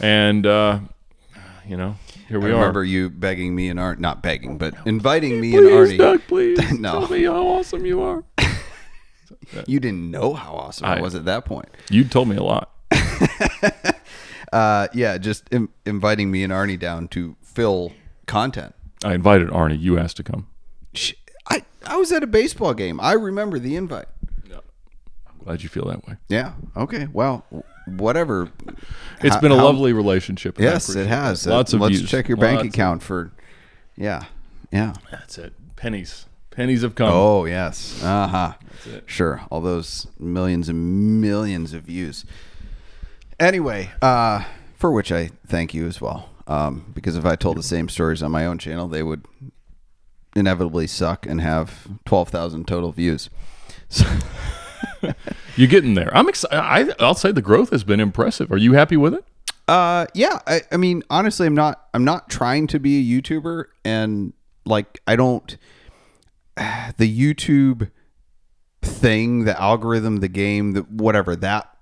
And, 0.00 0.44
uh, 0.46 0.80
you 1.66 1.76
know, 1.76 1.96
here 2.28 2.40
we 2.40 2.50
I 2.50 2.54
are. 2.54 2.56
remember 2.58 2.84
you 2.84 3.08
begging 3.08 3.54
me 3.54 3.68
and 3.70 3.78
Art, 3.80 3.98
not 4.00 4.22
begging, 4.22 4.58
but 4.58 4.74
inviting 4.84 5.40
me 5.40 5.52
please, 5.52 5.58
and 5.66 5.72
Artie. 5.72 5.96
Doug, 5.96 6.20
please 6.26 6.72
No. 6.78 7.00
tell 7.00 7.08
me 7.08 7.24
how 7.24 7.46
awesome 7.46 7.86
you 7.86 8.02
are. 8.02 8.24
You 9.66 9.80
didn't 9.80 10.10
know 10.12 10.34
how 10.34 10.52
awesome 10.52 10.86
I, 10.86 10.98
I- 10.98 11.00
was 11.00 11.14
at 11.16 11.24
that 11.24 11.44
point. 11.44 11.68
You 11.90 12.04
told 12.04 12.28
me 12.28 12.36
a 12.36 12.42
lot. 12.42 12.70
Uh, 14.52 14.88
yeah, 14.92 15.16
just 15.18 15.44
Im- 15.52 15.70
inviting 15.86 16.30
me 16.30 16.42
and 16.42 16.52
Arnie 16.52 16.78
down 16.78 17.06
to 17.08 17.36
fill 17.42 17.92
content. 18.26 18.74
I 19.04 19.14
invited 19.14 19.48
Arnie. 19.48 19.80
You 19.80 19.98
asked 19.98 20.16
to 20.18 20.22
come. 20.24 20.48
I, 21.48 21.62
I 21.86 21.96
was 21.96 22.10
at 22.12 22.22
a 22.24 22.26
baseball 22.26 22.74
game. 22.74 23.00
I 23.00 23.12
remember 23.12 23.58
the 23.60 23.76
invite. 23.76 24.06
Glad 25.44 25.62
you 25.62 25.68
feel 25.68 25.86
that 25.86 26.06
way. 26.06 26.16
Yeah. 26.28 26.52
Okay. 26.76 27.08
Well, 27.12 27.44
whatever. 27.86 28.50
It's 29.22 29.34
How- 29.34 29.40
been 29.40 29.52
a 29.52 29.56
how- 29.56 29.64
lovely 29.64 29.92
relationship. 29.92 30.58
Yes, 30.60 30.88
it 30.94 31.06
has. 31.06 31.46
it. 31.46 31.50
Lots 31.50 31.72
Uh, 31.72 31.76
of 31.78 31.80
Let's 31.82 31.98
views. 31.98 32.10
check 32.10 32.28
your 32.28 32.36
bank 32.36 32.56
Lots 32.58 32.68
of- 32.68 32.74
account 32.74 33.02
for. 33.02 33.32
Yeah. 33.96 34.24
Yeah. 34.70 34.92
That's 35.10 35.38
it. 35.38 35.54
Pennies. 35.76 36.26
Pennies 36.50 36.82
have 36.82 36.94
come. 36.94 37.10
Oh 37.12 37.44
yes. 37.46 38.02
Uh 38.02 38.26
huh. 38.28 38.52
it. 38.86 39.04
Sure. 39.06 39.40
All 39.50 39.60
those 39.60 40.06
millions 40.18 40.68
and 40.68 41.20
millions 41.20 41.72
of 41.72 41.84
views. 41.84 42.24
Anyway, 43.38 43.90
uh, 44.02 44.44
for 44.76 44.90
which 44.92 45.10
I 45.12 45.30
thank 45.46 45.72
you 45.74 45.86
as 45.86 46.00
well. 46.00 46.28
Um, 46.46 46.84
because 46.94 47.16
if 47.16 47.24
I 47.24 47.36
told 47.36 47.56
the 47.56 47.62
same 47.62 47.88
stories 47.88 48.22
on 48.22 48.30
my 48.32 48.44
own 48.44 48.58
channel, 48.58 48.88
they 48.88 49.02
would 49.02 49.24
inevitably 50.36 50.86
suck 50.86 51.24
and 51.26 51.40
have 51.40 51.86
twelve 52.04 52.28
thousand 52.28 52.66
total 52.68 52.92
views. 52.92 53.30
So, 53.92 54.04
You're 55.56 55.68
getting 55.68 55.94
there. 55.94 56.14
I'm 56.16 56.28
excited. 56.28 56.94
I'll 57.00 57.14
say 57.14 57.32
the 57.32 57.42
growth 57.42 57.70
has 57.70 57.84
been 57.84 58.00
impressive. 58.00 58.50
Are 58.52 58.56
you 58.56 58.74
happy 58.74 58.96
with 58.96 59.14
it? 59.14 59.24
Uh, 59.68 60.06
yeah. 60.14 60.40
I, 60.46 60.62
I 60.72 60.76
mean, 60.76 61.02
honestly, 61.10 61.46
I'm 61.46 61.54
not. 61.54 61.88
I'm 61.94 62.04
not 62.04 62.28
trying 62.28 62.66
to 62.68 62.78
be 62.78 62.98
a 62.98 63.20
YouTuber, 63.22 63.66
and 63.84 64.32
like, 64.64 65.00
I 65.06 65.16
don't. 65.16 65.56
The 66.98 67.08
YouTube 67.08 67.90
thing, 68.82 69.44
the 69.44 69.58
algorithm, 69.58 70.18
the 70.18 70.28
game, 70.28 70.72
the 70.72 70.82
whatever 70.82 71.34
that 71.36 71.74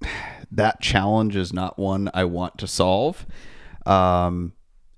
that 0.50 0.80
challenge 0.80 1.36
is 1.36 1.52
not 1.52 1.78
one 1.78 2.10
I 2.14 2.24
want 2.24 2.58
to 2.58 2.66
solve. 2.66 3.26
Um, 3.84 4.52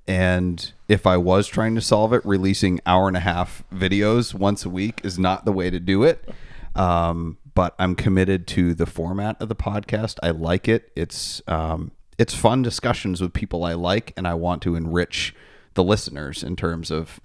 and 0.07 0.73
if 0.89 1.07
I 1.07 1.19
was 1.19 1.47
trying 1.47 1.75
to 1.75 1.81
solve 1.81 2.13
it, 2.13 2.25
releasing 2.25 2.81
hour 2.87 3.09
and 3.09 3.17
a 3.17 3.21
half 3.21 3.63
videos 3.73 4.33
once 4.33 4.65
a 4.65 4.71
week 4.71 5.01
is 5.05 5.19
not 5.19 5.45
the 5.45 5.53
way 5.53 5.69
to 5.69 5.79
do 5.79 6.03
it. 6.05 6.29
Um, 6.75 7.37
but 7.59 7.75
I'm 7.77 7.97
committed 7.97 8.47
to 8.47 8.73
the 8.73 8.87
format 8.87 9.37
of 9.43 9.49
the 9.49 9.57
podcast. 9.57 10.21
I 10.23 10.31
like 10.31 10.69
it. 10.69 10.93
It's 10.95 11.43
um, 11.49 11.91
it's 12.17 12.33
fun 12.33 12.63
discussions 12.63 13.21
with 13.21 13.33
people 13.33 13.65
I 13.65 13.73
like, 13.73 14.13
and 14.17 14.29
I 14.29 14.35
want 14.35 14.63
to 14.63 14.77
enrich 14.77 15.35
the 15.75 15.83
listeners 15.83 16.45
in 16.45 16.55
terms 16.55 16.93
of 16.93 17.19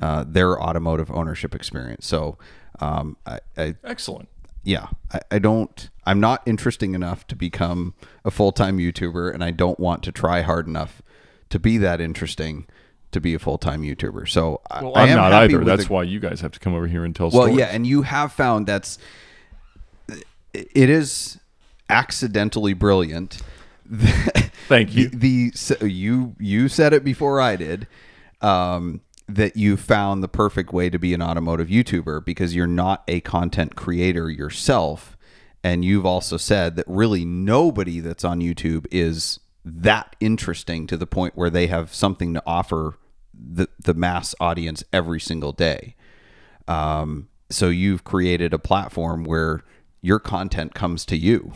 uh, 0.00 0.22
their 0.28 0.62
automotive 0.62 1.10
ownership 1.10 1.56
experience. 1.56 2.06
So, 2.06 2.38
um, 2.78 3.16
I, 3.26 3.40
I 3.58 3.74
Excellent. 3.82 4.28
yeah, 4.62 4.86
I, 5.12 5.22
I 5.32 5.38
don't. 5.40 5.90
I'm 6.06 6.20
not 6.20 6.46
interesting 6.46 6.94
enough 6.94 7.26
to 7.26 7.34
become 7.34 7.94
a 8.24 8.30
full 8.30 8.52
time 8.52 8.78
YouTuber, 8.78 9.34
and 9.34 9.42
I 9.42 9.50
don't 9.50 9.80
want 9.80 10.04
to 10.04 10.12
try 10.12 10.42
hard 10.42 10.68
enough 10.68 11.02
to 11.48 11.58
be 11.58 11.78
that 11.78 12.00
interesting 12.00 12.68
to 13.10 13.20
be 13.20 13.34
a 13.34 13.40
full 13.40 13.58
time 13.58 13.82
YouTuber. 13.82 14.28
So 14.28 14.60
Well, 14.70 14.92
I 14.94 15.02
I'm 15.02 15.08
am 15.08 15.16
not 15.16 15.32
either. 15.32 15.64
That's 15.64 15.90
why 15.90 16.04
you 16.04 16.20
guys 16.20 16.42
have 16.42 16.52
to 16.52 16.60
come 16.60 16.74
over 16.76 16.86
here 16.86 17.04
and 17.04 17.16
tell 17.16 17.30
well, 17.30 17.46
stories. 17.46 17.58
yeah, 17.58 17.70
and 17.72 17.84
you 17.88 18.02
have 18.02 18.32
found 18.32 18.68
that's 18.68 18.96
it 20.52 20.90
is 20.90 21.38
accidentally 21.88 22.72
brilliant. 22.72 23.42
Thank 24.68 24.94
you. 24.94 25.08
the, 25.08 25.16
the 25.50 25.50
so 25.54 25.84
you 25.84 26.36
you 26.38 26.68
said 26.68 26.92
it 26.92 27.04
before 27.04 27.40
I 27.40 27.56
did. 27.56 27.86
Um, 28.40 29.02
that 29.34 29.56
you 29.56 29.76
found 29.76 30.22
the 30.22 30.28
perfect 30.28 30.72
way 30.72 30.90
to 30.90 30.98
be 30.98 31.14
an 31.14 31.22
automotive 31.22 31.68
YouTuber 31.68 32.24
because 32.24 32.54
you're 32.54 32.66
not 32.66 33.04
a 33.08 33.20
content 33.20 33.76
creator 33.76 34.28
yourself. 34.28 35.16
And 35.62 35.84
you've 35.84 36.06
also 36.06 36.36
said 36.36 36.76
that 36.76 36.86
really 36.88 37.24
nobody 37.24 38.00
that's 38.00 38.24
on 38.24 38.40
YouTube 38.40 38.86
is 38.90 39.38
that 39.64 40.16
interesting 40.20 40.86
to 40.86 40.96
the 40.96 41.06
point 41.06 41.36
where 41.36 41.50
they 41.50 41.66
have 41.66 41.94
something 41.94 42.34
to 42.34 42.42
offer 42.46 42.98
the, 43.34 43.68
the 43.78 43.94
mass 43.94 44.34
audience 44.40 44.82
every 44.92 45.20
single 45.20 45.52
day. 45.52 45.94
Um, 46.66 47.28
so 47.50 47.68
you've 47.68 48.04
created 48.04 48.54
a 48.54 48.58
platform 48.58 49.24
where 49.24 49.62
your 50.00 50.18
content 50.18 50.74
comes 50.74 51.04
to 51.06 51.16
you. 51.16 51.52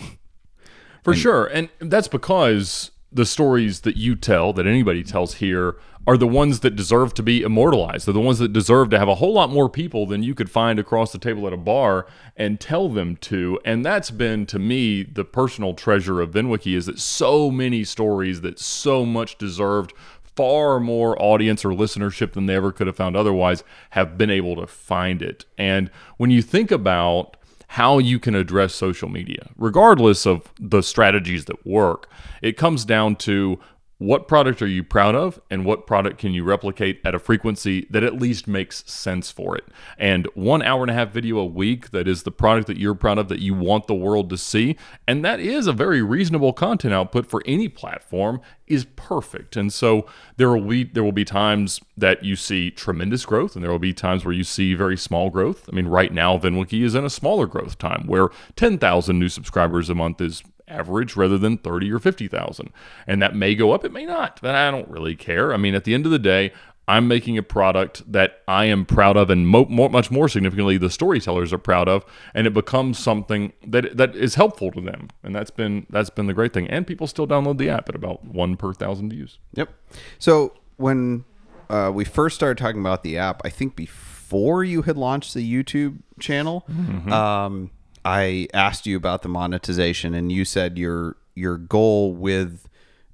For 1.03 1.15
sure. 1.15 1.47
And 1.47 1.69
that's 1.81 2.09
because 2.09 2.91
the 3.13 3.27
stories 3.27 3.81
that 3.81 3.97
you 3.97 4.17
tell, 4.17 4.53
that 4.55 4.67
anybody 4.67 5.05
tells 5.05 5.35
here, 5.35 5.77
are 6.07 6.17
the 6.17 6.27
ones 6.27 6.61
that 6.61 6.77
deserve 6.77 7.15
to 7.15 7.23
be 7.23 7.43
immortalized. 7.43 8.07
They're 8.07 8.13
the 8.13 8.21
ones 8.21 8.39
that 8.39 8.53
deserve 8.53 8.91
to 8.91 8.99
have 8.99 9.09
a 9.09 9.15
whole 9.15 9.33
lot 9.33 9.51
more 9.51 9.71
people 9.71 10.07
than 10.07 10.23
you 10.23 10.35
could 10.35 10.51
find 10.51 10.79
across 10.79 11.13
the 11.13 11.19
table 11.19 11.47
at 11.47 11.53
a 11.53 11.59
bar 11.59 12.07
and 12.37 12.61
tell 12.61 12.89
them 12.89 13.17
to. 13.17 13.59
And 13.65 13.85
that's 13.85 14.11
been, 14.11 14.45
to 14.47 14.59
me, 14.59 15.03
the 15.03 15.25
personal 15.25 15.73
treasure 15.75 16.21
of 16.21 16.33
VinWiki 16.33 16.77
is 16.77 16.87
that 16.87 16.99
so 16.99 17.51
many 17.51 17.85
stories 17.85 18.43
that 18.43 18.59
so 18.59 19.07
much 19.07 19.39
deserved 19.39 19.95
far 20.37 20.81
more 20.81 21.21
audience 21.23 21.65
or 21.65 21.71
listenership 21.71 22.33
than 22.33 22.47
they 22.47 22.57
ever 22.57 22.73
could 22.73 22.87
have 22.87 22.97
found 22.97 23.17
otherwise 23.17 23.63
have 23.91 24.19
been 24.19 24.31
able 24.31 24.57
to 24.57 24.67
find 24.67 25.23
it. 25.23 25.45
And 25.57 25.91
when 26.17 26.31
you 26.31 26.43
think 26.43 26.71
about 26.71 27.37
how 27.75 27.99
you 27.99 28.21
can 28.21 28.37
address 28.37 28.73
social 28.73 29.09
media, 29.09 29.51
regardless 29.59 30.27
of 30.27 30.49
the 30.61 30.81
strategies 30.81 31.47
that 31.47 31.67
work. 31.67 32.09
It 32.41 32.57
comes 32.57 32.85
down 32.85 33.17
to 33.17 33.59
what 33.99 34.27
product 34.29 34.61
are 34.61 34.67
you 34.67 34.83
proud 34.83 35.15
of 35.15 35.41
and 35.51 35.65
what 35.65 35.87
product 35.87 36.19
can 36.19 36.35
you 36.35 36.45
replicate 36.45 37.01
at 37.05 37.15
a 37.15 37.19
frequency 37.19 37.87
that 37.91 38.03
at 38.03 38.15
least 38.15 38.49
makes 38.49 38.85
sense 38.91 39.31
for 39.31 39.57
it. 39.57 39.65
And 39.99 40.27
one 40.35 40.63
hour 40.63 40.83
and 40.83 40.91
a 40.91 40.95
half 40.95 41.11
video 41.11 41.39
a 41.39 41.45
week 41.45 41.91
that 41.91 42.09
is 42.09 42.25
the 42.25 42.33
product 42.33 42.67
that 42.67 42.77
you're 42.77 42.95
proud 42.95 43.19
of 43.19 43.29
that 43.29 43.39
you 43.39 43.55
want 43.55 43.87
the 43.87 43.95
world 43.95 44.31
to 44.31 44.39
see, 44.39 44.77
and 45.07 45.25
that 45.25 45.41
is 45.41 45.67
a 45.67 45.73
very 45.73 46.03
reasonable 46.03 46.53
content 46.53 46.93
output 46.93 47.27
for 47.27 47.43
any 47.47 47.69
platform 47.69 48.41
is 48.67 48.87
perfect. 48.97 49.57
And 49.57 49.73
so 49.73 50.07
there 50.37 50.51
will 50.51 50.67
be 50.67 50.85
there 50.85 51.05
will 51.05 51.13
be 51.13 51.25
times 51.25 51.81
that 51.97 52.25
you 52.25 52.35
see 52.37 52.71
tremendous 52.71 53.25
growth 53.25 53.55
and 53.55 53.63
there 53.63 53.71
will 53.71 53.79
be 53.79 53.93
times 53.93 54.25
where 54.25 54.35
you 54.35 54.45
see 54.45 54.75
very 54.75 54.97
small 54.97 55.31
growth. 55.31 55.69
I 55.71 55.75
mean, 55.75 55.87
right 55.87 56.13
now 56.13 56.39
VinWiki 56.39 56.83
is 56.83 56.95
in 56.95 57.05
a 57.05 57.11
smaller 57.11 57.47
growth 57.47 57.79
time 57.79 58.07
where 58.07 58.29
10,000 58.57 59.19
new 59.19 59.29
subscribers 59.29 59.91
a 59.91 59.95
month 59.95 60.21
is 60.21 60.43
average 60.69 61.17
rather 61.17 61.39
than 61.39 61.59
30 61.59 61.93
or 61.93 61.99
50,000. 61.99 62.71
And 63.07 63.23
that 63.23 63.35
may 63.35 63.55
go 63.55 63.73
up, 63.73 63.85
it 63.85 63.93
may 63.93 64.07
not, 64.07 64.41
but 64.43 64.55
I 64.55 64.71
don't 64.71 64.89
really 64.89 65.15
care. 65.15 65.53
I 65.53 65.57
mean, 65.57 65.75
at 65.75 65.85
the 65.85 65.95
end 65.95 66.07
of 66.07 66.13
the 66.13 66.19
day, 66.19 66.53
I'm 66.87 67.09
making 67.09 67.39
a 67.39 67.43
product 67.43 68.11
that 68.13 68.43
I 68.47 68.67
am 68.67 68.85
proud 68.85 69.17
of, 69.17 69.31
and 69.31 69.49
mo- 69.49 69.67
more, 69.71 69.89
much 69.89 70.11
more 70.11 70.29
significantly, 70.29 70.77
the 70.77 70.91
storytellers 70.91 71.53
are 71.53 71.59
proud 71.59 71.89
of, 71.89 72.05
and 72.35 72.47
it 72.47 72.53
becomes 72.53 72.99
something 72.99 73.55
that 73.67 73.97
that 73.97 74.15
is 74.15 74.35
helpful 74.35 74.71
to 74.73 74.83
them, 74.83 75.09
and 75.23 75.35
that's 75.35 75.51
been 75.51 75.87
that's 75.89 76.11
been 76.11 76.27
the 76.27 76.35
great 76.35 76.53
thing. 76.53 76.69
And 76.69 76.87
people 76.87 77.07
still 77.07 77.27
download 77.27 77.57
the 77.57 77.71
app 77.71 77.89
at 77.89 77.95
about 77.95 78.25
one 78.25 78.57
per 78.59 78.75
thousand 78.75 79.09
views. 79.09 79.39
Yep. 79.55 79.71
So 80.19 80.53
when 80.77 81.25
uh, 81.71 81.91
we 81.95 82.05
first 82.05 82.37
started 82.37 82.59
talking 82.59 82.81
about 82.81 83.03
the 83.03 83.17
app, 83.17 83.41
I 83.45 83.49
think 83.49 83.77
before 83.77 84.63
you 84.63 84.83
had 84.83 84.99
launched 84.99 85.33
the 85.33 85.53
YouTube 85.53 86.01
channel, 86.21 86.67
um, 87.11 87.71
I 88.05 88.49
asked 88.53 88.87
you 88.87 88.97
about 88.97 89.23
the 89.23 89.29
monetization, 89.29 90.15
and 90.15 90.31
you 90.31 90.45
said 90.45 90.79
your 90.79 91.17
your 91.35 91.57
goal 91.57 92.15
with 92.15 92.69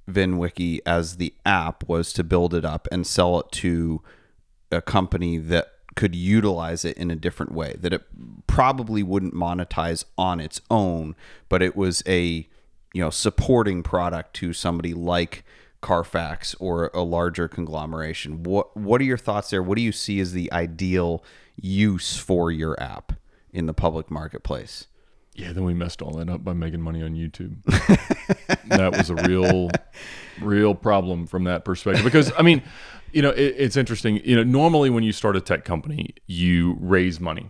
VinWiki 0.09 0.79
as 0.85 1.17
the 1.17 1.33
app 1.45 1.87
was 1.87 2.13
to 2.13 2.23
build 2.23 2.53
it 2.53 2.65
up 2.65 2.87
and 2.91 3.07
sell 3.07 3.39
it 3.39 3.51
to 3.51 4.01
a 4.71 4.81
company 4.81 5.37
that 5.37 5.71
could 5.95 6.15
utilize 6.15 6.85
it 6.85 6.97
in 6.97 7.11
a 7.11 7.15
different 7.15 7.51
way 7.51 7.75
that 7.79 7.91
it 7.91 8.03
probably 8.47 9.03
wouldn't 9.03 9.33
monetize 9.33 10.05
on 10.17 10.39
its 10.39 10.61
own 10.69 11.13
but 11.49 11.61
it 11.61 11.75
was 11.75 12.01
a 12.07 12.47
you 12.93 13.01
know 13.01 13.09
supporting 13.09 13.83
product 13.83 14.33
to 14.33 14.53
somebody 14.53 14.93
like 14.93 15.43
Carfax 15.81 16.53
or 16.59 16.91
a 16.93 17.01
larger 17.01 17.47
conglomeration. 17.47 18.43
What 18.43 18.77
what 18.77 19.01
are 19.01 19.05
your 19.05 19.17
thoughts 19.17 19.49
there? 19.49 19.63
What 19.63 19.77
do 19.77 19.81
you 19.81 19.91
see 19.91 20.19
as 20.19 20.31
the 20.31 20.51
ideal 20.53 21.23
use 21.59 22.17
for 22.17 22.51
your 22.51 22.81
app 22.81 23.13
in 23.53 23.65
the 23.65 23.73
public 23.73 24.09
marketplace 24.09 24.87
Yeah, 25.35 25.53
then 25.53 25.63
we 25.63 25.73
messed 25.73 26.01
all 26.01 26.13
that 26.13 26.29
up 26.29 26.43
by 26.43 26.53
making 26.53 26.81
money 26.81 27.01
on 27.01 27.15
YouTube. 27.15 27.63
that 28.67 28.97
was 28.97 29.09
a 29.09 29.15
real, 29.15 29.69
real 30.41 30.75
problem 30.75 31.25
from 31.25 31.45
that 31.45 31.63
perspective. 31.63 32.03
Because 32.03 32.31
I 32.37 32.41
mean, 32.41 32.61
you 33.11 33.21
know, 33.21 33.31
it, 33.31 33.55
it's 33.57 33.77
interesting. 33.77 34.21
You 34.23 34.35
know, 34.35 34.43
normally 34.43 34.89
when 34.89 35.03
you 35.03 35.11
start 35.13 35.35
a 35.35 35.41
tech 35.41 35.63
company, 35.63 36.15
you 36.27 36.77
raise 36.79 37.19
money 37.19 37.49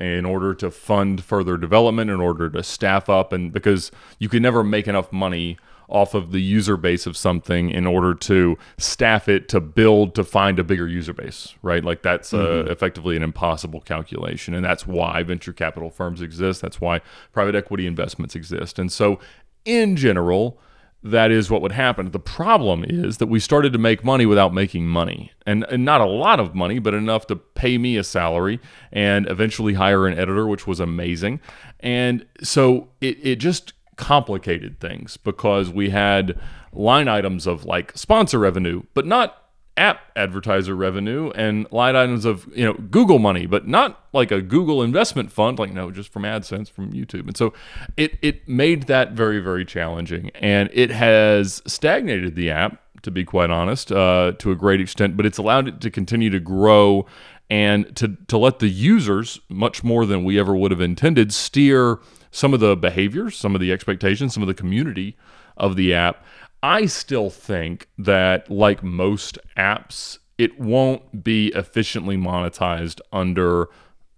in 0.00 0.24
order 0.24 0.54
to 0.54 0.70
fund 0.70 1.22
further 1.22 1.56
development, 1.56 2.10
in 2.10 2.20
order 2.20 2.48
to 2.48 2.62
staff 2.62 3.08
up, 3.08 3.32
and 3.32 3.52
because 3.52 3.92
you 4.18 4.28
can 4.28 4.42
never 4.42 4.64
make 4.64 4.88
enough 4.88 5.12
money 5.12 5.58
off 5.90 6.14
of 6.14 6.32
the 6.32 6.40
user 6.40 6.76
base 6.76 7.06
of 7.06 7.16
something 7.16 7.70
in 7.70 7.86
order 7.86 8.14
to 8.14 8.56
staff 8.78 9.28
it 9.28 9.48
to 9.48 9.60
build 9.60 10.14
to 10.14 10.24
find 10.24 10.58
a 10.58 10.64
bigger 10.64 10.88
user 10.88 11.12
base 11.12 11.54
right 11.62 11.84
like 11.84 12.02
that's 12.02 12.32
uh, 12.32 12.64
effectively 12.68 13.16
an 13.16 13.22
impossible 13.22 13.80
calculation 13.80 14.54
and 14.54 14.64
that's 14.64 14.86
why 14.86 15.22
venture 15.22 15.52
capital 15.52 15.90
firms 15.90 16.20
exist 16.20 16.60
that's 16.62 16.80
why 16.80 17.00
private 17.32 17.54
equity 17.54 17.86
investments 17.86 18.34
exist 18.34 18.78
and 18.78 18.90
so 18.92 19.18
in 19.64 19.96
general 19.96 20.58
that 21.02 21.30
is 21.30 21.50
what 21.50 21.62
would 21.62 21.72
happen. 21.72 22.10
The 22.10 22.18
problem 22.18 22.84
is 22.86 23.18
that 23.18 23.28
we 23.28 23.40
started 23.40 23.72
to 23.72 23.78
make 23.78 24.04
money 24.04 24.26
without 24.26 24.52
making 24.52 24.86
money. 24.86 25.32
And, 25.46 25.64
and 25.70 25.84
not 25.84 26.00
a 26.00 26.06
lot 26.06 26.40
of 26.40 26.54
money, 26.54 26.78
but 26.78 26.92
enough 26.92 27.26
to 27.28 27.36
pay 27.36 27.78
me 27.78 27.96
a 27.96 28.04
salary 28.04 28.60
and 28.92 29.28
eventually 29.28 29.74
hire 29.74 30.06
an 30.06 30.18
editor, 30.18 30.46
which 30.46 30.66
was 30.66 30.78
amazing. 30.78 31.40
And 31.80 32.26
so 32.42 32.88
it, 33.00 33.18
it 33.22 33.36
just 33.36 33.72
complicated 34.00 34.80
things 34.80 35.18
because 35.18 35.70
we 35.70 35.90
had 35.90 36.36
line 36.72 37.06
items 37.06 37.46
of 37.46 37.66
like 37.66 37.96
sponsor 37.96 38.38
revenue, 38.38 38.82
but 38.94 39.06
not 39.06 39.36
app 39.76 40.10
advertiser 40.16 40.74
revenue 40.74 41.30
and 41.34 41.66
line 41.70 41.94
items 41.94 42.24
of 42.24 42.48
you 42.56 42.64
know 42.64 42.72
Google 42.72 43.18
money, 43.18 43.44
but 43.46 43.68
not 43.68 44.06
like 44.14 44.32
a 44.32 44.40
Google 44.40 44.82
investment 44.82 45.30
fund, 45.30 45.58
like 45.58 45.72
no, 45.72 45.90
just 45.90 46.10
from 46.10 46.22
AdSense 46.22 46.70
from 46.70 46.92
YouTube. 46.92 47.26
And 47.26 47.36
so 47.36 47.52
it 47.98 48.18
it 48.22 48.48
made 48.48 48.84
that 48.84 49.12
very 49.12 49.38
very 49.38 49.66
challenging, 49.66 50.30
and 50.34 50.70
it 50.72 50.90
has 50.90 51.62
stagnated 51.66 52.34
the 52.34 52.50
app 52.50 52.80
to 53.02 53.10
be 53.10 53.24
quite 53.24 53.50
honest 53.50 53.92
uh, 53.92 54.32
to 54.38 54.50
a 54.50 54.56
great 54.56 54.80
extent, 54.80 55.16
but 55.16 55.24
it's 55.24 55.38
allowed 55.38 55.68
it 55.68 55.80
to 55.80 55.90
continue 55.90 56.30
to 56.30 56.40
grow 56.40 57.06
and 57.50 57.94
to 57.96 58.16
to 58.28 58.38
let 58.38 58.60
the 58.60 58.68
users 58.68 59.40
much 59.50 59.84
more 59.84 60.06
than 60.06 60.24
we 60.24 60.38
ever 60.38 60.56
would 60.56 60.70
have 60.70 60.80
intended 60.80 61.34
steer 61.34 61.98
some 62.30 62.54
of 62.54 62.60
the 62.60 62.76
behaviors, 62.76 63.36
some 63.36 63.54
of 63.54 63.60
the 63.60 63.72
expectations, 63.72 64.34
some 64.34 64.42
of 64.42 64.46
the 64.46 64.54
community 64.54 65.16
of 65.56 65.76
the 65.76 65.94
app. 65.94 66.24
I 66.62 66.86
still 66.86 67.30
think 67.30 67.88
that, 67.98 68.50
like 68.50 68.82
most 68.82 69.38
apps, 69.56 70.18
it 70.36 70.60
won't 70.60 71.24
be 71.24 71.48
efficiently 71.48 72.16
monetized 72.16 73.00
under 73.12 73.68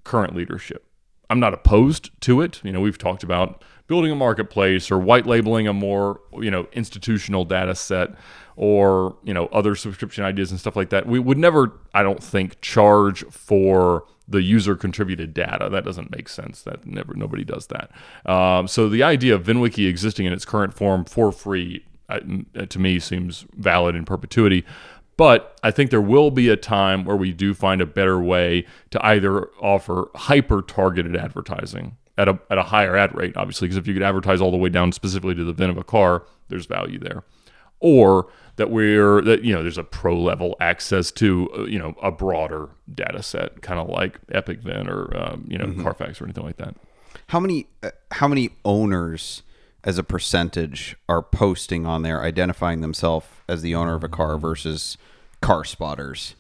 current 0.04 0.34
leadership. 0.34 0.86
I'm 1.30 1.40
not 1.40 1.54
opposed 1.54 2.10
to 2.22 2.40
it. 2.40 2.60
You 2.62 2.72
know, 2.72 2.80
we've 2.80 2.98
talked 2.98 3.22
about 3.22 3.64
building 3.86 4.10
a 4.10 4.16
marketplace 4.16 4.90
or 4.90 4.98
white 4.98 5.26
labeling 5.26 5.66
a 5.66 5.72
more 5.72 6.20
you 6.40 6.50
know 6.50 6.66
institutional 6.72 7.44
data 7.44 7.74
set 7.74 8.10
or 8.57 9.16
you 9.22 9.34
know 9.34 9.46
other 9.46 9.74
subscription 9.74 10.24
ideas 10.24 10.50
and 10.50 10.61
stuff 10.61 10.76
like 10.76 10.90
that. 10.90 11.07
We 11.07 11.18
would 11.18 11.38
never, 11.38 11.72
I 11.94 12.03
don't 12.03 12.22
think, 12.22 12.61
charge 12.61 13.24
for 13.30 14.05
the 14.28 14.42
user 14.42 14.76
contributed 14.76 15.34
data. 15.34 15.68
That 15.70 15.84
doesn't 15.84 16.11
make 16.11 16.28
sense. 16.28 16.62
That 16.62 16.86
never 16.86 17.14
nobody 17.14 17.44
does 17.44 17.68
that. 17.68 17.90
Um, 18.30 18.68
so 18.68 18.88
the 18.88 19.03
idea 19.03 19.34
of 19.34 19.44
VinWiki 19.44 19.88
existing 19.88 20.26
in 20.26 20.32
its 20.32 20.44
current 20.44 20.74
form 20.74 21.05
for 21.05 21.32
free 21.32 21.84
uh, 22.09 22.20
to 22.68 22.78
me 22.78 22.98
seems 22.98 23.46
valid 23.57 23.94
in 23.96 24.05
perpetuity. 24.05 24.64
But 25.16 25.59
I 25.62 25.70
think 25.70 25.90
there 25.90 26.00
will 26.00 26.30
be 26.30 26.48
a 26.48 26.57
time 26.57 27.05
where 27.05 27.16
we 27.16 27.32
do 27.32 27.55
find 27.55 27.80
a 27.80 27.86
better 27.86 28.20
way 28.20 28.66
to 28.90 29.07
either 29.07 29.48
offer 29.61 30.09
hyper 30.14 30.62
targeted 30.62 31.16
advertising 31.16 31.96
at 32.16 32.28
a, 32.28 32.38
at 32.50 32.59
a 32.59 32.64
higher 32.64 32.96
ad 32.96 33.14
rate, 33.14 33.36
obviously, 33.36 33.68
because 33.68 33.76
if 33.76 33.86
you 33.86 33.94
could 33.94 34.03
advertise 34.03 34.40
all 34.40 34.50
the 34.50 34.57
way 34.57 34.68
down 34.68 34.92
specifically 34.92 35.34
to 35.34 35.44
the 35.44 35.53
VIN 35.53 35.70
of 35.70 35.78
a 35.78 35.84
car, 35.84 36.24
there's 36.48 36.66
value 36.66 36.98
there. 36.98 37.24
Or 37.83 38.28
that 38.57 38.70
we're 38.70 39.22
that 39.22 39.45
you 39.45 39.55
know 39.55 39.62
there's 39.62 39.78
a 39.78 39.85
pro 39.85 40.18
level 40.18 40.57
access 40.61 41.11
to 41.11 41.49
uh, 41.57 41.64
you 41.64 41.78
know 41.78 41.95
a 42.03 42.11
broader 42.11 42.70
data 42.93 43.22
set, 43.22 43.62
kind 43.62 43.80
of 43.80 43.89
like 43.89 44.18
Epic 44.30 44.61
VIN 44.61 44.89
or 44.89 45.16
um, 45.16 45.45
you 45.49 45.59
know 45.59 45.66
mm-hmm. 45.66 45.83
Carfax 45.83 46.20
or 46.20 46.24
anything 46.24 46.45
like 46.45 46.57
that. 46.57 46.74
How 47.28 47.41
many 47.41 47.66
uh, 47.83 47.91
how 48.12 48.28
many 48.28 48.51
owners 48.64 49.43
as 49.85 49.99
a 49.99 50.05
percentage 50.05 50.97
are 51.09 51.22
posting 51.22 51.87
on 51.87 52.03
there 52.03 52.22
identifying 52.22 52.83
themselves 52.83 53.26
as 53.49 53.62
the 53.62 53.74
owner 53.74 53.95
of 53.95 54.05
a 54.05 54.09
car 54.09 54.39
versus 54.39 54.97
car 55.41 55.64
spotters? 55.64 56.35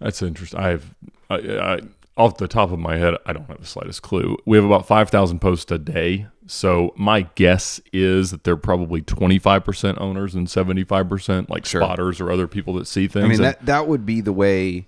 That's 0.00 0.20
interesting. 0.22 0.58
I've 0.58 0.94
I, 1.30 1.36
I, 1.36 1.80
off 2.16 2.36
the 2.36 2.48
top 2.48 2.72
of 2.72 2.78
my 2.78 2.96
head, 2.96 3.14
I 3.24 3.32
don't 3.32 3.46
have 3.46 3.60
the 3.60 3.66
slightest 3.66 4.02
clue. 4.02 4.36
We 4.44 4.56
have 4.56 4.66
about 4.66 4.86
5,000 4.86 5.38
posts 5.38 5.70
a 5.72 5.78
day. 5.78 6.26
So 6.46 6.92
my 6.96 7.22
guess 7.34 7.80
is 7.92 8.30
that 8.30 8.44
they're 8.44 8.56
probably 8.56 9.00
25% 9.02 10.00
owners 10.00 10.34
and 10.34 10.46
75% 10.46 11.48
like 11.48 11.64
sure. 11.64 11.82
spotters 11.82 12.20
or 12.20 12.30
other 12.30 12.48
people 12.48 12.74
that 12.74 12.86
see 12.86 13.06
things. 13.06 13.24
I 13.24 13.28
mean, 13.28 13.42
that, 13.42 13.64
that 13.66 13.86
would 13.86 14.04
be 14.04 14.20
the 14.20 14.32
way 14.32 14.86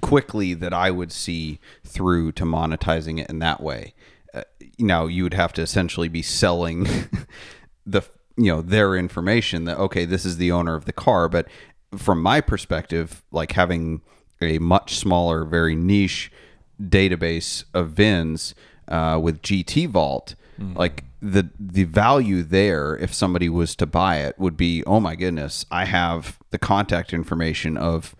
quickly 0.00 0.54
that 0.54 0.72
I 0.72 0.90
would 0.90 1.12
see 1.12 1.58
through 1.84 2.32
to 2.32 2.44
monetizing 2.44 3.20
it 3.20 3.28
in 3.28 3.38
that 3.40 3.60
way. 3.60 3.94
Uh, 4.32 4.42
you 4.78 4.86
know, 4.86 5.06
you 5.06 5.22
would 5.22 5.34
have 5.34 5.52
to 5.54 5.62
essentially 5.62 6.08
be 6.08 6.22
selling 6.22 6.86
the 7.86 8.02
you 8.36 8.50
know 8.50 8.62
their 8.62 8.96
information 8.96 9.64
that 9.64 9.78
okay 9.78 10.04
this 10.04 10.24
is 10.24 10.38
the 10.38 10.50
owner 10.50 10.74
of 10.74 10.86
the 10.86 10.92
car 10.92 11.28
but 11.28 11.46
from 11.96 12.20
my 12.20 12.40
perspective 12.40 13.22
like 13.30 13.52
having 13.52 14.00
a 14.40 14.58
much 14.58 14.96
smaller 14.96 15.44
very 15.44 15.76
niche 15.76 16.32
database 16.80 17.64
of 17.72 17.90
VINs 17.90 18.54
uh, 18.88 19.18
with 19.22 19.42
GT 19.42 19.88
Vault, 19.88 20.34
mm. 20.60 20.76
like 20.76 21.04
the 21.20 21.48
the 21.58 21.84
value 21.84 22.42
there, 22.42 22.96
if 22.96 23.14
somebody 23.14 23.48
was 23.48 23.74
to 23.76 23.86
buy 23.86 24.18
it, 24.18 24.38
would 24.38 24.56
be 24.56 24.82
oh 24.84 25.00
my 25.00 25.16
goodness, 25.16 25.64
I 25.70 25.84
have 25.86 26.38
the 26.50 26.58
contact 26.58 27.12
information 27.12 27.76
of, 27.76 28.14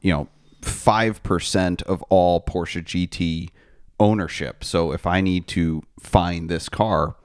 you 0.00 0.12
know, 0.12 0.28
five 0.62 1.22
percent 1.22 1.82
of 1.82 2.02
all 2.04 2.40
Porsche 2.40 2.82
GT 2.82 3.50
ownership. 3.98 4.64
So 4.64 4.92
if 4.92 5.06
I 5.06 5.20
need 5.20 5.46
to 5.48 5.82
find 5.98 6.48
this 6.48 6.68
car, 6.68 7.16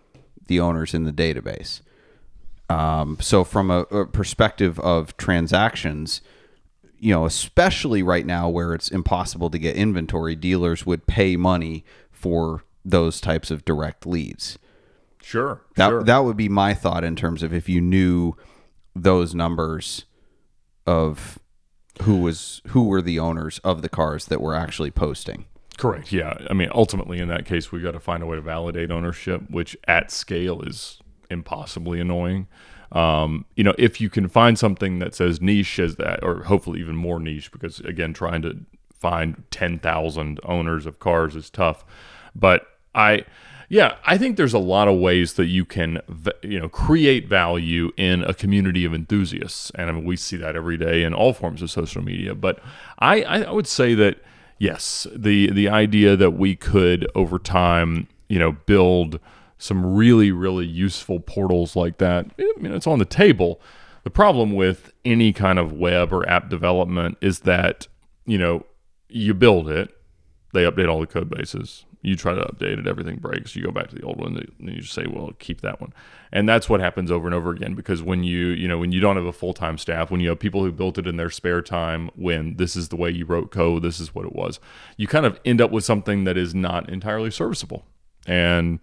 the 0.47 0.59
owner's 0.59 0.93
in 0.93 1.05
the 1.05 1.13
database. 1.13 1.81
Um, 2.69 3.17
so 3.21 3.43
from 3.43 3.71
a, 3.71 3.81
a 3.81 4.05
perspective 4.05 4.79
of 4.79 5.15
transactions, 5.17 6.21
you 6.99 7.13
know, 7.13 7.25
especially 7.25 8.03
right 8.03 8.25
now 8.25 8.49
where 8.49 8.73
it's 8.73 8.89
impossible 8.89 9.49
to 9.51 9.59
get 9.59 9.75
inventory, 9.75 10.35
dealers 10.35 10.85
would 10.85 11.07
pay 11.07 11.37
money 11.37 11.85
for 12.11 12.63
those 12.85 13.19
types 13.19 13.51
of 13.51 13.65
direct 13.65 14.05
leads. 14.05 14.57
Sure. 15.21 15.61
That 15.75 15.89
sure. 15.89 16.03
that 16.03 16.19
would 16.19 16.37
be 16.37 16.49
my 16.49 16.75
thought 16.75 17.03
in 17.03 17.15
terms 17.15 17.41
of 17.41 17.51
if 17.51 17.67
you 17.67 17.81
knew 17.81 18.33
those 18.95 19.33
numbers 19.33 20.05
of 20.85 21.39
who 22.03 22.17
was 22.17 22.61
who 22.67 22.83
were 22.83 23.01
the 23.01 23.17
owners 23.17 23.59
of 23.59 23.81
the 23.81 23.89
cars 23.89 24.25
that 24.25 24.39
were 24.39 24.53
actually 24.53 24.91
posting. 24.91 25.45
Correct. 25.77 26.11
Yeah. 26.11 26.37
I 26.49 26.53
mean, 26.53 26.69
ultimately 26.73 27.19
in 27.19 27.27
that 27.29 27.45
case 27.45 27.71
we 27.71 27.81
got 27.81 27.91
to 27.91 27.99
find 27.99 28.21
a 28.21 28.25
way 28.25 28.35
to 28.35 28.41
validate 28.41 28.91
ownership, 28.91 29.41
which 29.49 29.75
at 29.87 30.11
scale 30.11 30.61
is 30.61 31.01
impossibly 31.29 31.99
annoying. 31.99 32.47
Um, 32.91 33.45
you 33.55 33.63
know, 33.63 33.73
if 33.77 33.99
you 33.99 34.09
can 34.09 34.29
find 34.29 34.59
something 34.59 34.99
that's 34.99 35.19
as 35.19 35.41
niche 35.41 35.79
as 35.79 35.95
that, 35.95 36.23
or 36.23 36.43
hopefully 36.43 36.79
even 36.79 36.95
more 36.95 37.19
niche, 37.19 37.51
because 37.51 37.79
again, 37.79 38.13
trying 38.13 38.43
to 38.43 38.57
find 38.93 39.43
10,000 39.51 40.39
owners 40.43 40.85
of 40.85 40.99
cars 40.99 41.35
is 41.35 41.49
tough. 41.49 41.83
But 42.33 42.67
I, 42.95 43.25
yeah, 43.69 43.97
I 44.05 44.17
think 44.17 44.37
there's 44.37 44.53
a 44.53 44.59
lot 44.59 44.87
of 44.87 44.97
ways 44.97 45.33
that 45.33 45.45
you 45.45 45.65
can, 45.65 45.99
you 46.41 46.59
know, 46.59 46.69
create 46.69 47.27
value 47.27 47.91
in 47.97 48.23
a 48.23 48.33
community 48.33 48.85
of 48.85 48.93
enthusiasts, 48.93 49.71
and 49.75 49.89
I 49.89 49.93
mean, 49.93 50.05
we 50.05 50.15
see 50.15 50.37
that 50.37 50.55
every 50.55 50.77
day 50.77 51.03
in 51.03 51.13
all 51.13 51.33
forms 51.33 51.61
of 51.61 51.69
social 51.69 52.01
media. 52.01 52.33
But 52.33 52.59
I, 52.99 53.21
I 53.23 53.51
would 53.51 53.67
say 53.67 53.93
that 53.95 54.19
yes, 54.57 55.07
the 55.15 55.51
the 55.51 55.69
idea 55.69 56.15
that 56.15 56.31
we 56.31 56.55
could 56.55 57.07
over 57.15 57.39
time, 57.39 58.07
you 58.29 58.39
know, 58.39 58.53
build 58.53 59.19
some 59.57 59.95
really, 59.95 60.31
really 60.31 60.65
useful 60.65 61.19
portals 61.19 61.75
like 61.75 61.97
that. 61.97 62.25
I 62.39 62.53
mean, 62.59 62.73
it's 62.73 62.87
on 62.87 62.99
the 62.99 63.05
table. 63.05 63.59
The 64.03 64.09
problem 64.09 64.53
with 64.53 64.91
any 65.03 65.33
kind 65.33 65.57
of 65.57 65.73
web 65.73 66.13
or 66.13 66.27
app 66.29 66.49
development 66.49 67.17
is 67.21 67.39
that, 67.41 67.87
you 68.25 68.37
know, 68.37 68.65
you 69.07 69.33
build 69.33 69.69
it, 69.69 69.94
they 70.55 70.63
update 70.63 70.89
all 70.89 70.99
the 70.99 71.07
code 71.07 71.29
bases. 71.29 71.85
You 72.01 72.15
try 72.15 72.33
to 72.33 72.41
update 72.41 72.79
it, 72.79 72.87
everything 72.87 73.17
breaks. 73.17 73.55
You 73.55 73.63
go 73.63 73.71
back 73.71 73.89
to 73.89 73.95
the 73.95 74.03
old 74.03 74.19
one, 74.19 74.37
and 74.59 74.69
you 74.69 74.83
say, 74.83 75.05
"Well, 75.07 75.33
keep 75.39 75.61
that 75.61 75.81
one." 75.81 75.93
And 76.31 76.47
that's 76.49 76.69
what 76.69 76.79
happens 76.79 77.11
over 77.11 77.27
and 77.27 77.33
over 77.33 77.51
again 77.51 77.75
because 77.75 78.03
when 78.03 78.23
you, 78.23 78.47
you 78.47 78.67
know, 78.67 78.77
when 78.77 78.91
you 78.91 78.99
don't 78.99 79.15
have 79.15 79.25
a 79.25 79.33
full 79.33 79.53
time 79.53 79.77
staff, 79.77 80.11
when 80.11 80.19
you 80.21 80.29
have 80.29 80.39
people 80.39 80.63
who 80.63 80.71
built 80.71 80.97
it 80.97 81.07
in 81.07 81.17
their 81.17 81.29
spare 81.29 81.61
time, 81.61 82.09
when 82.15 82.57
this 82.57 82.75
is 82.75 82.89
the 82.89 82.95
way 82.95 83.09
you 83.09 83.25
wrote 83.25 83.51
code, 83.51 83.83
this 83.83 83.99
is 83.99 84.13
what 84.13 84.25
it 84.25 84.33
was, 84.33 84.59
you 84.97 85.07
kind 85.07 85.25
of 85.25 85.39
end 85.45 85.61
up 85.61 85.71
with 85.71 85.83
something 85.83 86.23
that 86.25 86.37
is 86.37 86.53
not 86.53 86.89
entirely 86.89 87.31
serviceable. 87.31 87.85
And 88.27 88.79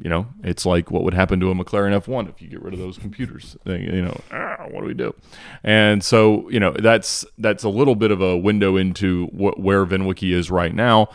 you 0.00 0.10
know, 0.10 0.26
it's 0.42 0.66
like 0.66 0.90
what 0.90 1.04
would 1.04 1.14
happen 1.14 1.40
to 1.40 1.50
a 1.50 1.54
McLaren 1.54 1.98
F1 2.00 2.28
if 2.28 2.42
you 2.42 2.48
get 2.48 2.62
rid 2.62 2.74
of 2.74 2.80
those 2.80 2.98
computers. 2.98 3.56
You 3.64 4.02
know, 4.02 4.20
ah, 4.32 4.66
what 4.70 4.80
do 4.80 4.86
we 4.86 4.94
do? 4.94 5.14
And 5.62 6.04
so, 6.04 6.48
you 6.50 6.60
know, 6.60 6.72
that's 6.72 7.24
that's 7.38 7.64
a 7.64 7.68
little 7.68 7.94
bit 7.94 8.10
of 8.10 8.20
a 8.20 8.36
window 8.36 8.76
into 8.76 9.26
wh- 9.26 9.58
where 9.58 9.86
VinWiki 9.86 10.32
is 10.32 10.50
right 10.50 10.74
now. 10.74 11.08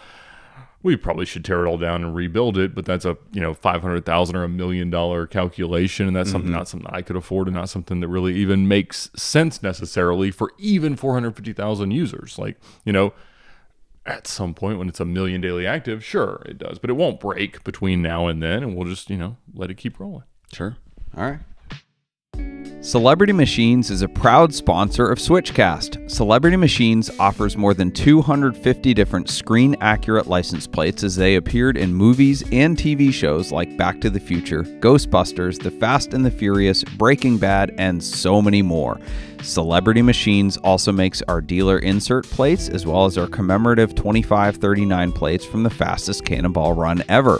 We 0.81 0.95
probably 0.95 1.25
should 1.25 1.43
tear 1.43 1.65
it 1.65 1.67
all 1.67 1.77
down 1.77 2.05
and 2.05 2.15
rebuild 2.15 2.57
it, 2.57 2.73
but 2.73 2.85
that's 2.85 3.03
a 3.03 3.17
you 3.33 3.41
know 3.41 3.53
five 3.53 3.81
hundred 3.81 4.05
thousand 4.05 4.37
or 4.37 4.45
a 4.45 4.49
million 4.49 4.89
dollar 4.89 5.27
calculation, 5.27 6.07
and 6.07 6.15
that's 6.15 6.29
mm-hmm. 6.29 6.35
something 6.35 6.51
not 6.51 6.69
something 6.69 6.89
I 6.89 7.01
could 7.01 7.17
afford, 7.17 7.47
and 7.47 7.55
not 7.55 7.67
something 7.67 7.99
that 7.99 8.07
really 8.07 8.35
even 8.35 8.65
makes 8.65 9.09
sense 9.13 9.61
necessarily 9.61 10.31
for 10.31 10.53
even 10.57 10.95
four 10.95 11.13
hundred 11.13 11.35
fifty 11.35 11.51
thousand 11.51 11.91
users. 11.91 12.39
Like 12.39 12.57
you 12.85 12.93
know, 12.93 13.11
at 14.09 14.27
some 14.27 14.53
point 14.53 14.79
when 14.79 14.89
it's 14.89 14.99
a 14.99 15.05
million 15.05 15.39
daily 15.39 15.67
active, 15.67 16.03
sure 16.03 16.41
it 16.45 16.57
does, 16.57 16.79
but 16.79 16.89
it 16.89 16.93
won't 16.93 17.19
break 17.19 17.63
between 17.63 18.01
now 18.01 18.27
and 18.27 18.41
then, 18.41 18.63
and 18.63 18.75
we'll 18.75 18.87
just 18.87 19.09
you 19.09 19.17
know 19.17 19.37
let 19.53 19.69
it 19.69 19.75
keep 19.75 19.99
rolling. 19.99 20.23
Sure. 20.51 20.75
All 21.15 21.23
right. 21.23 21.39
Celebrity 22.81 23.33
Machines 23.33 23.91
is 23.91 24.03
a 24.03 24.07
proud 24.07 24.53
sponsor 24.53 25.11
of 25.11 25.17
Switchcast. 25.17 26.09
Celebrity 26.09 26.55
Machines 26.55 27.11
offers 27.19 27.57
more 27.57 27.73
than 27.73 27.91
250 27.91 28.93
different 28.93 29.29
screen 29.29 29.75
accurate 29.81 30.27
license 30.27 30.65
plates 30.65 31.03
as 31.03 31.17
they 31.17 31.35
appeared 31.35 31.75
in 31.75 31.93
movies 31.93 32.41
and 32.53 32.77
TV 32.77 33.11
shows 33.11 33.51
like 33.51 33.75
Back 33.75 33.99
to 33.99 34.09
the 34.09 34.19
Future, 34.19 34.63
Ghostbusters, 34.63 35.61
The 35.61 35.71
Fast 35.71 36.13
and 36.13 36.25
the 36.25 36.31
Furious, 36.31 36.85
Breaking 36.85 37.37
Bad, 37.37 37.75
and 37.77 38.01
so 38.01 38.41
many 38.41 38.61
more. 38.61 38.97
Celebrity 39.41 40.01
Machines 40.01 40.57
also 40.57 40.91
makes 40.91 41.21
our 41.23 41.41
dealer 41.41 41.79
insert 41.79 42.25
plates 42.25 42.69
as 42.69 42.85
well 42.85 43.05
as 43.05 43.17
our 43.17 43.27
commemorative 43.27 43.95
2539 43.95 45.11
plates 45.11 45.45
from 45.45 45.63
the 45.63 45.69
fastest 45.69 46.25
cannonball 46.25 46.73
run 46.73 47.03
ever. 47.07 47.39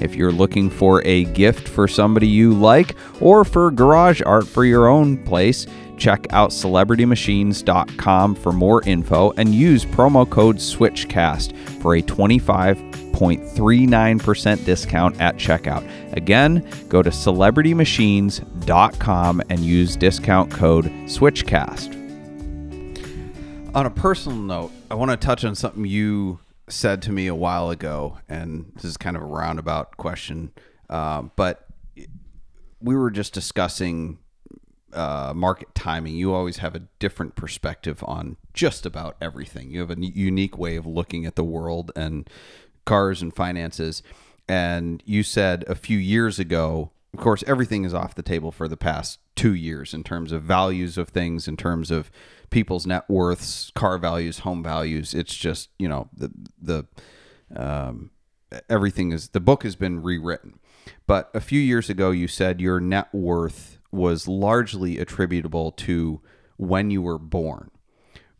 If 0.00 0.14
you're 0.14 0.32
looking 0.32 0.68
for 0.68 1.02
a 1.06 1.24
gift 1.24 1.68
for 1.68 1.88
somebody 1.88 2.28
you 2.28 2.52
like 2.52 2.96
or 3.20 3.44
for 3.44 3.70
garage 3.70 4.20
art 4.26 4.46
for 4.46 4.64
your 4.64 4.88
own 4.88 5.16
place, 5.24 5.66
check 5.96 6.26
out 6.30 6.50
celebritymachines.com 6.50 8.34
for 8.34 8.52
more 8.52 8.82
info 8.84 9.32
and 9.32 9.54
use 9.54 9.84
promo 9.84 10.28
code 10.28 10.56
SWITCHCAST 10.56 11.56
for 11.80 11.96
a 11.96 12.02
25.39% 13.16 14.64
discount 14.64 15.20
at 15.20 15.36
checkout. 15.36 15.86
Again, 16.12 16.68
go 16.88 17.02
to 17.02 17.10
celebritymachines.com 17.10 19.42
and 19.48 19.60
use 19.60 19.94
discount 19.96 20.50
code 20.50 20.86
SWITCHCAST. 21.06 21.94
On 23.74 23.86
a 23.86 23.90
personal 23.90 24.38
note, 24.38 24.70
I 24.90 24.94
want 24.94 25.10
to 25.10 25.16
touch 25.16 25.44
on 25.44 25.54
something 25.54 25.86
you 25.86 26.40
said 26.68 27.00
to 27.02 27.12
me 27.12 27.26
a 27.26 27.34
while 27.34 27.70
ago, 27.70 28.18
and 28.28 28.70
this 28.74 28.84
is 28.84 28.98
kind 28.98 29.16
of 29.16 29.22
a 29.22 29.26
roundabout 29.26 29.96
question, 29.96 30.52
uh, 30.90 31.22
but 31.36 31.66
we 32.80 32.94
were 32.94 33.10
just 33.10 33.32
discussing 33.32 34.18
uh, 34.92 35.32
market 35.34 35.74
timing. 35.74 36.14
You 36.16 36.34
always 36.34 36.58
have 36.58 36.74
a 36.74 36.82
different 36.98 37.34
perspective 37.34 38.04
on 38.06 38.36
just 38.54 38.84
about 38.86 39.16
everything. 39.20 39.70
You 39.70 39.80
have 39.80 39.90
a 39.90 39.96
unique 39.98 40.58
way 40.58 40.76
of 40.76 40.86
looking 40.86 41.26
at 41.26 41.36
the 41.36 41.44
world 41.44 41.92
and 41.94 42.28
cars 42.86 43.20
and 43.20 43.34
finances. 43.34 44.02
and 44.48 45.02
you 45.04 45.22
said 45.22 45.64
a 45.66 45.74
few 45.74 45.98
years 45.98 46.38
ago, 46.38 46.92
of 47.12 47.20
course, 47.20 47.42
everything 47.46 47.84
is 47.84 47.92
off 47.92 48.14
the 48.14 48.22
table 48.22 48.52
for 48.52 48.68
the 48.68 48.76
past 48.76 49.18
two 49.34 49.54
years 49.54 49.92
in 49.92 50.04
terms 50.04 50.32
of 50.32 50.42
values 50.42 50.96
of 50.96 51.08
things, 51.08 51.48
in 51.48 51.56
terms 51.56 51.90
of 51.90 52.10
people's 52.50 52.86
net 52.86 53.08
worths, 53.08 53.72
car 53.74 53.98
values, 53.98 54.40
home 54.40 54.62
values. 54.62 55.14
It's 55.14 55.34
just 55.34 55.70
you 55.78 55.88
know 55.88 56.08
the 56.16 56.30
the 56.60 56.86
um, 57.54 58.10
everything 58.68 59.12
is 59.12 59.30
the 59.30 59.40
book 59.40 59.62
has 59.62 59.76
been 59.76 60.02
rewritten. 60.02 60.58
But 61.06 61.30
a 61.34 61.40
few 61.40 61.60
years 61.60 61.90
ago, 61.90 62.10
you 62.10 62.28
said 62.28 62.60
your 62.60 62.80
net 62.80 63.12
worth 63.12 63.78
was 63.90 64.28
largely 64.28 64.98
attributable 64.98 65.72
to 65.72 66.20
when 66.56 66.90
you 66.90 67.02
were 67.02 67.18
born 67.18 67.70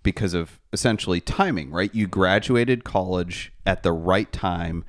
because 0.07 0.35
of 0.35 0.61
essentially 0.73 1.21
timing, 1.21 1.73
right? 1.73 1.93
You 1.93 2.07
graduated 2.07 2.85
college 2.85 3.53
at 3.67 3.83
the 3.83 3.91
right 3.91 4.31
time 4.31 4.85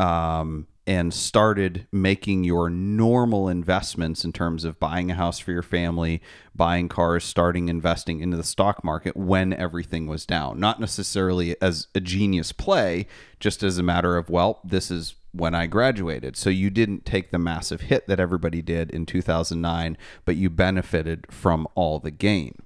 um, 0.00 0.66
and 0.84 1.14
started 1.14 1.86
making 1.92 2.42
your 2.42 2.68
normal 2.68 3.48
investments 3.48 4.24
in 4.24 4.32
terms 4.32 4.64
of 4.64 4.80
buying 4.80 5.12
a 5.12 5.14
house 5.14 5.38
for 5.38 5.52
your 5.52 5.62
family, 5.62 6.20
buying 6.56 6.88
cars, 6.88 7.22
starting 7.22 7.68
investing 7.68 8.18
into 8.18 8.36
the 8.36 8.42
stock 8.42 8.82
market 8.82 9.16
when 9.16 9.52
everything 9.52 10.08
was 10.08 10.26
down. 10.26 10.58
Not 10.58 10.80
necessarily 10.80 11.54
as 11.62 11.86
a 11.94 12.00
genius 12.00 12.50
play, 12.50 13.06
just 13.38 13.62
as 13.62 13.78
a 13.78 13.84
matter 13.84 14.16
of, 14.16 14.28
well, 14.28 14.58
this 14.64 14.90
is 14.90 15.14
when 15.30 15.54
I 15.54 15.68
graduated. 15.68 16.36
So 16.36 16.50
you 16.50 16.68
didn't 16.68 17.06
take 17.06 17.30
the 17.30 17.38
massive 17.38 17.82
hit 17.82 18.08
that 18.08 18.18
everybody 18.18 18.60
did 18.60 18.90
in 18.90 19.06
2009, 19.06 19.96
but 20.24 20.34
you 20.34 20.50
benefited 20.50 21.28
from 21.30 21.68
all 21.76 22.00
the 22.00 22.10
gain. 22.10 22.56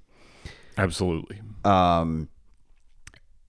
Absolutely. 0.75 1.39
Um, 1.65 2.29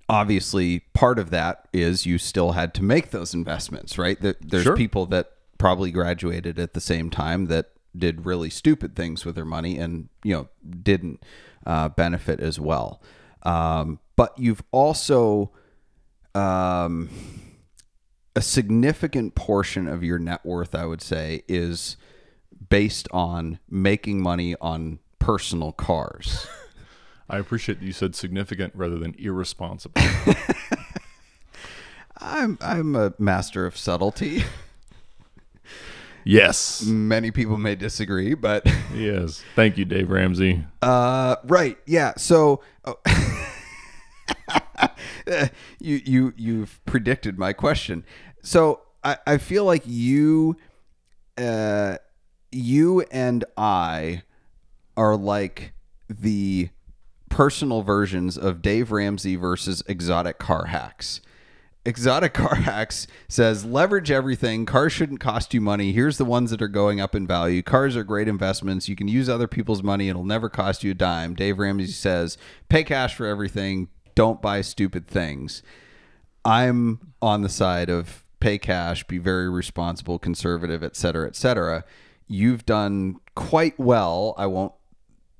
obviously, 0.08 0.80
part 0.92 1.18
of 1.18 1.30
that 1.30 1.66
is 1.72 2.06
you 2.06 2.18
still 2.18 2.52
had 2.52 2.74
to 2.74 2.82
make 2.84 3.10
those 3.10 3.34
investments, 3.34 3.98
right? 3.98 4.20
There- 4.20 4.36
There's 4.40 4.64
Sure. 4.64 4.76
people 4.76 5.06
that 5.06 5.32
probably 5.58 5.90
graduated 5.90 6.58
at 6.58 6.74
the 6.74 6.80
same 6.80 7.10
time 7.10 7.46
that 7.46 7.70
did 7.96 8.26
really 8.26 8.50
stupid 8.50 8.96
things 8.96 9.24
with 9.24 9.36
their 9.36 9.44
money 9.44 9.78
and 9.78 10.08
you 10.24 10.34
know 10.34 10.48
didn't 10.82 11.22
uh, 11.64 11.88
benefit 11.90 12.40
as 12.40 12.58
well. 12.58 13.00
Um, 13.44 14.00
but 14.16 14.36
you've 14.38 14.62
also 14.72 15.52
um, 16.34 17.08
a 18.34 18.42
significant 18.42 19.34
portion 19.36 19.86
of 19.86 20.02
your 20.02 20.18
net 20.18 20.44
worth, 20.44 20.74
I 20.74 20.86
would 20.86 21.00
say, 21.02 21.44
is 21.46 21.96
based 22.68 23.06
on 23.12 23.60
making 23.70 24.20
money 24.20 24.56
on 24.60 24.98
personal 25.20 25.70
cars. 25.72 26.46
I 27.28 27.38
appreciate 27.38 27.80
that 27.80 27.86
you 27.86 27.92
said 27.92 28.14
significant 28.14 28.74
rather 28.76 28.98
than 28.98 29.14
irresponsible. 29.18 30.00
I'm 32.18 32.58
I'm 32.60 32.94
a 32.94 33.12
master 33.18 33.66
of 33.66 33.76
subtlety. 33.76 34.44
yes. 36.24 36.84
Many 36.84 37.30
people 37.30 37.56
may 37.56 37.74
disagree, 37.74 38.34
but 38.34 38.66
Yes. 38.94 39.42
Thank 39.56 39.78
you, 39.78 39.84
Dave 39.84 40.10
Ramsey. 40.10 40.64
uh, 40.82 41.36
right, 41.44 41.78
yeah. 41.86 42.12
So 42.16 42.62
oh, 42.84 42.98
you 45.80 46.00
you 46.04 46.34
you've 46.36 46.80
predicted 46.84 47.38
my 47.38 47.52
question. 47.52 48.04
So 48.42 48.82
I, 49.02 49.18
I 49.26 49.38
feel 49.38 49.64
like 49.64 49.82
you 49.86 50.56
uh, 51.36 51.96
you 52.52 53.00
and 53.10 53.44
I 53.56 54.22
are 54.96 55.16
like 55.16 55.72
the 56.08 56.68
personal 57.34 57.82
versions 57.82 58.38
of 58.38 58.62
Dave 58.62 58.92
Ramsey 58.92 59.34
versus 59.34 59.82
exotic 59.88 60.38
car 60.38 60.66
hacks. 60.66 61.20
Exotic 61.84 62.32
Car 62.32 62.54
Hacks 62.54 63.08
says 63.28 63.64
leverage 63.64 64.10
everything. 64.10 64.64
Cars 64.64 64.92
shouldn't 64.92 65.18
cost 65.18 65.52
you 65.52 65.60
money. 65.60 65.92
Here's 65.92 66.16
the 66.16 66.24
ones 66.24 66.52
that 66.52 66.62
are 66.62 66.68
going 66.68 67.00
up 67.00 67.14
in 67.14 67.26
value. 67.26 67.60
Cars 67.60 67.96
are 67.96 68.04
great 68.04 68.28
investments. 68.28 68.88
You 68.88 68.94
can 68.94 69.08
use 69.08 69.28
other 69.28 69.48
people's 69.48 69.82
money. 69.82 70.08
It'll 70.08 70.24
never 70.24 70.48
cost 70.48 70.84
you 70.84 70.92
a 70.92 70.94
dime. 70.94 71.34
Dave 71.34 71.58
Ramsey 71.58 71.88
says 71.88 72.38
pay 72.68 72.84
cash 72.84 73.16
for 73.16 73.26
everything. 73.26 73.88
Don't 74.14 74.40
buy 74.40 74.60
stupid 74.60 75.08
things. 75.08 75.62
I'm 76.44 77.12
on 77.20 77.42
the 77.42 77.48
side 77.48 77.90
of 77.90 78.24
pay 78.38 78.58
cash, 78.58 79.04
be 79.04 79.18
very 79.18 79.50
responsible, 79.50 80.20
conservative, 80.20 80.84
et 80.84 80.94
cetera, 80.94 81.26
et 81.26 81.34
cetera. 81.34 81.84
You've 82.28 82.64
done 82.64 83.16
quite 83.34 83.78
well. 83.78 84.34
I 84.38 84.46
won't 84.46 84.72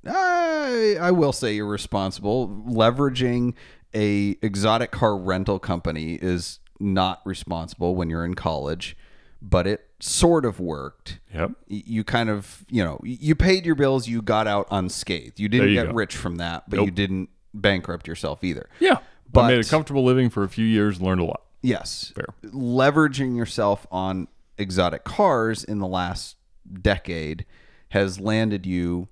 I, 0.07 0.96
I 1.00 1.11
will 1.11 1.32
say 1.32 1.55
you're 1.55 1.66
responsible. 1.66 2.48
Leveraging 2.68 3.55
a 3.94 4.36
exotic 4.42 4.90
car 4.90 5.16
rental 5.16 5.59
company 5.59 6.14
is 6.14 6.59
not 6.80 7.20
responsible 7.24 7.94
when 7.94 8.11
you're 8.11 8.24
in 8.24 8.34
college, 8.34 8.96
but 9.40 9.66
it 9.66 9.88
sort 10.00 10.44
of 10.44 10.61
worked. 10.61 11.20
Yep. 11.32 11.52
You 11.68 12.05
kind 12.05 12.28
of, 12.28 12.64
you 12.68 12.84
know, 12.84 13.00
you 13.05 13.34
paid 13.34 13.64
your 13.64 13.74
bills, 13.74 14.09
you 14.09 14.20
got 14.22 14.46
out 14.46 14.66
unscathed. 14.70 15.38
You 15.38 15.48
didn't 15.48 15.68
you 15.68 15.74
get 15.74 15.86
go. 15.88 15.92
rich 15.92 16.16
from 16.16 16.36
that, 16.36 16.68
but 16.68 16.84
you 16.84 16.90
didn't 16.90 17.30
bankrupt 17.52 18.09
yourself 18.09 18.42
either. 18.44 18.68
Yeah. 18.80 18.98
But- 19.32 19.42
I 19.42 19.48
made 19.48 19.64
a 19.64 19.68
comfortable 19.68 20.05
living 20.05 20.30
for 20.30 20.44
a 20.44 20.48
few 20.48 20.66
years, 20.66 21.00
learned 21.00 21.20
a 21.20 21.24
lot. 21.24 21.42
Yes. 21.62 22.12
Fair. 22.14 22.26
Leveraging 22.44 23.36
yourself 23.36 23.86
on 23.90 24.28
exotic 24.59 25.05
cars 25.05 25.64
in 25.64 25.78
the 25.78 25.86
last 25.86 26.36
decade 26.82 27.46
has 27.88 28.20
landed 28.20 28.66
you 28.66 29.09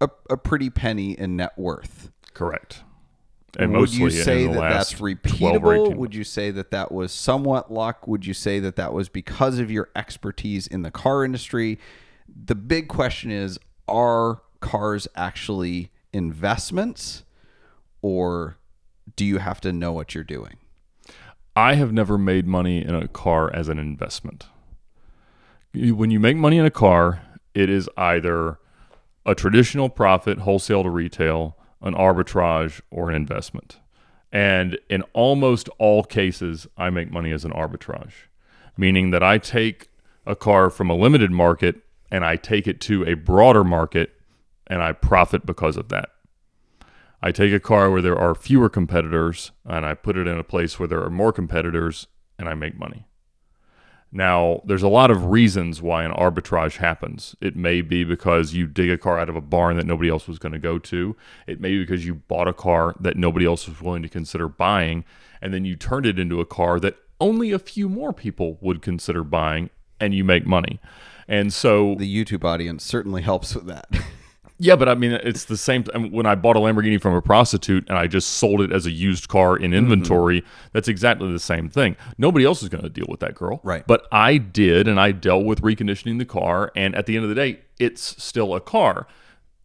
a, 0.00 0.08
a 0.30 0.36
pretty 0.36 0.70
penny 0.70 1.12
in 1.12 1.36
net 1.36 1.58
worth. 1.58 2.10
Correct. 2.34 2.82
And 3.58 3.72
would 3.76 3.92
you 3.92 4.10
say 4.10 4.46
that 4.46 4.54
that's 4.54 4.94
repeatable? 4.94 5.96
Would 5.96 6.14
you 6.14 6.24
say 6.24 6.50
that 6.50 6.70
that 6.70 6.92
was 6.92 7.12
somewhat 7.12 7.72
luck? 7.72 8.06
Would 8.06 8.26
you 8.26 8.34
say 8.34 8.60
that 8.60 8.76
that 8.76 8.92
was 8.92 9.08
because 9.08 9.58
of 9.58 9.70
your 9.70 9.88
expertise 9.96 10.66
in 10.66 10.82
the 10.82 10.90
car 10.90 11.24
industry? 11.24 11.78
The 12.28 12.54
big 12.54 12.88
question 12.88 13.30
is 13.30 13.58
are 13.88 14.42
cars 14.60 15.08
actually 15.16 15.90
investments 16.12 17.24
or 18.02 18.58
do 19.16 19.24
you 19.24 19.38
have 19.38 19.60
to 19.62 19.72
know 19.72 19.92
what 19.92 20.14
you're 20.14 20.24
doing? 20.24 20.58
I 21.56 21.74
have 21.74 21.92
never 21.92 22.18
made 22.18 22.46
money 22.46 22.84
in 22.84 22.94
a 22.94 23.08
car 23.08 23.52
as 23.52 23.68
an 23.68 23.78
investment. 23.78 24.46
When 25.74 26.10
you 26.10 26.20
make 26.20 26.36
money 26.36 26.58
in 26.58 26.64
a 26.64 26.70
car, 26.70 27.22
it 27.54 27.68
is 27.68 27.88
either 27.96 28.58
a 29.28 29.34
traditional 29.34 29.90
profit, 29.90 30.38
wholesale 30.38 30.82
to 30.82 30.88
retail, 30.88 31.54
an 31.82 31.94
arbitrage, 31.94 32.80
or 32.90 33.10
an 33.10 33.14
investment. 33.14 33.78
And 34.32 34.78
in 34.88 35.02
almost 35.12 35.68
all 35.78 36.02
cases, 36.02 36.66
I 36.78 36.88
make 36.88 37.12
money 37.12 37.30
as 37.30 37.44
an 37.44 37.52
arbitrage, 37.52 38.12
meaning 38.74 39.10
that 39.10 39.22
I 39.22 39.36
take 39.36 39.90
a 40.26 40.34
car 40.34 40.70
from 40.70 40.88
a 40.88 40.96
limited 40.96 41.30
market 41.30 41.76
and 42.10 42.24
I 42.24 42.36
take 42.36 42.66
it 42.66 42.80
to 42.82 43.04
a 43.04 43.14
broader 43.14 43.64
market 43.64 44.12
and 44.66 44.82
I 44.82 44.92
profit 44.92 45.44
because 45.44 45.76
of 45.76 45.90
that. 45.90 46.08
I 47.20 47.30
take 47.30 47.52
a 47.52 47.60
car 47.60 47.90
where 47.90 48.02
there 48.02 48.18
are 48.18 48.34
fewer 48.34 48.70
competitors 48.70 49.50
and 49.66 49.84
I 49.84 49.92
put 49.92 50.16
it 50.16 50.26
in 50.26 50.38
a 50.38 50.44
place 50.44 50.78
where 50.78 50.88
there 50.88 51.02
are 51.02 51.10
more 51.10 51.32
competitors 51.34 52.06
and 52.38 52.48
I 52.48 52.54
make 52.54 52.78
money. 52.78 53.07
Now, 54.10 54.62
there's 54.64 54.82
a 54.82 54.88
lot 54.88 55.10
of 55.10 55.26
reasons 55.26 55.82
why 55.82 56.04
an 56.04 56.12
arbitrage 56.12 56.76
happens. 56.76 57.36
It 57.40 57.56
may 57.56 57.82
be 57.82 58.04
because 58.04 58.54
you 58.54 58.66
dig 58.66 58.90
a 58.90 58.96
car 58.96 59.18
out 59.18 59.28
of 59.28 59.36
a 59.36 59.40
barn 59.40 59.76
that 59.76 59.86
nobody 59.86 60.08
else 60.08 60.26
was 60.26 60.38
going 60.38 60.52
to 60.52 60.58
go 60.58 60.78
to. 60.78 61.14
It 61.46 61.60
may 61.60 61.70
be 61.70 61.80
because 61.80 62.06
you 62.06 62.14
bought 62.14 62.48
a 62.48 62.54
car 62.54 62.94
that 63.00 63.16
nobody 63.16 63.44
else 63.44 63.68
was 63.68 63.82
willing 63.82 64.02
to 64.02 64.08
consider 64.08 64.48
buying, 64.48 65.04
and 65.42 65.52
then 65.52 65.64
you 65.64 65.76
turned 65.76 66.06
it 66.06 66.18
into 66.18 66.40
a 66.40 66.46
car 66.46 66.80
that 66.80 66.96
only 67.20 67.52
a 67.52 67.58
few 67.58 67.88
more 67.88 68.12
people 68.12 68.56
would 68.60 68.80
consider 68.80 69.22
buying, 69.22 69.68
and 70.00 70.14
you 70.14 70.24
make 70.24 70.46
money. 70.46 70.80
And 71.26 71.52
so 71.52 71.94
The 71.96 72.24
YouTube 72.24 72.44
audience 72.44 72.84
certainly 72.84 73.20
helps 73.22 73.54
with 73.54 73.66
that. 73.66 73.88
yeah, 74.58 74.76
but 74.76 74.88
I 74.88 74.94
mean, 74.94 75.12
it's 75.12 75.44
the 75.44 75.56
same. 75.56 75.84
When 75.84 76.26
I 76.26 76.34
bought 76.34 76.56
a 76.56 76.60
Lamborghini 76.60 77.00
from 77.00 77.14
a 77.14 77.22
prostitute 77.22 77.88
and 77.88 77.96
I 77.96 78.06
just 78.06 78.30
sold 78.30 78.60
it 78.60 78.72
as 78.72 78.86
a 78.86 78.90
used 78.90 79.28
car 79.28 79.56
in 79.56 79.70
Mm-hmm. 79.70 79.78
inventory, 79.78 80.44
that's 80.72 80.88
exactly 80.88 81.30
the 81.32 81.38
same 81.38 81.68
thing. 81.68 81.96
Nobody 82.16 82.44
else 82.44 82.62
is 82.62 82.68
going 82.68 82.82
to 82.82 82.90
deal 82.90 83.06
with 83.08 83.20
that 83.20 83.34
girl. 83.34 83.60
Right. 83.62 83.86
But 83.86 84.06
I 84.10 84.38
did, 84.38 84.88
and 84.88 84.98
I 85.00 85.12
dealt 85.12 85.44
with 85.44 85.62
reconditioning 85.62 86.18
the 86.18 86.24
car. 86.24 86.72
And 86.74 86.94
at 86.94 87.06
the 87.06 87.16
end 87.16 87.24
of 87.24 87.28
the 87.28 87.34
day, 87.34 87.60
it's 87.78 88.22
still 88.22 88.54
a 88.54 88.60
car. 88.60 89.06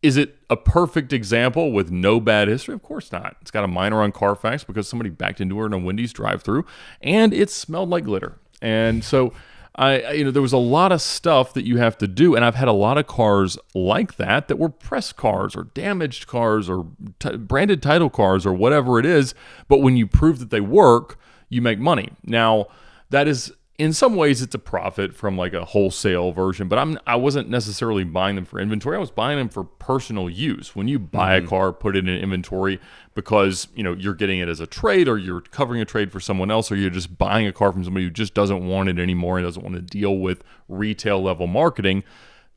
Is 0.04 0.18
it 0.18 0.36
a 0.50 0.58
perfect 0.58 1.14
example 1.14 1.72
with 1.72 1.90
no 1.90 2.20
bad 2.20 2.50
history? 2.50 2.76
Of 2.76 2.84
course 2.84 3.12
not. 3.12 3.38
It's 3.42 3.52
got 3.52 3.64
a 3.64 3.68
minor 3.70 4.02
on 4.02 4.12
Carfax 4.12 4.64
because 4.66 4.88
somebody 4.88 5.10
backed 5.10 5.40
into 5.40 5.58
her 5.60 5.66
in 5.66 5.74
a 5.74 5.78
Wendy's 5.78 6.12
drive-through, 6.12 6.66
and 7.02 7.34
it 7.34 7.50
smelled 7.50 7.90
like 7.90 8.04
glitter. 8.04 8.38
And 8.62 9.04
so, 9.04 9.34
I 9.76 10.12
you 10.12 10.24
know 10.24 10.32
there 10.32 10.42
was 10.42 10.54
a 10.54 10.58
lot 10.58 10.92
of 10.92 11.02
stuff 11.02 11.54
that 11.54 11.66
you 11.66 11.78
have 11.78 11.98
to 12.00 12.08
do, 12.08 12.36
and 12.36 12.46
I've 12.46 12.56
had 12.56 12.68
a 12.68 12.74
lot 12.74 12.98
of 12.98 13.08
cars 13.08 13.58
like 13.74 14.18
that 14.18 14.48
that 14.48 14.58
were 14.58 14.70
press 14.70 15.12
cars 15.12 15.56
or 15.56 15.64
damaged 15.74 16.28
cars 16.28 16.70
or 16.70 16.88
t- 17.20 17.38
branded 17.38 17.82
title 17.82 18.10
cars 18.10 18.46
or 18.46 18.54
whatever 18.54 19.00
it 19.00 19.06
is. 19.06 19.34
But 19.68 19.80
when 19.80 19.98
you 19.98 20.06
prove 20.06 20.40
that 20.40 20.52
they 20.52 20.62
work, 20.62 21.18
you 21.50 21.62
make 21.62 21.80
money. 21.80 22.10
Now 22.24 22.68
that 23.10 23.28
is 23.28 23.52
in 23.80 23.92
some 23.92 24.16
ways 24.16 24.42
it's 24.42 24.54
a 24.54 24.60
profit 24.60 25.16
from 25.16 25.36
like 25.36 25.54
a 25.54 25.66
wholesale 25.66 26.32
version, 26.32 26.68
but 26.68 26.78
I'm 26.78 27.00
I 27.08 27.16
wasn't 27.16 27.50
necessarily 27.50 28.04
buying 28.04 28.36
them 28.36 28.46
for 28.46 28.60
inventory. 28.60 28.96
I 28.96 29.00
was 29.00 29.10
buying 29.10 29.38
them 29.38 29.50
for 29.50 29.64
personal 29.64 30.30
use. 30.30 30.76
When 30.76 30.88
you 30.88 31.00
buy 31.00 31.36
a 31.36 31.40
mm-hmm. 31.40 31.50
car, 31.50 31.74
put 31.74 31.96
it 31.96 32.08
in 32.08 32.16
inventory 32.16 32.80
because, 33.16 33.68
you 33.74 33.84
know, 33.84 33.94
you're 33.94 34.14
getting 34.14 34.40
it 34.40 34.48
as 34.48 34.60
a 34.60 34.68
trade 34.68 35.08
or 35.08 35.18
you're 35.18 35.42
covering 35.42 35.82
a 35.82 35.86
trade 35.86 36.12
for 36.12 36.20
someone 36.20 36.52
else 36.52 36.72
or 36.72 36.76
you're 36.76 36.92
just 36.92 37.18
buying 37.18 37.48
a 37.48 37.54
car 37.54 37.72
from 37.72 37.84
somebody 37.84 38.06
who 38.06 38.12
just 38.12 38.36
doesn't 38.36 38.68
want 38.68 38.90
it 38.90 39.00
anymore 39.00 39.38
and 39.38 39.48
doesn't 39.48 39.64
want 39.64 39.76
to 39.76 39.82
deal 39.82 40.18
with 40.18 40.44
retail 40.68 41.22
level 41.22 41.48
marketing. 41.48 42.04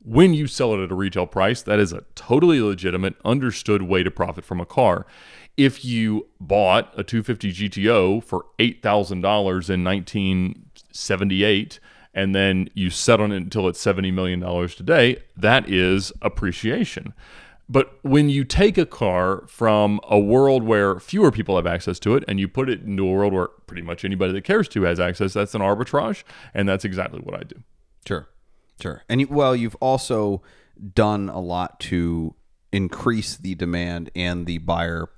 When 0.04 0.34
you 0.34 0.46
sell 0.46 0.74
it 0.74 0.84
at 0.84 0.92
a 0.92 0.94
retail 0.94 1.26
price, 1.26 1.62
that 1.62 1.80
is 1.80 1.92
a 1.92 2.04
totally 2.14 2.60
legitimate, 2.60 3.16
understood 3.24 3.82
way 3.82 4.02
to 4.02 4.10
profit 4.10 4.44
from 4.44 4.60
a 4.60 4.66
car 4.66 5.06
if 5.56 5.84
you 5.84 6.26
bought 6.38 6.92
a 6.98 7.02
250 7.02 7.52
GTO 7.52 8.22
for 8.22 8.44
$8,000 8.58 9.70
in 9.70 9.84
1978 10.96 11.80
and 12.16 12.34
then 12.34 12.70
you 12.72 12.88
set 12.88 13.20
on 13.20 13.30
it 13.30 13.36
until 13.36 13.68
it's 13.68 13.84
$70 13.84 14.12
million 14.12 14.40
today, 14.68 15.18
that 15.36 15.68
is 15.68 16.12
appreciation. 16.22 17.12
But 17.68 17.98
when 18.02 18.30
you 18.30 18.44
take 18.44 18.78
a 18.78 18.86
car 18.86 19.44
from 19.48 20.00
a 20.08 20.18
world 20.18 20.62
where 20.62 20.98
fewer 20.98 21.30
people 21.30 21.56
have 21.56 21.66
access 21.66 21.98
to 22.00 22.14
it 22.14 22.24
and 22.26 22.40
you 22.40 22.48
put 22.48 22.70
it 22.70 22.80
into 22.80 23.06
a 23.06 23.12
world 23.12 23.34
where 23.34 23.48
pretty 23.66 23.82
much 23.82 24.04
anybody 24.04 24.32
that 24.32 24.44
cares 24.44 24.66
to 24.68 24.82
has 24.82 24.98
access, 24.98 25.34
that's 25.34 25.54
an 25.54 25.60
arbitrage. 25.60 26.22
And 26.54 26.66
that's 26.66 26.86
exactly 26.86 27.20
what 27.20 27.34
I 27.38 27.42
do. 27.42 27.62
Sure. 28.06 28.28
Sure. 28.80 29.02
And 29.08 29.20
you, 29.20 29.26
well, 29.28 29.54
you've 29.54 29.76
also 29.76 30.42
done 30.94 31.28
a 31.28 31.40
lot 31.40 31.80
to 31.80 32.34
increase 32.72 33.36
the 33.36 33.54
demand 33.54 34.10
and 34.16 34.46
the 34.46 34.58
buyer 34.58 35.10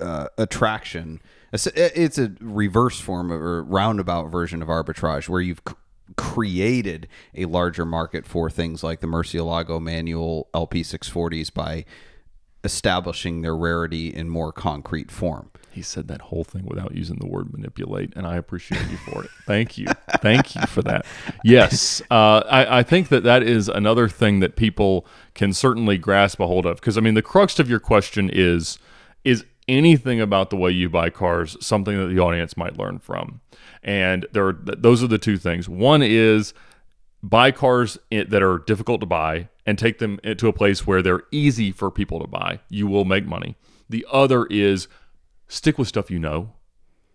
uh, 0.00 0.28
attraction. 0.38 1.20
It's 1.64 2.18
a, 2.18 2.32
reverse 2.40 3.00
form 3.00 3.32
or 3.32 3.62
roundabout 3.62 4.26
version 4.26 4.62
of 4.62 4.68
arbitrage 4.68 5.28
where 5.28 5.40
you've 5.40 5.62
created 6.16 7.08
a 7.34 7.46
larger 7.46 7.84
market 7.84 8.26
for 8.26 8.50
things 8.50 8.84
like 8.84 9.00
the 9.00 9.06
Murcielago 9.06 9.80
manual 9.80 10.48
LP640s 10.54 11.52
by 11.52 11.84
establishing 12.64 13.42
their 13.42 13.56
rarity 13.56 14.12
in 14.12 14.28
more 14.28 14.52
concrete 14.52 15.10
form. 15.10 15.50
He 15.70 15.82
said 15.82 16.08
that 16.08 16.22
whole 16.22 16.42
thing 16.42 16.64
without 16.66 16.94
using 16.94 17.18
the 17.18 17.26
word 17.26 17.52
manipulate, 17.52 18.12
and 18.16 18.26
I 18.26 18.36
appreciate 18.36 18.88
you 18.90 18.96
for 18.96 19.24
it. 19.24 19.30
Thank 19.46 19.76
you. 19.76 19.86
Thank 20.20 20.54
you 20.54 20.62
for 20.62 20.82
that. 20.82 21.04
Yes, 21.44 22.00
uh, 22.10 22.42
I, 22.48 22.78
I 22.78 22.82
think 22.82 23.08
that 23.08 23.24
that 23.24 23.42
is 23.42 23.68
another 23.68 24.08
thing 24.08 24.40
that 24.40 24.56
people 24.56 25.06
can 25.34 25.52
certainly 25.52 25.98
grasp 25.98 26.40
a 26.40 26.46
hold 26.46 26.66
of. 26.66 26.76
Because, 26.76 26.96
I 26.96 27.02
mean, 27.02 27.14
the 27.14 27.22
crux 27.22 27.58
of 27.58 27.68
your 27.68 27.78
question 27.78 28.30
is 28.32 28.78
is 29.22 29.44
anything 29.68 30.20
about 30.20 30.50
the 30.50 30.56
way 30.56 30.70
you 30.70 30.88
buy 30.88 31.10
cars 31.10 31.56
something 31.60 31.96
that 31.98 32.06
the 32.06 32.18
audience 32.18 32.56
might 32.56 32.78
learn 32.78 32.98
from? 32.98 33.40
And 33.82 34.26
there 34.32 34.48
are, 34.48 34.52
those 34.52 35.02
are 35.02 35.08
the 35.08 35.18
two 35.18 35.38
things. 35.38 35.68
One 35.68 36.02
is 36.02 36.54
buy 37.22 37.50
cars 37.50 37.98
that 38.10 38.42
are 38.42 38.58
difficult 38.58 39.00
to 39.00 39.06
buy 39.06 39.48
and 39.64 39.78
take 39.78 39.98
them 39.98 40.20
to 40.38 40.48
a 40.48 40.52
place 40.52 40.86
where 40.86 41.02
they're 41.02 41.24
easy 41.30 41.72
for 41.72 41.90
people 41.90 42.20
to 42.20 42.26
buy. 42.26 42.60
You 42.68 42.86
will 42.86 43.04
make 43.04 43.26
money. 43.26 43.56
The 43.88 44.06
other 44.10 44.46
is 44.46 44.88
stick 45.48 45.78
with 45.78 45.88
stuff 45.88 46.10
you 46.10 46.18
know. 46.18 46.52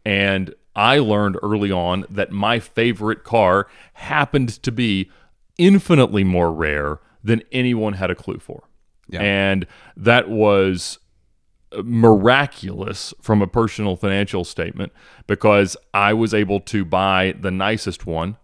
And 0.05 0.53
I 0.75 0.99
learned 0.99 1.37
early 1.43 1.71
on 1.71 2.05
that 2.09 2.31
my 2.31 2.59
favorite 2.59 3.23
car 3.23 3.67
happened 3.93 4.49
to 4.63 4.71
be 4.71 5.09
infinitely 5.57 6.23
more 6.23 6.51
rare 6.51 6.99
than 7.23 7.43
anyone 7.51 7.93
had 7.93 8.09
a 8.09 8.15
clue 8.15 8.39
for. 8.39 8.63
Yeah. 9.07 9.21
And 9.21 9.67
that 9.95 10.29
was 10.29 10.99
miraculous 11.83 13.13
from 13.21 13.41
a 13.41 13.47
personal 13.47 13.95
financial 13.95 14.43
statement 14.43 14.91
because 15.27 15.77
I 15.93 16.13
was 16.13 16.33
able 16.33 16.59
to 16.61 16.83
buy 16.83 17.35
the 17.39 17.51
nicest 17.51 18.05
one 18.05 18.37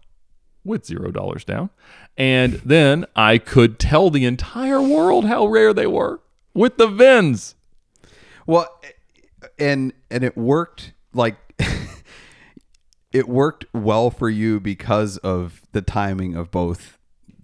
with 0.64 0.86
zero 0.86 1.10
dollars 1.10 1.44
down. 1.44 1.70
And 2.16 2.54
then 2.64 3.06
I 3.14 3.38
could 3.38 3.78
tell 3.78 4.10
the 4.10 4.24
entire 4.24 4.82
world 4.82 5.26
how 5.26 5.46
rare 5.46 5.72
they 5.72 5.86
were 5.86 6.20
with 6.54 6.76
the 6.76 6.88
VINs. 6.88 7.54
Well, 8.46 8.80
and 9.58 9.92
and 10.10 10.24
it 10.24 10.36
worked 10.36 10.92
like 11.12 11.36
it 13.12 13.28
worked 13.28 13.66
well 13.72 14.10
for 14.10 14.28
you 14.28 14.58
because 14.58 15.16
of 15.18 15.62
the 15.72 15.82
timing 15.82 16.34
of 16.34 16.50
both 16.50 16.97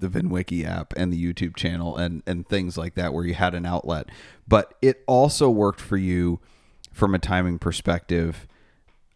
the 0.05 0.21
VinWiki 0.21 0.65
app 0.65 0.93
and 0.97 1.13
the 1.13 1.23
YouTube 1.23 1.57
channel 1.57 1.97
and 1.97 2.23
and 2.27 2.47
things 2.47 2.77
like 2.77 2.95
that 2.95 3.13
where 3.13 3.25
you 3.25 3.35
had 3.35 3.55
an 3.55 3.67
outlet. 3.67 4.09
But 4.47 4.75
it 4.83 5.03
also 5.07 5.51
worked 5.51 5.81
for 5.81 5.97
you 5.97 6.41
from 6.93 7.15
a 7.15 7.19
timing 7.19 7.59
perspective 7.59 8.47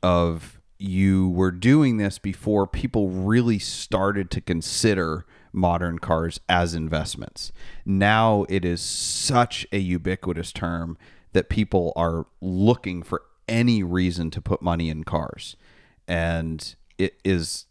of 0.03 0.61
you 0.78 1.28
were 1.30 1.51
doing 1.51 1.97
this 1.97 2.18
before 2.18 2.66
people 2.66 3.11
really 3.11 3.59
started 3.59 4.30
to 4.30 4.41
consider 4.41 5.26
modern 5.53 5.99
cars 5.99 6.41
as 6.49 6.74
investments. 6.74 7.53
Now 7.84 8.47
it 8.49 8.64
is 8.64 8.80
such 8.80 9.66
a 9.72 9.78
ubiquitous 9.78 10.53
term 10.53 10.97
that 11.32 11.49
people 11.49 11.93
are 11.97 12.26
looking 12.41 13.03
for 13.03 13.22
any 13.49 13.82
reason 13.82 14.30
to 14.30 14.41
put 14.41 14.62
money 14.62 14.89
in 14.89 15.05
cars. 15.05 15.57
And 16.07 16.74
it 16.97 17.18
is 17.24 17.66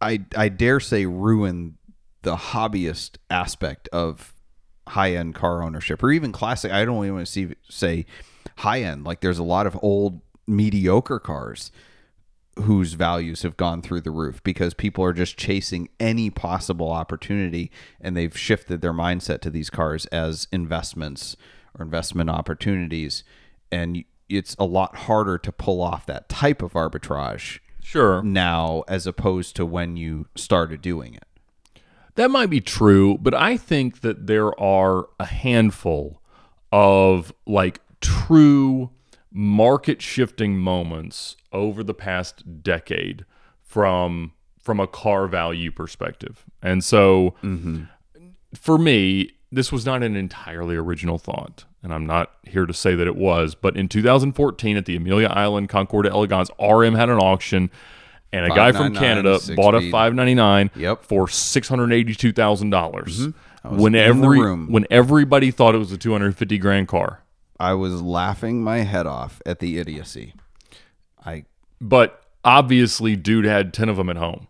I 0.00 0.24
I 0.36 0.48
dare 0.48 0.80
say 0.80 1.06
ruin 1.06 1.76
the 2.22 2.36
hobbyist 2.36 3.16
aspect 3.30 3.88
of 3.88 4.34
high 4.88 5.14
end 5.14 5.34
car 5.34 5.62
ownership 5.62 6.02
or 6.02 6.10
even 6.10 6.32
classic. 6.32 6.72
I 6.72 6.84
don't 6.84 7.04
even 7.04 7.14
want 7.14 7.26
to 7.26 7.32
see 7.32 7.48
say 7.68 8.06
high 8.58 8.82
end. 8.82 9.04
Like 9.04 9.20
there's 9.20 9.38
a 9.38 9.44
lot 9.44 9.66
of 9.66 9.78
old 9.82 10.20
mediocre 10.46 11.18
cars 11.20 11.70
whose 12.62 12.94
values 12.94 13.42
have 13.42 13.56
gone 13.56 13.82
through 13.82 14.00
the 14.00 14.10
roof 14.10 14.42
because 14.42 14.74
people 14.74 15.04
are 15.04 15.12
just 15.12 15.36
chasing 15.36 15.88
any 16.00 16.28
possible 16.28 16.90
opportunity 16.90 17.70
and 18.00 18.16
they've 18.16 18.36
shifted 18.36 18.80
their 18.80 18.92
mindset 18.92 19.40
to 19.40 19.50
these 19.50 19.70
cars 19.70 20.06
as 20.06 20.48
investments 20.50 21.36
or 21.78 21.84
investment 21.84 22.28
opportunities 22.28 23.22
and 23.70 24.04
it's 24.28 24.56
a 24.58 24.64
lot 24.64 24.96
harder 24.96 25.38
to 25.38 25.52
pull 25.52 25.80
off 25.80 26.04
that 26.06 26.28
type 26.28 26.60
of 26.60 26.72
arbitrage 26.72 27.60
Sure. 27.88 28.22
now 28.22 28.84
as 28.86 29.06
opposed 29.06 29.56
to 29.56 29.64
when 29.64 29.96
you 29.96 30.26
started 30.34 30.82
doing 30.82 31.14
it. 31.14 31.24
That 32.16 32.30
might 32.30 32.50
be 32.50 32.60
true, 32.60 33.16
but 33.16 33.32
I 33.32 33.56
think 33.56 34.02
that 34.02 34.26
there 34.26 34.58
are 34.60 35.08
a 35.18 35.24
handful 35.24 36.20
of 36.70 37.32
like 37.46 37.80
true 38.00 38.90
market 39.32 40.02
shifting 40.02 40.58
moments 40.58 41.36
over 41.52 41.82
the 41.82 41.94
past 41.94 42.62
decade 42.62 43.24
from 43.62 44.32
from 44.60 44.80
a 44.80 44.86
car 44.86 45.26
value 45.26 45.70
perspective. 45.70 46.44
And 46.60 46.84
so 46.84 47.36
mm-hmm. 47.42 47.84
for 48.54 48.76
me, 48.76 49.30
this 49.50 49.72
was 49.72 49.86
not 49.86 50.02
an 50.02 50.16
entirely 50.16 50.76
original 50.76 51.18
thought, 51.18 51.64
and 51.82 51.92
I'm 51.92 52.06
not 52.06 52.32
here 52.44 52.66
to 52.66 52.74
say 52.74 52.94
that 52.94 53.06
it 53.06 53.16
was, 53.16 53.54
but 53.54 53.76
in 53.76 53.88
2014 53.88 54.76
at 54.76 54.84
the 54.84 54.96
Amelia 54.96 55.28
Island 55.28 55.68
Concours 55.68 56.04
d'Elegance, 56.04 56.50
RM 56.60 56.94
had 56.94 57.08
an 57.08 57.18
auction 57.18 57.70
and 58.32 58.44
a 58.44 58.54
guy 58.54 58.72
from 58.72 58.94
Canada 58.94 59.38
bought 59.56 59.74
a 59.74 59.90
599 59.90 60.70
Yep. 60.76 61.02
for 61.04 61.26
$682,000. 61.26 62.70
dollars 62.70 63.28
mm-hmm. 63.28 63.70
was 63.70 63.82
When 63.82 63.94
every 63.94 64.38
when 64.66 64.86
everybody 64.90 65.50
thought 65.50 65.74
it 65.74 65.78
was 65.78 65.92
a 65.92 65.98
250 65.98 66.58
grand 66.58 66.88
car. 66.88 67.22
I 67.58 67.74
was 67.74 68.02
laughing 68.02 68.62
my 68.62 68.78
head 68.78 69.06
off 69.06 69.42
at 69.46 69.58
the 69.58 69.78
idiocy. 69.78 70.34
I 71.24 71.44
But 71.80 72.22
obviously 72.44 73.16
dude 73.16 73.44
had 73.46 73.72
10 73.72 73.88
of 73.88 73.96
them 73.96 74.08
at 74.10 74.16
home. 74.16 74.46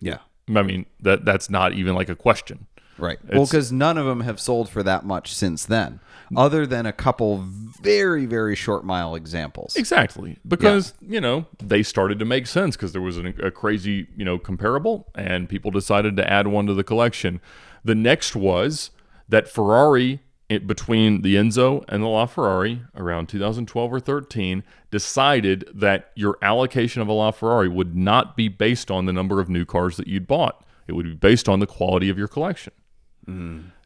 yeah. 0.00 0.18
I 0.54 0.62
mean, 0.62 0.86
that 1.00 1.24
that's 1.26 1.50
not 1.50 1.74
even 1.74 1.94
like 1.94 2.08
a 2.08 2.16
question. 2.16 2.66
Right. 2.98 3.18
Well, 3.32 3.44
because 3.44 3.70
none 3.70 3.96
of 3.96 4.06
them 4.06 4.20
have 4.20 4.40
sold 4.40 4.68
for 4.68 4.82
that 4.82 5.04
much 5.04 5.32
since 5.32 5.64
then, 5.64 6.00
other 6.36 6.66
than 6.66 6.84
a 6.84 6.92
couple 6.92 7.44
very, 7.80 8.26
very 8.26 8.54
short 8.54 8.84
mile 8.84 9.14
examples. 9.14 9.76
Exactly. 9.76 10.38
Because, 10.46 10.94
you 11.00 11.20
know, 11.20 11.46
they 11.62 11.82
started 11.82 12.18
to 12.18 12.24
make 12.24 12.46
sense 12.46 12.76
because 12.76 12.92
there 12.92 13.00
was 13.00 13.16
an, 13.16 13.34
a 13.42 13.50
crazy, 13.50 14.08
you 14.16 14.24
know, 14.24 14.38
comparable 14.38 15.08
and 15.14 15.48
people 15.48 15.70
decided 15.70 16.16
to 16.16 16.30
add 16.30 16.48
one 16.48 16.66
to 16.66 16.74
the 16.74 16.84
collection. 16.84 17.40
The 17.84 17.94
next 17.94 18.34
was 18.34 18.90
that 19.28 19.48
Ferrari, 19.48 20.20
it, 20.48 20.66
between 20.66 21.22
the 21.22 21.36
Enzo 21.36 21.84
and 21.88 22.02
the 22.02 22.08
LaFerrari 22.08 22.88
around 22.96 23.28
2012 23.28 23.92
or 23.92 24.00
13, 24.00 24.64
decided 24.90 25.68
that 25.72 26.10
your 26.16 26.36
allocation 26.42 27.02
of 27.02 27.08
a 27.08 27.12
LaFerrari 27.12 27.72
would 27.72 27.94
not 27.94 28.36
be 28.36 28.48
based 28.48 28.90
on 28.90 29.06
the 29.06 29.12
number 29.12 29.40
of 29.40 29.48
new 29.48 29.64
cars 29.64 29.96
that 29.98 30.08
you'd 30.08 30.26
bought. 30.26 30.64
It 30.86 30.92
would 30.92 31.06
be 31.06 31.14
based 31.14 31.48
on 31.48 31.60
the 31.60 31.66
quality 31.66 32.08
of 32.08 32.18
your 32.18 32.28
collection. 32.28 32.72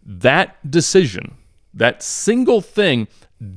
That 0.05 0.71
decision, 0.71 1.37
that 1.75 2.03
single 2.03 2.61
thing, 2.61 3.09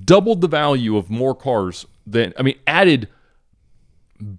doubled 0.03 0.41
the 0.41 0.47
value 0.47 0.97
of 0.97 1.09
more 1.09 1.35
cars 1.35 1.85
than, 2.05 2.33
I 2.37 2.43
mean, 2.43 2.57
added 2.67 3.07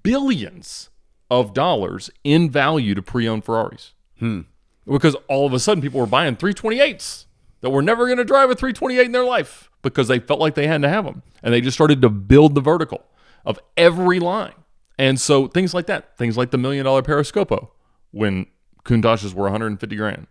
billions 0.03 0.91
of 1.31 1.55
dollars 1.55 2.11
in 2.25 2.51
value 2.51 2.95
to 2.95 3.03
pre 3.03 3.29
owned 3.29 3.45
Ferraris. 3.45 3.93
Hmm. 4.19 4.43
Because 4.87 5.17
all 5.29 5.47
of 5.47 5.53
a 5.53 5.59
sudden 5.59 5.83
people 5.83 6.01
were 6.01 6.07
buying 6.07 6.37
328s 6.37 7.27
that 7.61 7.71
were 7.71 7.83
never 7.83 8.07
going 8.07 8.19
to 8.19 8.25
drive 8.25 8.51
a 8.51 8.55
328 8.55 9.07
in 9.07 9.13
their 9.13 9.25
life 9.25 9.71
because 9.83 10.09
they 10.09 10.21
felt 10.21 10.41
like 10.41 10.55
they 10.55 10.69
had 10.69 10.83
to 10.83 10.89
have 10.89 11.05
them. 11.05 11.23
And 11.43 11.53
they 11.53 11.61
just 11.61 11.77
started 11.77 12.03
to 12.03 12.09
build 12.09 12.55
the 12.55 12.61
vertical 12.61 13.05
of 13.45 13.59
every 13.77 14.21
line. 14.21 14.55
And 14.99 15.21
so 15.21 15.49
things 15.49 15.75
like 15.75 15.87
that, 15.87 16.17
things 16.17 16.37
like 16.37 16.51
the 16.51 16.59
million 16.59 16.85
dollar 16.85 17.03
Periscopio 17.03 17.69
when 18.13 18.47
Countach's 18.85 19.35
were 19.35 19.45
150 19.45 19.97
grand. 19.97 20.27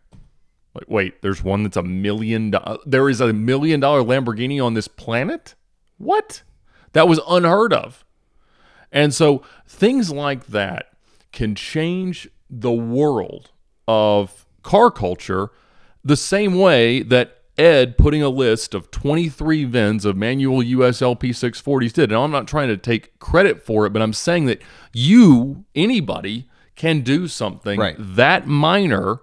Like, 0.76 0.90
wait, 0.90 1.22
there's 1.22 1.44
one 1.44 1.64
that's 1.64 1.78
a 1.78 1.82
million. 1.84 2.52
do- 2.52 2.58
uh, 2.58 2.78
There 2.86 3.10
is 3.10 3.22
a 3.22 3.32
million 3.34 3.80
dollar 3.80 4.02
Lamborghini 4.04 4.64
on 4.64 4.74
this 4.74 4.88
planet? 4.88 5.56
What? 5.98 6.44
That 6.94 7.08
was 7.08 7.20
unheard 7.28 7.74
of. 7.74 8.04
And 8.92 9.14
so 9.14 9.42
things 9.68 10.12
like 10.12 10.48
that 10.48 10.88
can 11.32 11.56
change 11.56 12.28
the 12.50 12.72
world 12.72 13.52
of 13.88 14.46
car 14.64 14.90
culture 14.92 15.50
the 16.04 16.16
same 16.18 16.56
way 16.56 17.02
that 17.04 17.38
Ed 17.58 17.98
putting 17.98 18.22
a 18.22 18.30
list 18.30 18.74
of 18.74 18.92
23 18.92 19.64
VINs 19.66 20.04
of 20.06 20.16
manual 20.18 20.60
USLP 20.62 21.30
640s 21.32 21.94
did. 21.94 22.12
And 22.12 22.20
I'm 22.22 22.32
not 22.32 22.48
trying 22.48 22.68
to 22.68 22.78
take 22.78 23.18
credit 23.20 23.62
for 23.66 23.86
it, 23.86 23.92
but 23.94 24.02
I'm 24.02 24.14
saying 24.14 24.46
that 24.46 24.62
you, 24.94 25.64
anybody, 25.74 26.50
can 26.76 27.02
do 27.02 27.28
something 27.30 27.80
Right. 27.80 27.96
that 27.98 28.46
minor 28.48 29.20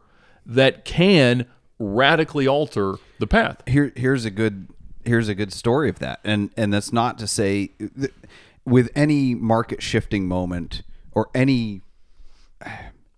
that 0.47 0.85
can 0.85 1.47
radically 1.79 2.47
alter 2.47 2.95
the 3.19 3.27
path. 3.27 3.63
here 3.67 3.93
here's 3.97 4.25
a 4.25 4.31
good 4.31 4.69
here's 5.05 5.29
a 5.29 5.35
good 5.35 5.53
story 5.53 5.89
of 5.89 5.99
that. 5.99 6.21
And 6.25 6.51
and 6.57 6.73
that's 6.73 6.93
not 6.93 7.19
to 7.19 7.27
say 7.27 7.69
th- 7.79 8.13
with 8.65 8.91
any 8.95 9.35
market 9.35 9.83
shifting 9.83 10.29
moment 10.29 10.83
or 11.13 11.29
any 11.35 11.83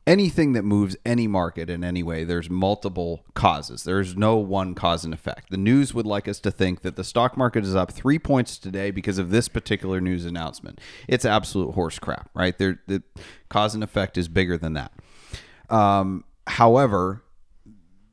anything 0.07 0.53
that 0.53 0.62
moves 0.62 0.97
any 1.07 1.27
market 1.27 1.70
in 1.70 1.83
any 1.83 2.03
way 2.03 2.25
there's 2.25 2.49
multiple 2.51 3.25
causes. 3.35 3.85
There's 3.85 4.16
no 4.16 4.37
one 4.37 4.75
cause 4.75 5.05
and 5.05 5.14
effect. 5.14 5.51
The 5.51 5.57
news 5.57 5.95
would 5.95 6.07
like 6.07 6.29
us 6.29 6.41
to 6.41 6.51
think 6.51 6.83
that 6.83 6.97
the 6.97 7.05
stock 7.05 7.37
market 7.37 7.64
is 7.64 7.75
up 7.75 7.93
three 7.93 8.18
points 8.18 8.59
today 8.59 8.91
because 8.91 9.18
of 9.18 9.31
this 9.31 9.49
particular 9.49 10.01
news 10.01 10.25
announcement. 10.25 10.81
It's 11.09 11.25
absolute 11.25 11.75
horse 11.75 11.99
crap 11.99 12.31
right? 12.35 12.57
There 12.57 12.81
the 12.87 13.03
cause 13.49 13.75
and 13.75 13.85
effect 13.85 14.16
is 14.16 14.29
bigger 14.29 14.57
than 14.57 14.75
that. 14.75 14.93
Um, 15.70 16.25
however 16.47 17.22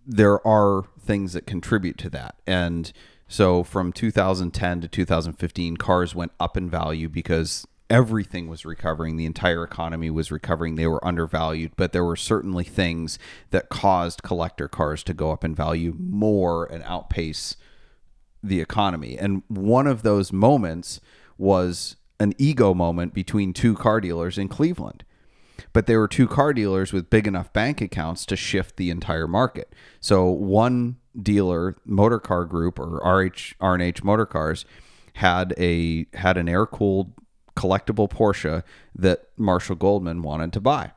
there 0.05 0.45
are 0.45 0.85
things 0.99 1.33
that 1.33 1.45
contribute 1.45 1.97
to 1.99 2.09
that. 2.09 2.35
And 2.47 2.91
so 3.27 3.63
from 3.63 3.93
2010 3.93 4.81
to 4.81 4.87
2015, 4.87 5.77
cars 5.77 6.15
went 6.15 6.31
up 6.39 6.57
in 6.57 6.69
value 6.69 7.07
because 7.07 7.65
everything 7.89 8.47
was 8.47 8.65
recovering. 8.65 9.17
The 9.17 9.25
entire 9.25 9.63
economy 9.63 10.09
was 10.09 10.31
recovering. 10.31 10.75
They 10.75 10.87
were 10.87 11.05
undervalued, 11.05 11.73
but 11.75 11.91
there 11.91 12.05
were 12.05 12.15
certainly 12.15 12.63
things 12.63 13.19
that 13.51 13.69
caused 13.69 14.23
collector 14.23 14.67
cars 14.67 15.03
to 15.03 15.13
go 15.13 15.31
up 15.31 15.43
in 15.43 15.53
value 15.53 15.95
more 15.99 16.65
and 16.65 16.83
outpace 16.83 17.57
the 18.41 18.61
economy. 18.61 19.17
And 19.17 19.43
one 19.47 19.87
of 19.87 20.03
those 20.03 20.33
moments 20.33 20.99
was 21.37 21.97
an 22.19 22.33
ego 22.37 22.73
moment 22.73 23.13
between 23.13 23.53
two 23.53 23.75
car 23.75 23.99
dealers 23.99 24.37
in 24.37 24.47
Cleveland 24.47 25.03
but 25.73 25.87
there 25.87 25.99
were 25.99 26.07
two 26.07 26.27
car 26.27 26.53
dealers 26.53 26.91
with 26.91 27.09
big 27.09 27.27
enough 27.27 27.51
bank 27.53 27.81
accounts 27.81 28.25
to 28.25 28.35
shift 28.35 28.77
the 28.77 28.89
entire 28.89 29.27
market. 29.27 29.73
So 29.99 30.25
one 30.25 30.97
dealer, 31.19 31.77
Motor 31.85 32.19
Car 32.19 32.45
Group 32.45 32.79
or 32.79 32.97
RH 32.97 33.55
R&H 33.59 34.03
Motor 34.03 34.25
Cars, 34.25 34.65
had 35.15 35.53
a 35.57 36.07
had 36.13 36.37
an 36.37 36.47
air 36.47 36.65
cooled 36.65 37.13
collectible 37.55 38.09
Porsche 38.09 38.63
that 38.95 39.27
Marshall 39.37 39.75
Goldman 39.75 40.21
wanted 40.21 40.53
to 40.53 40.61
buy, 40.61 40.91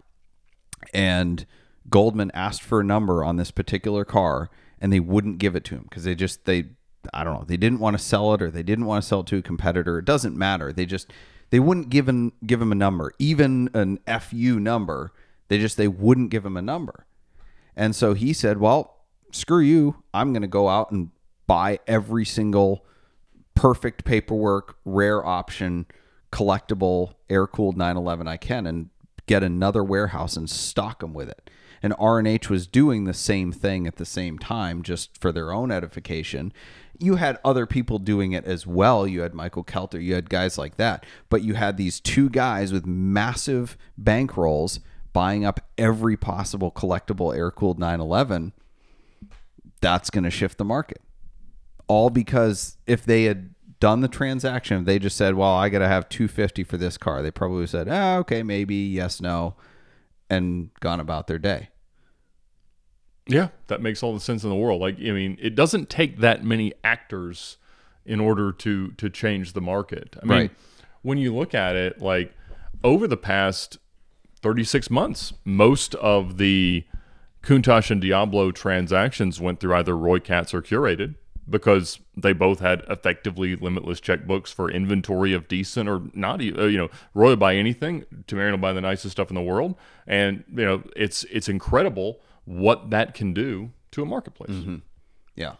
and 0.92 1.46
Goldman 1.90 2.30
asked 2.32 2.62
for 2.62 2.80
a 2.80 2.84
number 2.84 3.24
on 3.24 3.36
this 3.36 3.50
particular 3.50 4.04
car, 4.04 4.50
and 4.80 4.92
they 4.92 5.00
wouldn't 5.00 5.38
give 5.38 5.56
it 5.56 5.64
to 5.64 5.74
him 5.74 5.86
because 5.88 6.04
they 6.04 6.14
just 6.14 6.44
they 6.44 6.66
I 7.12 7.24
don't 7.24 7.34
know 7.34 7.44
they 7.44 7.56
didn't 7.56 7.80
want 7.80 7.98
to 7.98 8.02
sell 8.02 8.32
it 8.34 8.42
or 8.42 8.50
they 8.50 8.62
didn't 8.62 8.86
want 8.86 9.02
to 9.02 9.08
sell 9.08 9.20
it 9.20 9.26
to 9.26 9.38
a 9.38 9.42
competitor. 9.42 9.98
It 9.98 10.04
doesn't 10.04 10.36
matter. 10.36 10.72
They 10.72 10.86
just 10.86 11.12
they 11.50 11.60
wouldn't 11.60 11.90
give 11.90 12.08
him 12.08 12.32
give 12.46 12.60
him 12.60 12.72
a 12.72 12.76
number, 12.76 13.12
even 13.18 13.70
an 13.74 13.98
FU 14.20 14.58
number. 14.58 15.12
They 15.48 15.58
just 15.58 15.76
they 15.76 15.88
wouldn't 15.88 16.30
give 16.30 16.44
him 16.44 16.56
a 16.56 16.62
number, 16.62 17.06
and 17.76 17.94
so 17.94 18.14
he 18.14 18.32
said, 18.32 18.58
"Well, 18.58 19.04
screw 19.30 19.60
you. 19.60 20.02
I'm 20.12 20.32
going 20.32 20.42
to 20.42 20.48
go 20.48 20.68
out 20.68 20.90
and 20.90 21.10
buy 21.46 21.78
every 21.86 22.24
single 22.24 22.84
perfect 23.54 24.04
paperwork, 24.04 24.76
rare 24.84 25.24
option, 25.24 25.86
collectible 26.32 27.14
air 27.30 27.46
cooled 27.46 27.76
911 27.76 28.26
I 28.26 28.36
can 28.36 28.66
and 28.66 28.90
get 29.26 29.42
another 29.42 29.82
warehouse 29.84 30.36
and 30.36 30.48
stock 30.50 31.00
them 31.00 31.14
with 31.14 31.28
it. 31.28 31.50
And 31.82 31.94
R&H 31.98 32.48
was 32.48 32.66
doing 32.66 33.04
the 33.04 33.14
same 33.14 33.52
thing 33.52 33.86
at 33.86 33.96
the 33.96 34.04
same 34.04 34.38
time 34.38 34.82
just 34.82 35.20
for 35.20 35.32
their 35.32 35.52
own 35.52 35.70
edification. 35.70 36.52
You 36.98 37.16
had 37.16 37.38
other 37.44 37.66
people 37.66 37.98
doing 37.98 38.32
it 38.32 38.44
as 38.44 38.66
well. 38.66 39.06
You 39.06 39.22
had 39.22 39.34
Michael 39.34 39.64
Kelter, 39.64 40.02
you 40.02 40.14
had 40.14 40.30
guys 40.30 40.56
like 40.58 40.76
that, 40.76 41.04
but 41.28 41.42
you 41.42 41.54
had 41.54 41.76
these 41.76 42.00
two 42.00 42.30
guys 42.30 42.72
with 42.72 42.86
massive 42.86 43.76
bankrolls 44.00 44.80
buying 45.12 45.44
up 45.44 45.60
every 45.78 46.16
possible 46.16 46.70
collectible 46.70 47.36
air 47.36 47.50
cooled 47.50 47.78
911. 47.78 48.52
That's 49.80 50.10
going 50.10 50.24
to 50.24 50.30
shift 50.30 50.58
the 50.58 50.64
market 50.64 51.00
all 51.86 52.10
because 52.10 52.76
if 52.86 53.04
they 53.04 53.24
had 53.24 53.54
done 53.80 54.00
the 54.00 54.08
transaction, 54.08 54.84
they 54.84 54.98
just 54.98 55.16
said, 55.16 55.34
"Well, 55.34 55.52
I 55.52 55.68
got 55.68 55.80
to 55.80 55.88
have 55.88 56.08
250 56.08 56.64
for 56.64 56.76
this 56.76 56.96
car," 56.96 57.22
they 57.22 57.30
probably 57.30 57.66
said, 57.66 57.88
"Ah, 57.88 58.16
okay, 58.18 58.42
maybe, 58.42 58.74
yes, 58.74 59.20
no," 59.20 59.54
and 60.30 60.70
gone 60.80 61.00
about 61.00 61.26
their 61.26 61.38
day. 61.38 61.68
Yeah, 63.26 63.48
that 63.68 63.80
makes 63.80 64.02
all 64.02 64.12
the 64.12 64.20
sense 64.20 64.44
in 64.44 64.50
the 64.50 64.56
world. 64.56 64.80
Like, 64.80 64.96
I 64.98 65.10
mean, 65.12 65.38
it 65.40 65.54
doesn't 65.54 65.88
take 65.88 66.18
that 66.18 66.44
many 66.44 66.72
actors 66.82 67.56
in 68.04 68.20
order 68.20 68.52
to 68.52 68.88
to 68.92 69.08
change 69.08 69.54
the 69.54 69.60
market. 69.62 70.16
I 70.22 70.26
mean, 70.26 70.38
Right. 70.38 70.50
when 71.02 71.16
you 71.18 71.34
look 71.34 71.54
at 71.54 71.74
it, 71.74 72.00
like 72.02 72.34
over 72.82 73.06
the 73.08 73.16
past 73.16 73.78
36 74.42 74.90
months, 74.90 75.32
most 75.44 75.94
of 75.96 76.36
the 76.36 76.84
Countach 77.42 77.90
and 77.90 78.00
Diablo 78.00 78.50
transactions 78.50 79.40
went 79.40 79.58
through 79.60 79.74
either 79.74 79.96
Roy 79.96 80.18
Katz 80.18 80.52
or 80.52 80.60
Curated 80.60 81.14
because 81.48 81.98
they 82.16 82.32
both 82.32 82.60
had 82.60 82.82
effectively 82.88 83.54
limitless 83.56 84.00
checkbooks 84.00 84.48
for 84.52 84.70
inventory 84.70 85.34
of 85.34 85.46
decent 85.48 85.88
or 85.88 86.02
not, 86.14 86.40
uh, 86.40 86.64
you 86.64 86.78
know, 86.78 86.88
Roy 87.12 87.30
will 87.30 87.36
buy 87.36 87.54
anything, 87.56 88.04
Tamarian 88.26 88.52
will 88.52 88.58
buy 88.58 88.72
the 88.72 88.80
nicest 88.80 89.12
stuff 89.12 89.28
in 89.30 89.34
the 89.34 89.42
world, 89.42 89.74
and 90.06 90.44
you 90.54 90.64
know, 90.64 90.82
it's 90.96 91.24
it's 91.24 91.48
incredible 91.48 92.18
what 92.44 92.90
that 92.90 93.14
can 93.14 93.32
do 93.32 93.70
to 93.92 94.02
a 94.02 94.06
marketplace. 94.06 94.50
Mm-hmm. 94.50 94.76
Yeah, 95.36 95.54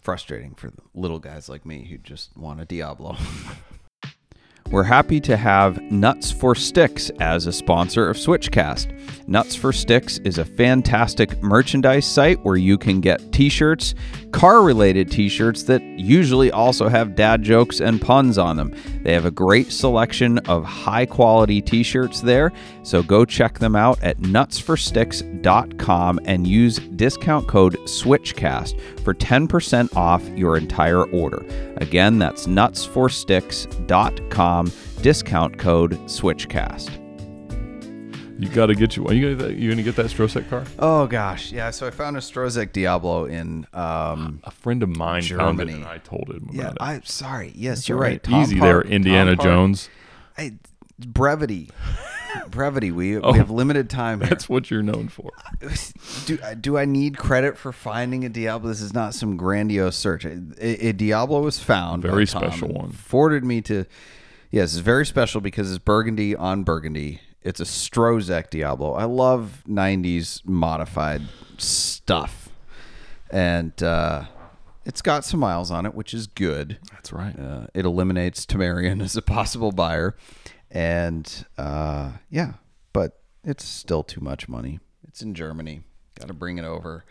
frustrating 0.00 0.54
for 0.54 0.72
little 0.94 1.18
guys 1.18 1.48
like 1.48 1.64
me 1.66 1.84
who 1.84 1.98
just 1.98 2.36
want 2.36 2.60
a 2.60 2.64
Diablo. 2.64 3.16
We're 4.70 4.84
happy 4.84 5.18
to 5.20 5.36
have 5.38 5.80
Nuts 5.90 6.30
for 6.30 6.54
Sticks 6.54 7.10
as 7.20 7.46
a 7.46 7.52
sponsor 7.52 8.08
of 8.08 8.18
Switchcast. 8.18 9.17
Nuts 9.28 9.54
for 9.54 9.72
Sticks 9.74 10.16
is 10.24 10.38
a 10.38 10.44
fantastic 10.44 11.42
merchandise 11.42 12.06
site 12.06 12.42
where 12.46 12.56
you 12.56 12.78
can 12.78 13.02
get 13.02 13.30
t 13.30 13.50
shirts, 13.50 13.94
car 14.32 14.62
related 14.62 15.10
t 15.10 15.28
shirts 15.28 15.64
that 15.64 15.82
usually 15.82 16.50
also 16.50 16.88
have 16.88 17.14
dad 17.14 17.42
jokes 17.42 17.80
and 17.80 18.00
puns 18.00 18.38
on 18.38 18.56
them. 18.56 18.74
They 19.02 19.12
have 19.12 19.26
a 19.26 19.30
great 19.30 19.70
selection 19.70 20.38
of 20.48 20.64
high 20.64 21.04
quality 21.04 21.60
t 21.60 21.82
shirts 21.82 22.22
there, 22.22 22.54
so 22.82 23.02
go 23.02 23.26
check 23.26 23.58
them 23.58 23.76
out 23.76 24.02
at 24.02 24.16
nutsforsticks.com 24.16 26.20
and 26.24 26.46
use 26.46 26.78
discount 26.78 27.48
code 27.48 27.76
SWITCHCAST 27.84 28.80
for 29.00 29.12
10% 29.12 29.94
off 29.94 30.26
your 30.30 30.56
entire 30.56 31.04
order. 31.04 31.44
Again, 31.76 32.18
that's 32.18 32.46
nutsforsticks.com, 32.46 34.72
discount 35.02 35.58
code 35.58 36.08
SWITCHCAST. 36.08 37.07
You 38.38 38.48
got 38.48 38.66
to 38.66 38.74
get 38.74 38.96
you. 38.96 39.04
Are 39.06 39.12
you 39.12 39.34
gonna, 39.36 39.52
you 39.52 39.68
gonna 39.68 39.82
get 39.82 39.96
that 39.96 40.06
Strosek 40.06 40.48
car? 40.48 40.64
Oh 40.78 41.06
gosh, 41.08 41.50
yeah. 41.50 41.70
So 41.70 41.86
I 41.86 41.90
found 41.90 42.16
a 42.16 42.20
Strosek 42.20 42.72
Diablo 42.72 43.24
in. 43.24 43.66
Um, 43.74 44.40
A 44.44 44.50
friend 44.52 44.82
of 44.82 44.88
mine 44.96 45.22
found 45.22 45.60
it, 45.60 45.64
Germany. 45.64 45.72
and 45.74 45.84
I 45.86 45.98
told 45.98 46.28
him. 46.30 46.48
yeah, 46.52 46.68
about 46.70 46.74
it. 46.74 46.82
I'm 46.82 47.04
sorry. 47.04 47.52
Yes, 47.56 47.78
That's 47.78 47.88
you're 47.88 47.98
right. 47.98 48.22
Tom 48.22 48.42
Easy 48.42 48.58
Park- 48.58 48.84
there, 48.84 48.92
Indiana 48.92 49.34
Jones. 49.34 49.88
Hey, 50.36 50.52
brevity, 51.00 51.70
brevity. 52.50 52.92
We 52.92 53.16
Oh, 53.18 53.32
we 53.32 53.38
have 53.38 53.50
limited 53.50 53.90
time 53.90 54.20
here. 54.20 54.28
That's 54.28 54.48
what 54.48 54.70
you're 54.70 54.84
known 54.84 55.08
for. 55.08 55.30
do, 56.26 56.38
do 56.60 56.78
I 56.78 56.84
need 56.84 57.16
credit 57.18 57.58
for 57.58 57.72
finding 57.72 58.24
a 58.24 58.28
Diablo? 58.28 58.68
This 58.68 58.80
is 58.80 58.94
not 58.94 59.14
some 59.14 59.36
grandiose 59.36 59.96
search. 59.96 60.24
A, 60.24 60.40
a 60.60 60.92
Diablo 60.92 61.40
was 61.42 61.58
found. 61.58 62.02
Very 62.02 62.26
special 62.26 62.68
one. 62.68 62.92
Forwarded 62.92 63.44
me 63.44 63.60
to. 63.62 63.84
Yes, 64.52 64.72
it's 64.74 64.78
very 64.80 65.04
special 65.04 65.40
because 65.40 65.70
it's 65.70 65.78
burgundy 65.82 66.36
on 66.36 66.62
burgundy. 66.62 67.20
It's 67.42 67.60
a 67.60 67.64
Strosek 67.64 68.50
Diablo. 68.50 68.94
I 68.94 69.04
love 69.04 69.62
'90s 69.68 70.44
modified 70.44 71.22
stuff, 71.56 72.48
and 73.30 73.80
uh, 73.82 74.24
it's 74.84 75.02
got 75.02 75.24
some 75.24 75.40
miles 75.40 75.70
on 75.70 75.86
it, 75.86 75.94
which 75.94 76.14
is 76.14 76.26
good. 76.26 76.78
That's 76.90 77.12
right. 77.12 77.38
Uh, 77.38 77.66
it 77.74 77.84
eliminates 77.84 78.44
Tamarian 78.44 79.02
as 79.04 79.16
a 79.16 79.22
possible 79.22 79.72
buyer, 79.72 80.16
and 80.70 81.46
uh, 81.56 82.12
yeah, 82.30 82.54
but 82.92 83.20
it's 83.44 83.64
still 83.64 84.02
too 84.02 84.20
much 84.20 84.48
money. 84.48 84.80
It's 85.06 85.22
in 85.22 85.34
Germany. 85.34 85.82
Got 86.18 86.28
to 86.28 86.34
bring 86.34 86.58
it 86.58 86.64
over. 86.64 87.04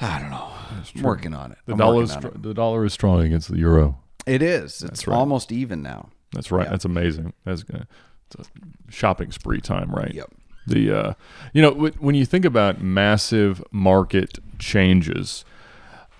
I 0.00 0.20
don't 0.20 0.30
know. 0.30 0.48
I'm 0.94 1.02
working 1.02 1.34
on 1.34 1.52
it. 1.52 1.58
The 1.66 1.72
I'm 1.72 1.78
dollar 1.78 2.02
is 2.04 2.12
str- 2.12 2.28
the 2.34 2.54
dollar 2.54 2.84
is 2.84 2.92
strong 2.92 3.20
against 3.22 3.50
the 3.50 3.58
euro. 3.58 3.98
It 4.26 4.42
is. 4.42 4.82
It's 4.82 5.06
right. 5.06 5.16
almost 5.16 5.50
even 5.50 5.82
now. 5.82 6.10
That's 6.32 6.52
right. 6.52 6.64
Yeah. 6.66 6.70
That's 6.70 6.84
amazing. 6.84 7.32
That's 7.44 7.62
good. 7.62 7.86
It's 8.30 8.48
a 8.48 8.92
shopping 8.92 9.32
spree 9.32 9.60
time, 9.60 9.90
right? 9.90 10.12
Yep. 10.14 10.30
The 10.66 10.90
uh, 10.92 11.14
you 11.52 11.62
know 11.62 11.72
wh- 11.72 12.02
when 12.02 12.14
you 12.14 12.26
think 12.26 12.44
about 12.44 12.82
massive 12.82 13.62
market 13.72 14.38
changes, 14.58 15.44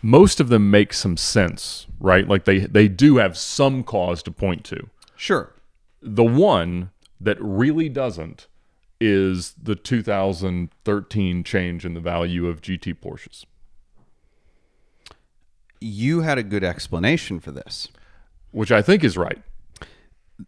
most 0.00 0.40
of 0.40 0.48
them 0.48 0.70
make 0.70 0.94
some 0.94 1.16
sense, 1.18 1.86
right? 2.00 2.26
Like 2.26 2.44
they 2.44 2.60
they 2.60 2.88
do 2.88 3.16
have 3.18 3.36
some 3.36 3.82
cause 3.84 4.22
to 4.22 4.30
point 4.30 4.64
to. 4.64 4.88
Sure. 5.16 5.52
The 6.00 6.24
one 6.24 6.90
that 7.20 7.36
really 7.40 7.88
doesn't 7.88 8.46
is 9.00 9.54
the 9.62 9.74
2013 9.74 11.44
change 11.44 11.84
in 11.84 11.94
the 11.94 12.00
value 12.00 12.46
of 12.46 12.60
GT 12.62 12.94
Porsches. 12.94 13.44
You 15.80 16.20
had 16.20 16.38
a 16.38 16.42
good 16.42 16.64
explanation 16.64 17.38
for 17.40 17.50
this. 17.52 17.88
which 18.50 18.72
I 18.72 18.80
think 18.82 19.04
is 19.04 19.16
right 19.18 19.42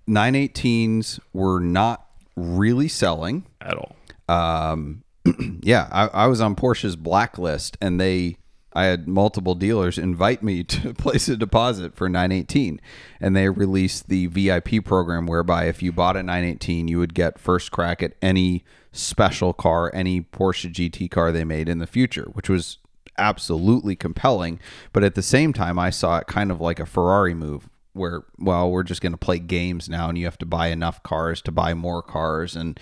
918s 0.09 1.21
were 1.33 1.61
not 1.61 2.07
really 2.37 2.89
selling. 2.89 3.47
at 3.61 3.77
all. 3.77 3.97
Um, 4.29 5.03
yeah, 5.63 5.89
I, 5.91 6.07
I 6.07 6.27
was 6.27 6.41
on 6.41 6.57
Porsche's 6.57 6.97
blacklist, 6.97 7.77
and 7.81 8.01
they, 8.01 8.37
I 8.73 8.85
had 8.85 9.09
multiple 9.09 9.55
dealers 9.55 9.99
invite 9.99 10.43
me 10.43 10.63
to 10.65 10.95
place 10.95 11.29
a 11.29 11.37
deposit 11.37 11.95
for 11.95 12.09
918, 12.09 12.81
and 13.21 13.37
they 13.37 13.49
released 13.49 14.09
the 14.09 14.27
VIP 14.27 14.85
program 14.85 15.27
whereby 15.27 15.65
if 15.65 15.83
you 15.83 15.93
bought 15.93 16.17
a 16.17 16.23
918, 16.23 16.89
you 16.89 16.99
would 16.99 17.15
get 17.15 17.39
first 17.39 17.71
crack 17.71 18.03
at 18.03 18.15
any 18.23 18.65
special 18.93 19.53
car, 19.53 19.91
any 19.95 20.21
Porsche 20.21 20.73
GT 20.73 21.11
car 21.11 21.33
they 21.33 21.45
made 21.45 21.69
in 21.69 21.79
the 21.79 21.87
future, 21.87 22.29
which 22.33 22.49
was 22.49 22.79
absolutely 23.19 23.95
compelling. 23.95 24.59
But 24.93 25.05
at 25.05 25.15
the 25.15 25.23
same 25.23 25.53
time, 25.53 25.79
I 25.79 25.91
saw 25.91 26.19
it 26.19 26.27
kind 26.27 26.51
of 26.51 26.61
like 26.61 26.81
a 26.81 26.87
Ferrari 26.87 27.35
move. 27.35 27.69
Where 27.93 28.23
well, 28.39 28.71
we're 28.71 28.83
just 28.83 29.01
going 29.01 29.13
to 29.13 29.19
play 29.19 29.39
games 29.39 29.89
now, 29.89 30.09
and 30.09 30.17
you 30.17 30.25
have 30.25 30.39
to 30.39 30.47
buy 30.47 30.69
enough 30.69 31.03
cars 31.03 31.43
to 31.43 31.53
buy 31.53 31.75
more 31.75 32.03
cars, 32.03 32.57
and 32.57 32.79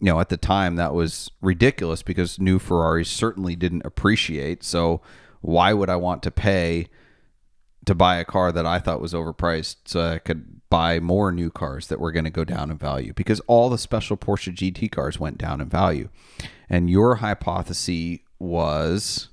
you 0.00 0.06
know, 0.06 0.20
at 0.20 0.28
the 0.28 0.36
time 0.36 0.76
that 0.76 0.94
was 0.94 1.30
ridiculous 1.40 2.02
because 2.02 2.38
new 2.38 2.58
Ferraris 2.58 3.10
certainly 3.10 3.56
didn't 3.56 3.84
appreciate. 3.84 4.62
So 4.62 5.00
why 5.40 5.72
would 5.72 5.90
I 5.90 5.96
want 5.96 6.22
to 6.24 6.30
pay 6.30 6.88
to 7.84 7.94
buy 7.94 8.16
a 8.16 8.24
car 8.24 8.52
that 8.52 8.66
I 8.66 8.78
thought 8.78 9.00
was 9.00 9.12
overpriced 9.12 9.76
so 9.86 10.00
I 10.00 10.18
could 10.18 10.68
buy 10.70 11.00
more 11.00 11.32
new 11.32 11.50
cars 11.50 11.88
that 11.88 11.98
were 11.98 12.12
going 12.12 12.24
to 12.24 12.30
go 12.30 12.44
down 12.44 12.70
in 12.70 12.78
value? 12.78 13.12
Because 13.12 13.40
all 13.46 13.70
the 13.70 13.78
special 13.78 14.16
Porsche 14.16 14.54
GT 14.54 14.90
cars 14.90 15.18
went 15.18 15.38
down 15.38 15.60
in 15.60 15.68
value. 15.68 16.08
And 16.68 16.88
your 16.88 17.16
hypothesis 17.16 18.18
was 18.38 19.28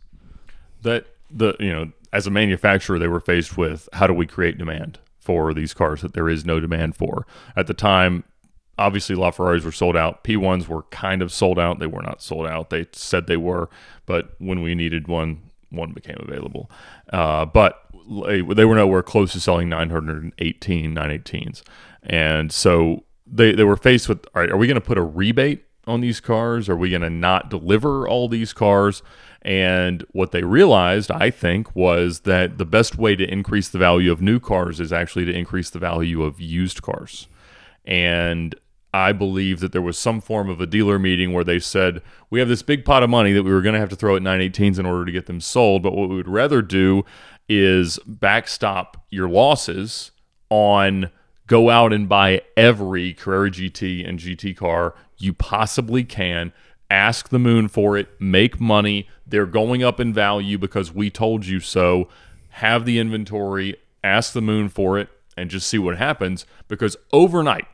that 0.82 1.06
the 1.30 1.56
you 1.60 1.72
know 1.72 1.92
as 2.14 2.26
a 2.26 2.32
manufacturer 2.32 2.98
they 2.98 3.08
were 3.08 3.20
faced 3.20 3.58
with 3.58 3.88
how 3.94 4.08
do 4.08 4.14
we 4.14 4.26
create 4.26 4.58
demand 4.58 5.00
for 5.26 5.54
these 5.54 5.74
cars 5.74 6.02
that 6.02 6.14
there 6.14 6.30
is 6.30 6.46
no 6.46 6.60
demand 6.60 6.96
for. 6.96 7.26
At 7.56 7.68
the 7.68 7.74
time 7.74 8.24
obviously 8.78 9.16
LaFerraris 9.16 9.64
were 9.64 9.72
sold 9.72 9.96
out. 9.96 10.24
P1s 10.24 10.68
were 10.68 10.84
kind 10.84 11.22
of 11.22 11.32
sold 11.32 11.58
out. 11.58 11.80
They 11.80 11.88
were 11.88 12.02
not 12.02 12.22
sold 12.22 12.46
out. 12.46 12.70
They 12.70 12.88
said 12.92 13.28
they 13.28 13.38
were 13.38 13.70
but 14.06 14.36
when 14.38 14.62
we 14.62 14.76
needed 14.76 15.08
one 15.08 15.42
one 15.70 15.92
became 15.92 16.18
available. 16.20 16.70
Uh, 17.12 17.46
but 17.46 17.82
they 18.28 18.66
were 18.66 18.76
nowhere 18.76 19.02
close 19.02 19.34
to 19.34 19.40
selling 19.40 19.68
918 19.68 20.94
918s 20.94 21.64
and 22.04 22.52
so 22.52 23.04
they, 23.26 23.52
they 23.54 23.64
were 23.64 23.76
faced 23.78 24.08
with 24.08 24.24
all 24.36 24.42
right 24.42 24.52
are 24.52 24.58
we 24.58 24.68
going 24.68 24.76
to 24.76 24.82
put 24.82 25.00
a 25.00 25.04
rebate 25.04 25.66
on 25.88 26.02
these 26.02 26.20
cars? 26.20 26.70
Are 26.70 26.76
we 26.76 26.90
going 26.90 27.02
to 27.02 27.10
not 27.10 27.50
deliver 27.50 28.08
all 28.08 28.28
these 28.28 28.54
cars 28.54 29.04
and 29.46 30.04
what 30.12 30.32
they 30.32 30.42
realized, 30.42 31.12
I 31.12 31.30
think, 31.30 31.76
was 31.76 32.22
that 32.22 32.58
the 32.58 32.66
best 32.66 32.98
way 32.98 33.16
to 33.16 33.32
increase 33.32 33.70
the 33.70 33.78
value 33.78 34.12
of 34.12 34.20
new 34.20 34.40
cars 34.40 34.80
is 34.80 34.92
actually 34.92 35.24
to 35.26 35.32
increase 35.32 35.70
the 35.70 35.78
value 35.78 36.24
of 36.24 36.42
used 36.42 36.82
cars. 36.82 37.28
And 37.86 38.56
I 38.92 39.12
believe 39.12 39.60
that 39.60 39.72
there 39.72 39.84
was 39.84 40.00
some 40.00 40.20
form 40.20 40.50
of 40.50 40.62
a 40.62 40.66
dealer 40.66 40.98
meeting 40.98 41.32
where 41.32 41.44
they 41.44 41.60
said, 41.60 42.02
We 42.32 42.40
have 42.40 42.50
this 42.50 42.64
big 42.64 42.86
pot 42.86 43.04
of 43.04 43.12
money 43.12 43.34
that 43.34 43.44
we 43.44 43.52
were 43.52 43.62
going 43.62 43.74
to 43.74 43.80
have 43.80 43.90
to 43.90 43.96
throw 43.96 44.16
at 44.16 44.24
918s 44.24 44.80
in 44.80 44.86
order 44.88 45.06
to 45.06 45.12
get 45.12 45.28
them 45.28 45.40
sold. 45.40 45.84
But 45.84 45.94
what 45.94 46.10
we 46.10 46.16
would 46.16 46.28
rather 46.28 46.64
do 46.64 47.06
is 47.48 48.00
backstop 48.08 49.06
your 49.12 49.30
losses 49.30 50.10
on 50.50 51.12
go 51.46 51.70
out 51.70 51.94
and 51.94 52.10
buy 52.10 52.42
every 52.58 53.14
Carrera 53.14 53.52
GT 53.52 54.10
and 54.10 54.18
GT 54.18 54.58
car 54.58 54.96
you 55.18 55.34
possibly 55.34 56.04
can. 56.04 56.52
Ask 56.90 57.30
the 57.30 57.40
moon 57.40 57.68
for 57.68 57.98
it, 57.98 58.10
make 58.20 58.60
money. 58.60 59.08
They're 59.26 59.46
going 59.46 59.84
up 59.84 60.00
in 60.00 60.14
value 60.14 60.58
because 60.58 60.94
we 60.94 61.10
told 61.10 61.46
you 61.46 61.60
so. 61.60 62.08
Have 62.50 62.86
the 62.86 63.00
inventory, 63.00 63.76
ask 64.04 64.34
the 64.34 64.42
moon 64.42 64.70
for 64.70 64.98
it, 64.98 65.10
and 65.36 65.50
just 65.50 65.68
see 65.68 65.80
what 65.80 65.98
happens. 65.98 66.46
Because 66.68 66.96
overnight, 67.12 67.66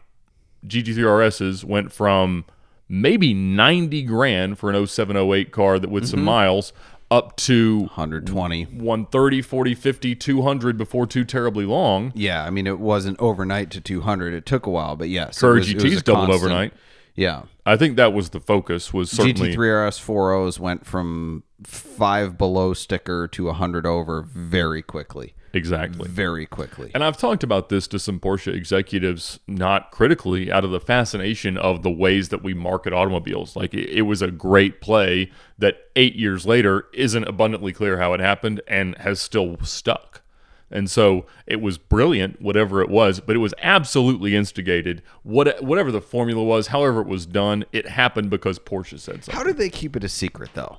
GT3 0.66 0.96
RSs 0.96 1.64
went 1.64 1.92
from 1.92 2.46
maybe 2.88 3.34
90 3.34 4.04
grand 4.04 4.60
for 4.60 4.70
an 4.70 4.88
0708 4.88 5.52
car 5.52 5.80
that 5.80 5.90
with 5.90 6.08
some 6.08 6.20
mm-hmm. 6.20 6.26
miles 6.26 6.74
up 7.12 7.36
to 7.36 7.80
120. 7.80 8.64
130, 8.66 9.42
40, 9.42 9.76
50, 9.76 10.16
200 10.16 10.78
before 10.78 11.06
too 11.06 11.26
terribly 11.26 11.66
long. 11.66 12.12
Yeah, 12.16 12.44
I 12.44 12.50
mean, 12.50 12.68
it 12.68 12.80
wasn't 12.80 13.20
overnight 13.20 13.70
to 13.72 13.82
200. 13.82 14.34
It 14.34 14.46
took 14.46 14.66
a 14.66 14.70
while, 14.70 14.96
but 14.96 15.10
yes. 15.10 15.40
Courage 15.40 15.74
was- 15.74 15.84
GTs 15.84 16.04
doubled 16.04 16.30
overnight. 16.30 16.74
Yeah. 17.16 17.44
I 17.66 17.78
think 17.78 17.96
that 17.98 18.14
was 18.14 18.32
the 18.32 18.40
focus. 18.40 18.94
Was 18.94 19.12
certainly 19.12 19.56
GT3 19.56 19.88
RS 19.88 20.00
4.0s 20.00 20.60
went 20.60 20.86
from 20.86 21.44
five 21.64 22.38
below 22.38 22.74
sticker 22.74 23.28
to 23.28 23.46
100 23.46 23.86
over 23.86 24.24
very 24.24 24.82
quickly. 24.82 25.36
exactly. 25.54 26.10
Very 26.10 26.46
quickly. 26.46 26.92
And 26.94 27.04
I've 27.04 27.18
talked 27.18 27.44
about 27.44 27.70
this 27.70 27.88
to 27.90 28.00
some 28.00 28.20
Porsche 28.20 28.54
executives, 28.54 29.40
not 29.48 29.92
critically, 29.92 30.52
out 30.52 30.64
of 30.64 30.72
the 30.72 30.80
fascination 30.80 31.58
of 31.58 31.84
the 31.84 31.92
ways 31.92 32.30
that 32.30 32.42
we 32.42 32.54
market 32.54 32.94
automobiles. 32.94 33.56
Like 33.56 33.74
it, 33.74 33.90
it 33.90 34.04
was 34.04 34.22
a 34.22 34.32
great 34.32 34.82
play 34.82 35.30
that 35.58 35.76
eight 35.96 36.16
years 36.16 36.46
later 36.46 36.86
isn't 36.94 37.26
abundantly 37.26 37.74
clear 37.74 38.00
how 38.00 38.14
it 38.14 38.22
happened 38.22 38.62
and 38.68 38.98
has 39.00 39.20
still 39.22 39.58
stuck. 39.62 40.21
And 40.72 40.90
so 40.90 41.26
it 41.46 41.62
was 41.62 41.78
brilliant, 41.78 42.42
whatever 42.42 42.82
it 42.82 42.90
was, 42.90 43.20
but 43.20 43.36
it 43.36 43.40
was 43.40 43.54
absolutely 43.62 44.36
instigated. 44.36 45.02
What, 45.24 45.62
whatever 45.62 45.92
the 45.92 46.02
formula 46.02 46.44
was, 46.44 46.68
however 46.68 47.02
it 47.02 47.08
was 47.08 47.26
done, 47.26 47.66
it 47.72 47.90
happened 47.90 48.30
because 48.30 48.58
Porsche 48.58 49.00
said 49.00 49.26
so. 49.26 49.32
How 49.34 49.44
did 49.44 49.58
they 49.58 49.70
keep 49.70 49.96
it 49.96 50.04
a 50.04 50.10
secret, 50.10 50.52
though? 50.54 50.78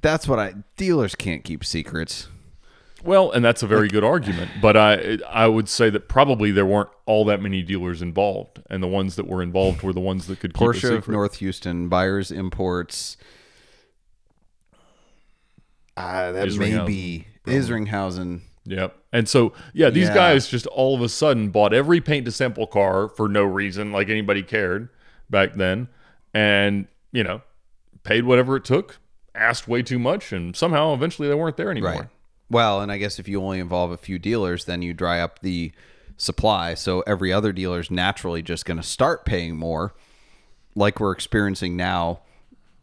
That's 0.00 0.28
what 0.28 0.38
I. 0.38 0.54
Dealers 0.76 1.14
can't 1.14 1.44
keep 1.44 1.64
secrets. 1.64 2.28
Well, 3.02 3.30
and 3.30 3.44
that's 3.44 3.62
a 3.62 3.66
very 3.66 3.88
good 3.88 4.04
argument, 4.04 4.50
but 4.60 4.76
I 4.76 5.18
I 5.28 5.46
would 5.46 5.68
say 5.68 5.88
that 5.90 6.08
probably 6.08 6.50
there 6.50 6.66
weren't 6.66 6.90
all 7.06 7.24
that 7.26 7.40
many 7.40 7.62
dealers 7.62 8.02
involved, 8.02 8.62
and 8.68 8.82
the 8.82 8.88
ones 8.88 9.16
that 9.16 9.26
were 9.26 9.42
involved 9.42 9.82
were 9.82 9.92
the 9.92 10.00
ones 10.00 10.26
that 10.26 10.40
could 10.40 10.52
keep 10.52 10.68
Porsche 10.68 10.96
of 10.96 11.08
North 11.08 11.36
Houston, 11.36 11.88
Buyers 11.88 12.30
Imports. 12.30 13.16
Uh, 15.96 16.32
that 16.32 16.54
may 16.56 16.84
be 16.84 17.26
Isringhausen. 17.46 18.42
Yep. 18.64 18.96
And 19.12 19.28
so, 19.28 19.52
yeah, 19.72 19.90
these 19.90 20.08
Yeah. 20.08 20.14
guys 20.14 20.48
just 20.48 20.66
all 20.68 20.94
of 20.94 21.00
a 21.02 21.08
sudden 21.08 21.48
bought 21.50 21.72
every 21.72 22.00
paint 22.00 22.26
to 22.26 22.32
sample 22.32 22.66
car 22.66 23.08
for 23.08 23.28
no 23.28 23.42
reason, 23.42 23.90
like 23.92 24.08
anybody 24.08 24.42
cared 24.42 24.88
back 25.30 25.54
then, 25.54 25.88
and 26.34 26.86
you 27.12 27.24
know, 27.24 27.42
paid 28.04 28.24
whatever 28.24 28.56
it 28.56 28.64
took, 28.64 28.98
asked 29.34 29.66
way 29.66 29.82
too 29.82 29.98
much, 29.98 30.32
and 30.32 30.54
somehow 30.54 30.92
eventually 30.94 31.26
they 31.28 31.34
weren't 31.34 31.56
there 31.56 31.70
anymore. 31.70 31.90
Right. 31.92 32.08
Well, 32.50 32.80
and 32.80 32.90
I 32.92 32.98
guess 32.98 33.18
if 33.18 33.28
you 33.28 33.42
only 33.42 33.60
involve 33.60 33.90
a 33.92 33.96
few 33.96 34.18
dealers, 34.18 34.64
then 34.66 34.82
you 34.82 34.92
dry 34.92 35.20
up 35.20 35.38
the 35.40 35.72
supply. 36.16 36.74
So 36.74 37.00
every 37.06 37.32
other 37.32 37.52
dealer 37.52 37.80
is 37.80 37.90
naturally 37.90 38.42
just 38.42 38.64
going 38.64 38.76
to 38.76 38.82
start 38.82 39.24
paying 39.24 39.56
more, 39.56 39.94
like 40.74 41.00
we're 41.00 41.12
experiencing 41.12 41.76
now. 41.76 42.20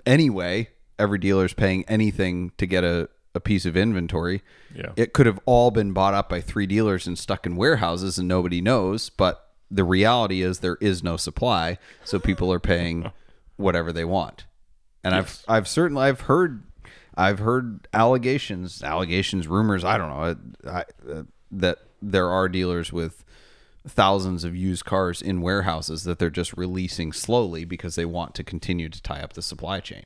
Anyway, 0.06 0.70
every 0.98 1.20
dealer's 1.20 1.54
paying 1.54 1.84
anything 1.88 2.52
to 2.58 2.66
get 2.66 2.84
a, 2.84 3.10
a 3.38 3.40
piece 3.40 3.66
of 3.66 3.78
inventory. 3.78 4.42
Yeah. 4.76 4.92
It 4.98 5.14
could 5.14 5.28
have 5.28 5.40
all 5.46 5.72
been 5.72 5.94
bought 5.94 6.16
up 6.16 6.28
by 6.28 6.42
three 6.42 6.66
dealers 6.66 7.08
and 7.08 7.18
stuck 7.18 7.46
in 7.46 7.56
warehouses 7.56 8.18
and 8.18 8.28
nobody 8.28 8.60
knows, 8.60 9.10
but 9.10 9.54
the 9.70 9.84
reality 9.84 10.42
is 10.42 10.60
there 10.60 10.78
is 10.82 11.04
no 11.04 11.16
supply, 11.18 11.78
so 12.04 12.20
people 12.20 12.52
are 12.52 12.60
paying 12.60 13.12
whatever 13.58 13.94
they 13.94 14.04
want. 14.04 14.46
And 15.04 15.14
I've 15.16 15.44
I've 15.48 15.68
certainly 15.68 16.04
I've 16.04 16.22
heard 16.22 16.64
I've 17.16 17.40
heard 17.40 17.88
allegations, 17.94 18.84
allegations, 18.84 19.48
rumors. 19.48 19.86
I 19.86 19.98
don't 19.98 20.10
know 20.10 20.70
I, 20.70 20.84
uh, 21.10 21.24
that 21.52 21.78
there 22.02 22.30
are 22.30 22.50
dealers 22.50 22.92
with 22.92 23.24
thousands 23.88 24.44
of 24.44 24.56
used 24.56 24.84
cars 24.84 25.22
in 25.22 25.42
warehouses 25.42 26.04
that 26.04 26.20
they're 26.20 26.30
just 26.30 26.58
releasing 26.58 27.14
slowly 27.14 27.64
because 27.64 27.96
they 27.96 28.06
want 28.06 28.36
to 28.36 28.44
continue 28.44 28.90
to 28.90 29.02
tie 29.02 29.22
up 29.22 29.34
the 29.34 29.42
supply 29.42 29.80
chain. 29.80 30.06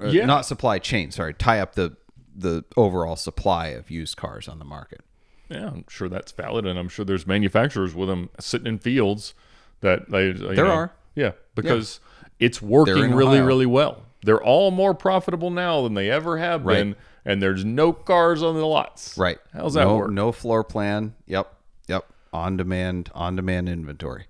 Uh, 0.00 0.06
Yeah. 0.08 0.26
not 0.26 0.46
supply 0.46 0.78
chain. 0.78 1.10
Sorry, 1.10 1.34
tie 1.34 1.60
up 1.60 1.74
the 1.74 1.96
the 2.34 2.64
overall 2.78 3.16
supply 3.16 3.68
of 3.68 3.90
used 3.90 4.16
cars 4.16 4.48
on 4.48 4.58
the 4.58 4.64
market. 4.64 5.02
Yeah, 5.50 5.66
I'm 5.66 5.84
sure 5.88 6.08
that's 6.08 6.32
valid, 6.32 6.64
and 6.66 6.78
I'm 6.78 6.88
sure 6.88 7.04
there's 7.04 7.26
manufacturers 7.26 7.94
with 7.94 8.08
them 8.08 8.30
sitting 8.40 8.66
in 8.66 8.78
fields 8.78 9.34
that 9.80 10.10
they. 10.10 10.32
There 10.32 10.54
know- 10.64 10.70
are. 10.70 10.92
Yeah, 11.14 11.32
because 11.54 12.00
it's 12.40 12.62
working 12.62 13.12
really, 13.14 13.36
Ohio. 13.36 13.46
really 13.46 13.66
well. 13.66 14.02
They're 14.22 14.42
all 14.42 14.70
more 14.70 14.94
profitable 14.94 15.50
now 15.50 15.82
than 15.82 15.92
they 15.94 16.10
ever 16.10 16.38
have 16.38 16.64
Right. 16.64 16.76
been, 16.78 16.96
and 17.26 17.42
there's 17.42 17.64
no 17.66 17.92
cars 17.92 18.42
on 18.42 18.54
the 18.54 18.64
lots. 18.66 19.18
Right. 19.18 19.38
How's 19.52 19.74
that 19.74 19.84
no, 19.84 19.96
work? 19.98 20.10
No 20.12 20.32
floor 20.32 20.64
plan. 20.64 21.14
Yep. 21.26 21.52
Yep. 21.88 22.06
on 22.32 22.56
demand 22.56 23.10
on 23.14 23.36
demand 23.36 23.68
inventory. 23.68 24.24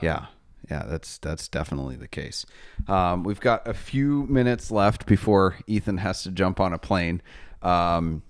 Yeah. 0.00 0.08
yeah. 0.22 0.26
That's 0.68 1.18
that's 1.18 1.48
definitely 1.48 1.96
the 1.96 2.08
case. 2.08 2.46
Um, 2.88 3.24
we've 3.24 3.40
got 3.40 3.66
a 3.66 3.74
few 3.74 4.26
minutes 4.26 4.70
left 4.70 5.06
before 5.06 5.56
Ethan 5.66 5.98
has 5.98 6.22
to 6.22 6.30
jump 6.30 6.60
on 6.60 6.72
a 6.72 6.78
plane. 6.78 7.22
Um, 7.62 8.22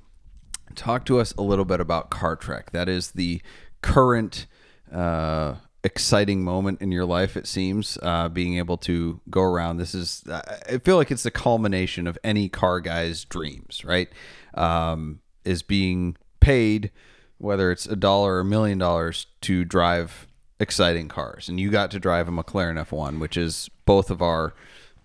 talk 0.74 1.05
to 1.07 1.20
us 1.20 1.33
a 1.35 1.43
little 1.43 1.64
bit 1.64 1.80
about 1.80 2.11
Car 2.11 2.37
Trek. 2.37 2.72
That 2.72 2.89
is 2.89 3.12
the 3.12 3.43
current 3.83 4.47
uh, 4.93 5.57
exciting 5.85 6.43
moment 6.43 6.80
in 6.80 6.93
your 6.93 7.05
life. 7.05 7.37
It 7.37 7.47
seems 7.47 7.99
uh, 8.03 8.28
being 8.28 8.59
able 8.59 8.76
to 8.78 9.20
go 9.30 9.43
around. 9.43 9.76
This 9.76 9.95
is. 9.95 10.24
I 10.30 10.78
feel 10.78 10.97
like 10.97 11.11
it's 11.11 11.24
the 11.24 11.30
culmination 11.30 12.07
of 12.07 12.18
any 12.24 12.49
car 12.49 12.80
guy's 12.80 13.24
dreams, 13.24 13.85
right? 13.85 14.09
Um, 14.55 15.20
is 15.45 15.62
being 15.62 16.16
paid, 16.41 16.91
whether 17.39 17.70
it's 17.70 17.87
a 17.87 17.97
dollar 17.97 18.37
or 18.37 18.41
a 18.41 18.45
million 18.45 18.78
dollars, 18.78 19.26
to 19.43 19.64
drive 19.64 20.26
exciting 20.62 21.08
cars. 21.08 21.48
And 21.48 21.60
you 21.60 21.70
got 21.70 21.90
to 21.90 22.00
drive 22.00 22.28
a 22.28 22.30
McLaren 22.30 22.82
F1, 22.82 23.18
which 23.18 23.36
is 23.36 23.68
both 23.84 24.10
of 24.10 24.22
our 24.22 24.54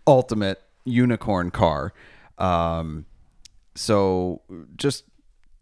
ultimate 0.06 0.62
unicorn 0.86 1.52
car. 1.52 1.94
Um, 2.38 3.06
so 3.76 4.42
just 4.78 5.04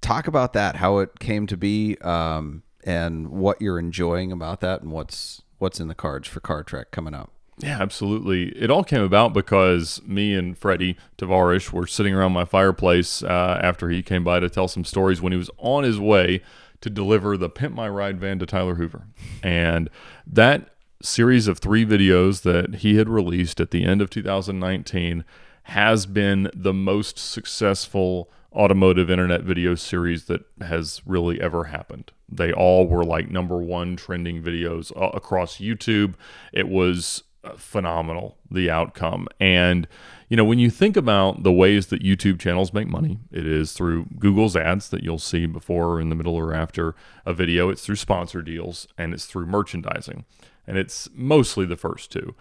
talk 0.02 0.28
about 0.28 0.54
that, 0.54 0.76
how 0.76 1.00
it 1.00 1.20
came 1.20 1.48
to 1.48 1.58
be, 1.58 1.98
um, 2.02 2.64
and 2.84 3.30
what 3.30 3.62
you're 3.62 3.80
enjoying 3.80 4.32
about 4.32 4.62
that, 4.62 4.82
and 4.82 4.92
what's 4.92 5.42
what's 5.58 5.80
in 5.80 5.88
the 5.88 5.96
cards 5.96 6.28
for 6.28 6.42
Car 6.42 6.64
Trek 6.64 6.92
coming 6.92 7.14
up. 7.14 7.32
Yeah, 7.60 7.82
absolutely. 7.82 8.50
It 8.50 8.70
all 8.70 8.84
came 8.84 9.02
about 9.02 9.34
because 9.34 10.02
me 10.06 10.36
and 10.36 10.58
Freddie 10.58 10.98
Tavarish 11.18 11.72
were 11.72 11.88
sitting 11.88 12.14
around 12.14 12.34
my 12.34 12.44
fireplace 12.44 13.24
uh, 13.24 13.60
after 13.64 13.90
he 13.90 14.04
came 14.04 14.26
by 14.26 14.42
to 14.42 14.50
tell 14.50 14.68
some 14.68 14.84
stories 14.84 15.22
when 15.22 15.32
he 15.32 15.38
was 15.38 15.50
on 15.58 15.86
his 15.86 15.98
way 15.98 16.42
to 16.86 16.90
deliver 16.92 17.36
the 17.36 17.50
Pimp 17.50 17.74
My 17.74 17.90
Ride 17.90 18.20
van 18.20 18.38
to 18.38 18.46
Tyler 18.46 18.76
Hoover. 18.76 19.08
And 19.42 19.90
that 20.28 20.70
series 21.02 21.48
of 21.48 21.58
three 21.58 21.84
videos 21.84 22.44
that 22.44 22.76
he 22.76 22.98
had 22.98 23.10
released 23.10 23.60
at 23.60 23.72
the 23.72 23.84
end 23.84 24.04
of 24.04 24.12
2019 24.12 25.26
has 25.64 26.06
been 26.06 26.52
the 26.54 26.76
most 26.76 27.18
successful 27.18 28.30
automotive 28.54 29.10
internet 29.10 29.42
video 29.42 29.74
series 29.74 30.26
that 30.26 30.42
has 30.62 31.02
really 31.08 31.42
ever 31.42 31.64
happened. 31.64 32.12
They 32.30 32.54
all 32.54 32.88
were 32.88 33.04
like 33.04 33.32
number 33.32 33.58
one 33.58 33.96
trending 33.96 34.44
videos 34.44 34.92
across 35.16 35.58
YouTube. 35.58 36.14
It 36.54 36.70
was 36.70 37.24
Uh, 37.46 37.56
phenomenal, 37.58 38.38
the 38.50 38.72
outcome. 38.72 39.28
And, 39.40 39.88
you 40.30 40.38
know, 40.38 40.44
when 40.44 40.58
you 40.58 40.72
think 40.72 40.98
about 40.98 41.44
the 41.44 41.52
ways 41.52 41.88
that 41.88 42.02
YouTube 42.02 42.40
channels 42.40 42.74
make 42.74 42.88
money, 42.88 43.20
it 43.32 43.46
is 43.46 43.74
through 43.74 44.08
Google's 44.18 44.56
ads 44.56 44.90
that 44.90 45.04
you'll 45.04 45.20
see 45.20 45.46
before 45.46 45.90
or 45.90 46.02
in 46.02 46.10
the 46.10 46.16
middle 46.16 46.34
or 46.36 46.56
after 46.56 46.96
a 47.24 47.34
video, 47.34 47.70
it's 47.70 47.86
through 47.86 47.98
sponsor 47.98 48.42
deals, 48.42 48.88
and 48.98 49.14
it's 49.14 49.28
through 49.28 49.46
merchandising. 49.46 50.26
And 50.66 50.80
it's 50.80 51.08
mostly 51.14 51.68
the 51.68 51.76
first 51.76 52.12
two. 52.12 52.34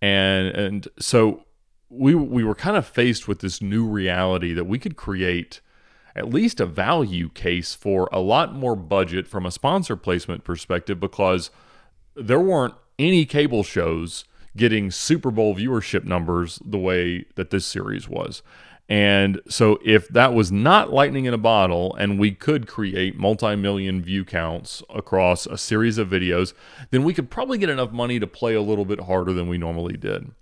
And, 0.00 0.48
and 0.48 0.88
so 0.96 1.44
we 1.88 2.14
we 2.14 2.44
were 2.44 2.54
kind 2.54 2.76
of 2.76 2.86
faced 2.86 3.26
with 3.26 3.40
this 3.40 3.60
new 3.60 3.84
reality 3.86 4.52
that 4.54 4.64
we 4.64 4.78
could 4.78 4.96
create 4.96 5.60
at 6.14 6.32
least 6.32 6.60
a 6.60 6.66
value 6.66 7.28
case 7.30 7.74
for 7.74 8.08
a 8.12 8.20
lot 8.20 8.54
more 8.54 8.76
budget 8.76 9.26
from 9.26 9.44
a 9.44 9.50
sponsor 9.50 9.96
placement 9.96 10.44
perspective 10.44 11.00
because 11.00 11.50
there 12.14 12.40
weren't 12.40 12.74
any 12.98 13.24
cable 13.24 13.62
shows 13.62 14.24
getting 14.56 14.90
Super 14.90 15.30
Bowl 15.30 15.54
viewership 15.54 16.04
numbers 16.04 16.60
the 16.64 16.78
way 16.78 17.24
that 17.36 17.50
this 17.50 17.66
series 17.66 18.08
was. 18.08 18.42
And 18.88 19.40
so, 19.48 19.78
if 19.84 20.08
that 20.08 20.34
was 20.34 20.52
not 20.52 20.92
lightning 20.92 21.24
in 21.24 21.32
a 21.32 21.38
bottle 21.38 21.94
and 21.94 22.18
we 22.18 22.32
could 22.32 22.66
create 22.66 23.16
multi 23.16 23.56
million 23.56 24.02
view 24.02 24.24
counts 24.24 24.82
across 24.94 25.46
a 25.46 25.56
series 25.56 25.98
of 25.98 26.08
videos, 26.08 26.52
then 26.90 27.04
we 27.04 27.14
could 27.14 27.30
probably 27.30 27.58
get 27.58 27.70
enough 27.70 27.92
money 27.92 28.18
to 28.18 28.26
play 28.26 28.54
a 28.54 28.60
little 28.60 28.84
bit 28.84 29.00
harder 29.00 29.32
than 29.32 29.48
we 29.48 29.56
normally 29.56 29.96
did. 29.96 30.32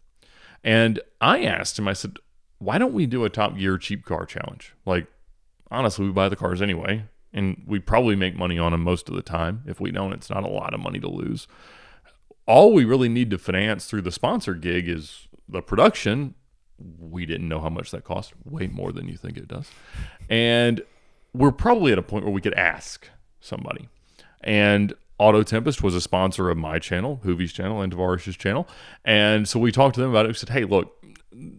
And 0.65 1.01
I 1.21 1.45
asked 1.45 1.79
him, 1.79 1.87
I 1.87 1.93
said, 1.93 2.17
why 2.59 2.79
don't 2.79 2.93
we 2.93 3.07
do 3.07 3.25
a 3.25 3.31
Top 3.31 3.57
Gear 3.57 3.79
cheap 3.79 4.05
car 4.05 4.27
challenge? 4.27 4.75
Like, 4.85 5.07
honestly, 5.71 6.07
we 6.07 6.13
buy 6.13 6.29
the 6.29 6.37
cars 6.37 6.61
anyway, 6.61 7.05
and 7.33 7.63
we 7.67 7.79
probably 7.79 8.17
make 8.17 8.37
money 8.37 8.59
on 8.59 8.73
them 8.73 8.83
most 8.83 9.09
of 9.09 9.15
the 9.15 9.23
time. 9.23 9.63
If 9.67 9.81
we 9.81 9.91
don't, 9.91 10.13
it's 10.13 10.31
not 10.31 10.45
a 10.45 10.49
lot 10.49 10.75
of 10.75 10.81
money 10.81 10.99
to 11.01 11.09
lose. 11.09 11.49
All 12.47 12.73
we 12.73 12.85
really 12.85 13.09
need 13.09 13.31
to 13.31 13.39
finance 13.39 13.87
through 13.87 14.03
the 14.03 14.13
sponsor 14.13 14.55
gig 14.55 14.89
is 14.89 15.29
the 15.49 15.63
production. 15.63 16.35
We 16.99 17.27
didn't 17.27 17.49
know 17.49 17.61
how 17.61 17.69
much 17.69 17.91
that 17.91 18.05
cost, 18.05 18.33
way 18.45 18.67
more 18.67 18.93
than 18.93 19.09
you 19.09 19.17
think 19.17 19.37
it 19.37 19.49
does. 19.49 19.71
And 20.29 20.83
we're 21.33 21.53
probably 21.53 21.93
at 21.93 21.99
a 21.99 22.03
point 22.03 22.25
where 22.25 22.33
we 22.33 22.41
could 22.41 22.55
ask 22.55 23.09
somebody. 23.41 23.89
And 24.41 24.95
Auto 25.19 25.43
Tempest 25.43 25.83
was 25.83 25.95
a 25.95 26.01
sponsor 26.01 26.49
of 26.49 26.57
my 26.57 26.79
channel, 26.79 27.21
Hoovie's 27.25 27.53
channel, 27.53 27.83
and 27.83 27.93
Tavarish's 27.93 28.37
channel. 28.37 28.67
And 29.05 29.47
so 29.47 29.61
we 29.61 29.71
talked 29.71 29.95
to 29.97 30.01
them 30.01 30.11
about 30.11 30.25
it. 30.25 30.29
We 30.29 30.35
said, 30.35 30.49
hey, 30.49 30.65
look, 30.65 30.97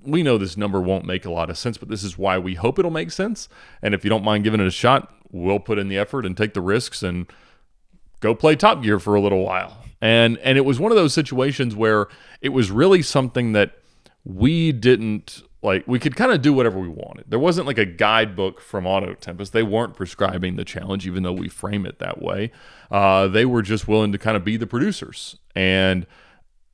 we 0.03 0.23
know 0.23 0.37
this 0.37 0.57
number 0.57 0.81
won't 0.81 1.05
make 1.05 1.25
a 1.25 1.31
lot 1.31 1.49
of 1.49 1.57
sense, 1.57 1.77
but 1.77 1.87
this 1.87 2.03
is 2.03 2.17
why 2.17 2.39
we 2.39 2.55
hope 2.55 2.79
it'll 2.79 2.91
make 2.91 3.11
sense. 3.11 3.47
And 3.81 3.93
if 3.93 4.03
you 4.03 4.09
don't 4.09 4.23
mind 4.23 4.43
giving 4.43 4.59
it 4.59 4.67
a 4.67 4.71
shot, 4.71 5.13
we'll 5.31 5.59
put 5.59 5.77
in 5.77 5.89
the 5.89 5.97
effort 5.97 6.25
and 6.25 6.35
take 6.35 6.55
the 6.55 6.61
risks 6.61 7.03
and 7.03 7.27
go 8.19 8.33
play 8.33 8.55
Top 8.55 8.81
Gear 8.81 8.99
for 8.99 9.15
a 9.15 9.21
little 9.21 9.45
while. 9.45 9.77
And 10.01 10.37
and 10.39 10.57
it 10.57 10.61
was 10.61 10.79
one 10.79 10.91
of 10.91 10.95
those 10.95 11.13
situations 11.13 11.75
where 11.75 12.07
it 12.41 12.49
was 12.49 12.71
really 12.71 13.01
something 13.01 13.53
that 13.53 13.77
we 14.23 14.71
didn't 14.71 15.43
like 15.61 15.83
we 15.87 15.99
could 15.99 16.15
kind 16.15 16.31
of 16.31 16.41
do 16.41 16.53
whatever 16.53 16.79
we 16.79 16.87
wanted. 16.87 17.25
There 17.27 17.39
wasn't 17.39 17.67
like 17.67 17.77
a 17.77 17.85
guidebook 17.85 18.59
from 18.59 18.85
Auto 18.87 19.13
Tempest. 19.13 19.53
They 19.53 19.63
weren't 19.63 19.95
prescribing 19.95 20.55
the 20.55 20.65
challenge, 20.65 21.05
even 21.05 21.23
though 21.23 21.33
we 21.33 21.49
frame 21.49 21.85
it 21.85 21.99
that 21.99 22.21
way. 22.21 22.51
Uh, 22.89 23.27
they 23.27 23.45
were 23.45 23.61
just 23.61 23.87
willing 23.87 24.11
to 24.11 24.17
kind 24.17 24.35
of 24.35 24.43
be 24.43 24.57
the 24.57 24.67
producers, 24.67 25.37
and 25.55 26.07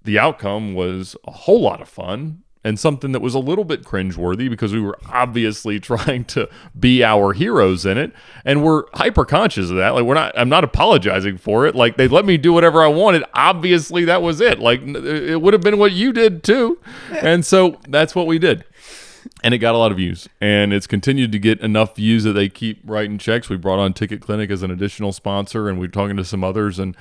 the 0.03 0.17
outcome 0.17 0.73
was 0.73 1.17
a 1.25 1.31
whole 1.31 1.61
lot 1.61 1.81
of 1.81 1.89
fun 1.89 2.43
and 2.67 2.77
something 2.77 3.13
that 3.13 3.21
was 3.21 3.33
a 3.33 3.39
little 3.39 3.63
bit 3.63 3.83
cringeworthy 3.83 4.49
because 4.49 4.73
we 4.73 4.81
were 4.81 4.97
obviously 5.07 5.79
trying 5.91 6.25
to 6.25 6.49
be 6.77 7.01
our 7.01 7.31
heroes 7.31 7.85
in 7.85 7.97
it. 7.97 8.11
And 8.43 8.61
we're 8.61 8.83
hyper 8.93 9.23
conscious 9.23 9.69
of 9.69 9.77
that. 9.77 9.91
Like 9.91 10.03
we're 10.03 10.15
not 10.15 10.37
i'm 10.37 10.49
not 10.49 10.65
apologizing 10.65 11.37
for 11.37 11.65
it. 11.65 11.75
Like 11.75 11.95
they 11.95 12.09
let 12.09 12.25
me 12.25 12.35
do 12.37 12.51
whatever 12.51 12.83
i 12.83 12.87
wanted. 12.87 13.23
Obviously 13.33 14.03
that 14.05 14.21
was 14.21 14.41
it. 14.41 14.59
Like 14.59 14.81
it 14.81 15.41
would 15.41 15.53
have 15.53 15.61
been 15.61 15.77
what 15.77 15.93
you 15.93 16.11
did 16.11 16.43
too. 16.43 16.77
And 17.09 17.45
so 17.45 17.79
that's 17.87 18.13
what 18.13 18.27
we 18.27 18.37
did 18.37 18.65
and 19.43 19.53
it 19.53 19.59
got 19.59 19.75
a 19.75 19.77
lot 19.77 19.91
of 19.91 19.97
views. 19.97 20.27
And 20.41 20.73
it's 20.73 20.87
continued 20.87 21.31
to 21.31 21.39
get 21.39 21.59
enough 21.59 21.95
views 21.95 22.23
that 22.23 22.33
they 22.33 22.49
keep 22.49 22.81
writing 22.83 23.17
checks. 23.17 23.49
We 23.49 23.57
brought 23.57 23.79
on 23.79 23.93
ticket 23.93 24.21
clinic 24.21 24.49
as 24.49 24.63
an 24.63 24.71
additional 24.71 25.11
sponsor 25.11 25.69
and 25.69 25.79
we're 25.79 25.87
talking 25.87 26.17
to 26.17 26.25
some 26.25 26.43
others. 26.43 26.79
And 26.79 26.95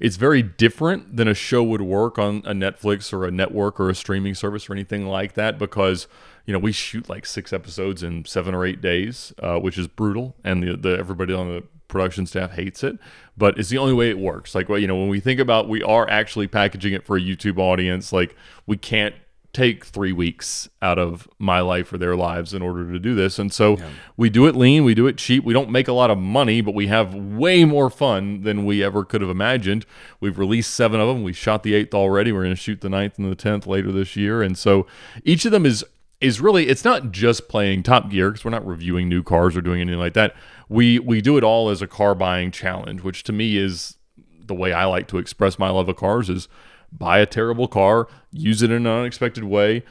it's 0.00 0.16
very 0.16 0.42
different 0.42 1.16
than 1.16 1.28
a 1.28 1.34
show 1.34 1.62
would 1.62 1.82
work 1.82 2.18
on 2.18 2.38
a 2.44 2.52
netflix 2.52 3.12
or 3.12 3.24
a 3.24 3.30
network 3.30 3.78
or 3.78 3.90
a 3.90 3.94
streaming 3.94 4.34
service 4.34 4.68
or 4.68 4.72
anything 4.72 5.06
like 5.06 5.34
that 5.34 5.58
because 5.58 6.08
you 6.46 6.52
know 6.52 6.58
we 6.58 6.72
shoot 6.72 7.08
like 7.08 7.24
six 7.24 7.52
episodes 7.52 8.02
in 8.02 8.24
seven 8.24 8.54
or 8.54 8.64
eight 8.64 8.80
days 8.80 9.32
uh, 9.40 9.58
which 9.58 9.78
is 9.78 9.86
brutal. 9.86 10.34
And 10.44 10.62
the, 10.62 10.76
the 10.76 10.98
everybody 10.98 11.34
on 11.34 11.48
the 11.48 11.62
production 11.88 12.26
staff 12.26 12.52
hates 12.52 12.82
it. 12.82 12.98
But 13.36 13.58
it's 13.58 13.68
the 13.68 13.78
only 13.78 13.92
way 13.92 14.08
it 14.08 14.18
works. 14.18 14.54
Like 14.54 14.68
well 14.68 14.78
you 14.78 14.86
know 14.86 14.96
when 14.96 15.08
we 15.08 15.20
think 15.20 15.40
about 15.40 15.68
we 15.68 15.82
are 15.82 16.08
actually 16.08 16.48
packaging 16.48 16.94
it 16.94 17.04
for 17.04 17.16
a 17.16 17.20
youtube 17.20 17.58
audience. 17.58 18.12
Like 18.12 18.34
we 18.66 18.76
can't 18.76 19.14
take 19.52 19.84
three 19.84 20.12
weeks 20.12 20.68
out 20.80 20.98
of 20.98 21.28
my 21.38 21.60
life 21.60 21.92
or 21.92 21.98
their 21.98 22.16
lives 22.16 22.54
in 22.54 22.62
order 22.62 22.90
to 22.90 22.98
do 22.98 23.14
this. 23.14 23.38
And 23.38 23.52
so 23.52 23.76
yeah. 23.76 23.90
we 24.16 24.30
do 24.30 24.46
it 24.46 24.56
lean, 24.56 24.84
we 24.84 24.94
do 24.94 25.06
it 25.06 25.18
cheap. 25.18 25.44
We 25.44 25.52
don't 25.52 25.70
make 25.70 25.88
a 25.88 25.92
lot 25.92 26.10
of 26.10 26.18
money, 26.18 26.62
but 26.62 26.74
we 26.74 26.86
have 26.86 27.14
way 27.14 27.64
more 27.64 27.90
fun 27.90 28.42
than 28.42 28.64
we 28.64 28.82
ever 28.82 29.04
could 29.04 29.20
have 29.20 29.28
imagined. 29.28 29.84
We've 30.20 30.38
released 30.38 30.72
seven 30.72 31.00
of 31.00 31.08
them. 31.08 31.22
We 31.22 31.34
shot 31.34 31.62
the 31.62 31.74
eighth 31.74 31.92
already. 31.92 32.32
We're 32.32 32.44
going 32.44 32.54
to 32.54 32.60
shoot 32.60 32.80
the 32.80 32.88
ninth 32.88 33.18
and 33.18 33.30
the 33.30 33.34
tenth 33.34 33.66
later 33.66 33.92
this 33.92 34.16
year. 34.16 34.42
And 34.42 34.56
so 34.56 34.86
each 35.22 35.44
of 35.44 35.52
them 35.52 35.66
is 35.66 35.84
is 36.22 36.40
really 36.40 36.68
it's 36.68 36.84
not 36.84 37.10
just 37.10 37.48
playing 37.48 37.82
Top 37.82 38.08
Gear 38.08 38.30
because 38.30 38.44
we're 38.44 38.52
not 38.52 38.66
reviewing 38.66 39.08
new 39.08 39.22
cars 39.24 39.56
or 39.56 39.60
doing 39.60 39.80
anything 39.80 39.98
like 39.98 40.14
that. 40.14 40.34
We 40.68 40.98
we 40.98 41.20
do 41.20 41.36
it 41.36 41.44
all 41.44 41.68
as 41.68 41.82
a 41.82 41.86
car 41.86 42.14
buying 42.14 42.52
challenge, 42.52 43.02
which 43.02 43.24
to 43.24 43.32
me 43.32 43.58
is 43.58 43.96
the 44.46 44.54
way 44.54 44.72
I 44.72 44.84
like 44.86 45.08
to 45.08 45.18
express 45.18 45.58
my 45.58 45.68
love 45.68 45.88
of 45.88 45.96
cars 45.96 46.30
is 46.30 46.48
buy 46.92 47.18
a 47.18 47.26
terrible 47.26 47.68
car, 47.68 48.08
use 48.32 48.62
it 48.62 48.70
in 48.70 48.86
an 48.86 48.92
unexpected 48.92 49.44
way, 49.44 49.84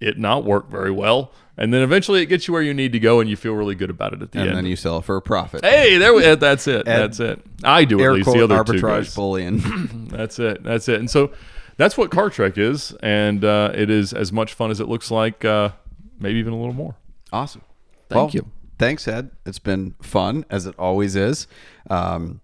it 0.00 0.18
not 0.18 0.44
work 0.44 0.68
very 0.68 0.90
well, 0.90 1.32
and 1.56 1.72
then 1.72 1.82
eventually 1.82 2.22
it 2.22 2.26
gets 2.26 2.48
you 2.48 2.52
where 2.52 2.62
you 2.62 2.74
need 2.74 2.92
to 2.92 2.98
go, 2.98 3.20
and 3.20 3.28
you 3.28 3.36
feel 3.36 3.54
really 3.54 3.74
good 3.74 3.90
about 3.90 4.12
it 4.12 4.22
at 4.22 4.32
the 4.32 4.38
and 4.38 4.48
end. 4.48 4.58
And 4.58 4.64
then 4.64 4.70
you 4.70 4.76
sell 4.76 4.98
it 4.98 5.04
for 5.04 5.16
a 5.16 5.22
profit. 5.22 5.64
Hey, 5.64 5.98
there. 5.98 6.14
We, 6.14 6.22
that's 6.34 6.66
it. 6.66 6.86
that's 6.86 7.20
it. 7.20 7.40
I 7.62 7.84
do 7.84 8.02
at 8.04 8.12
least. 8.12 8.32
The 8.32 8.44
other 8.44 8.56
arbitrage 8.56 8.80
two 8.80 8.80
guys. 8.80 9.14
bullion. 9.14 10.08
that's 10.10 10.38
it. 10.38 10.62
That's 10.62 10.88
it. 10.88 10.98
And 10.98 11.10
so 11.10 11.32
that's 11.76 11.96
what 11.96 12.10
Car 12.10 12.30
Trek 12.30 12.58
is, 12.58 12.92
and 13.02 13.44
uh, 13.44 13.72
it 13.74 13.90
is 13.90 14.12
as 14.12 14.32
much 14.32 14.54
fun 14.54 14.70
as 14.70 14.80
it 14.80 14.88
looks 14.88 15.10
like. 15.10 15.44
Uh, 15.44 15.70
maybe 16.18 16.38
even 16.38 16.52
a 16.52 16.58
little 16.58 16.74
more. 16.74 16.96
Awesome. 17.32 17.62
Thank 18.08 18.18
well, 18.18 18.30
you. 18.32 18.50
Thanks, 18.78 19.06
Ed. 19.06 19.30
It's 19.46 19.58
been 19.58 19.94
fun 20.02 20.44
as 20.50 20.66
it 20.66 20.74
always 20.78 21.16
is. 21.16 21.46
Um, 21.88 22.40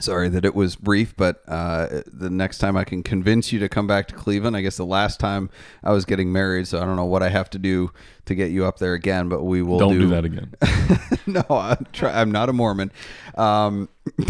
Sorry 0.00 0.28
that 0.28 0.44
it 0.44 0.54
was 0.54 0.76
brief, 0.76 1.14
but 1.16 1.42
uh, 1.48 2.02
the 2.06 2.30
next 2.30 2.58
time 2.58 2.76
I 2.76 2.84
can 2.84 3.02
convince 3.02 3.52
you 3.52 3.58
to 3.60 3.68
come 3.68 3.86
back 3.86 4.08
to 4.08 4.14
Cleveland. 4.14 4.56
I 4.56 4.60
guess 4.62 4.76
the 4.76 4.86
last 4.86 5.20
time 5.20 5.50
I 5.82 5.92
was 5.92 6.04
getting 6.04 6.32
married, 6.32 6.68
so 6.68 6.80
I 6.80 6.84
don't 6.84 6.96
know 6.96 7.04
what 7.04 7.22
I 7.22 7.28
have 7.28 7.50
to 7.50 7.58
do 7.58 7.90
to 8.26 8.34
get 8.34 8.50
you 8.50 8.64
up 8.64 8.78
there 8.78 8.94
again. 8.94 9.28
But 9.28 9.44
we 9.44 9.62
will 9.62 9.78
Don't 9.78 9.92
do, 9.92 10.00
do 10.00 10.08
that 10.08 10.24
again. 10.24 10.54
no, 11.26 11.44
I'm, 11.50 11.86
try, 11.92 12.20
I'm 12.20 12.30
not 12.30 12.48
a 12.48 12.52
Mormon. 12.52 12.90
Um, 13.36 13.88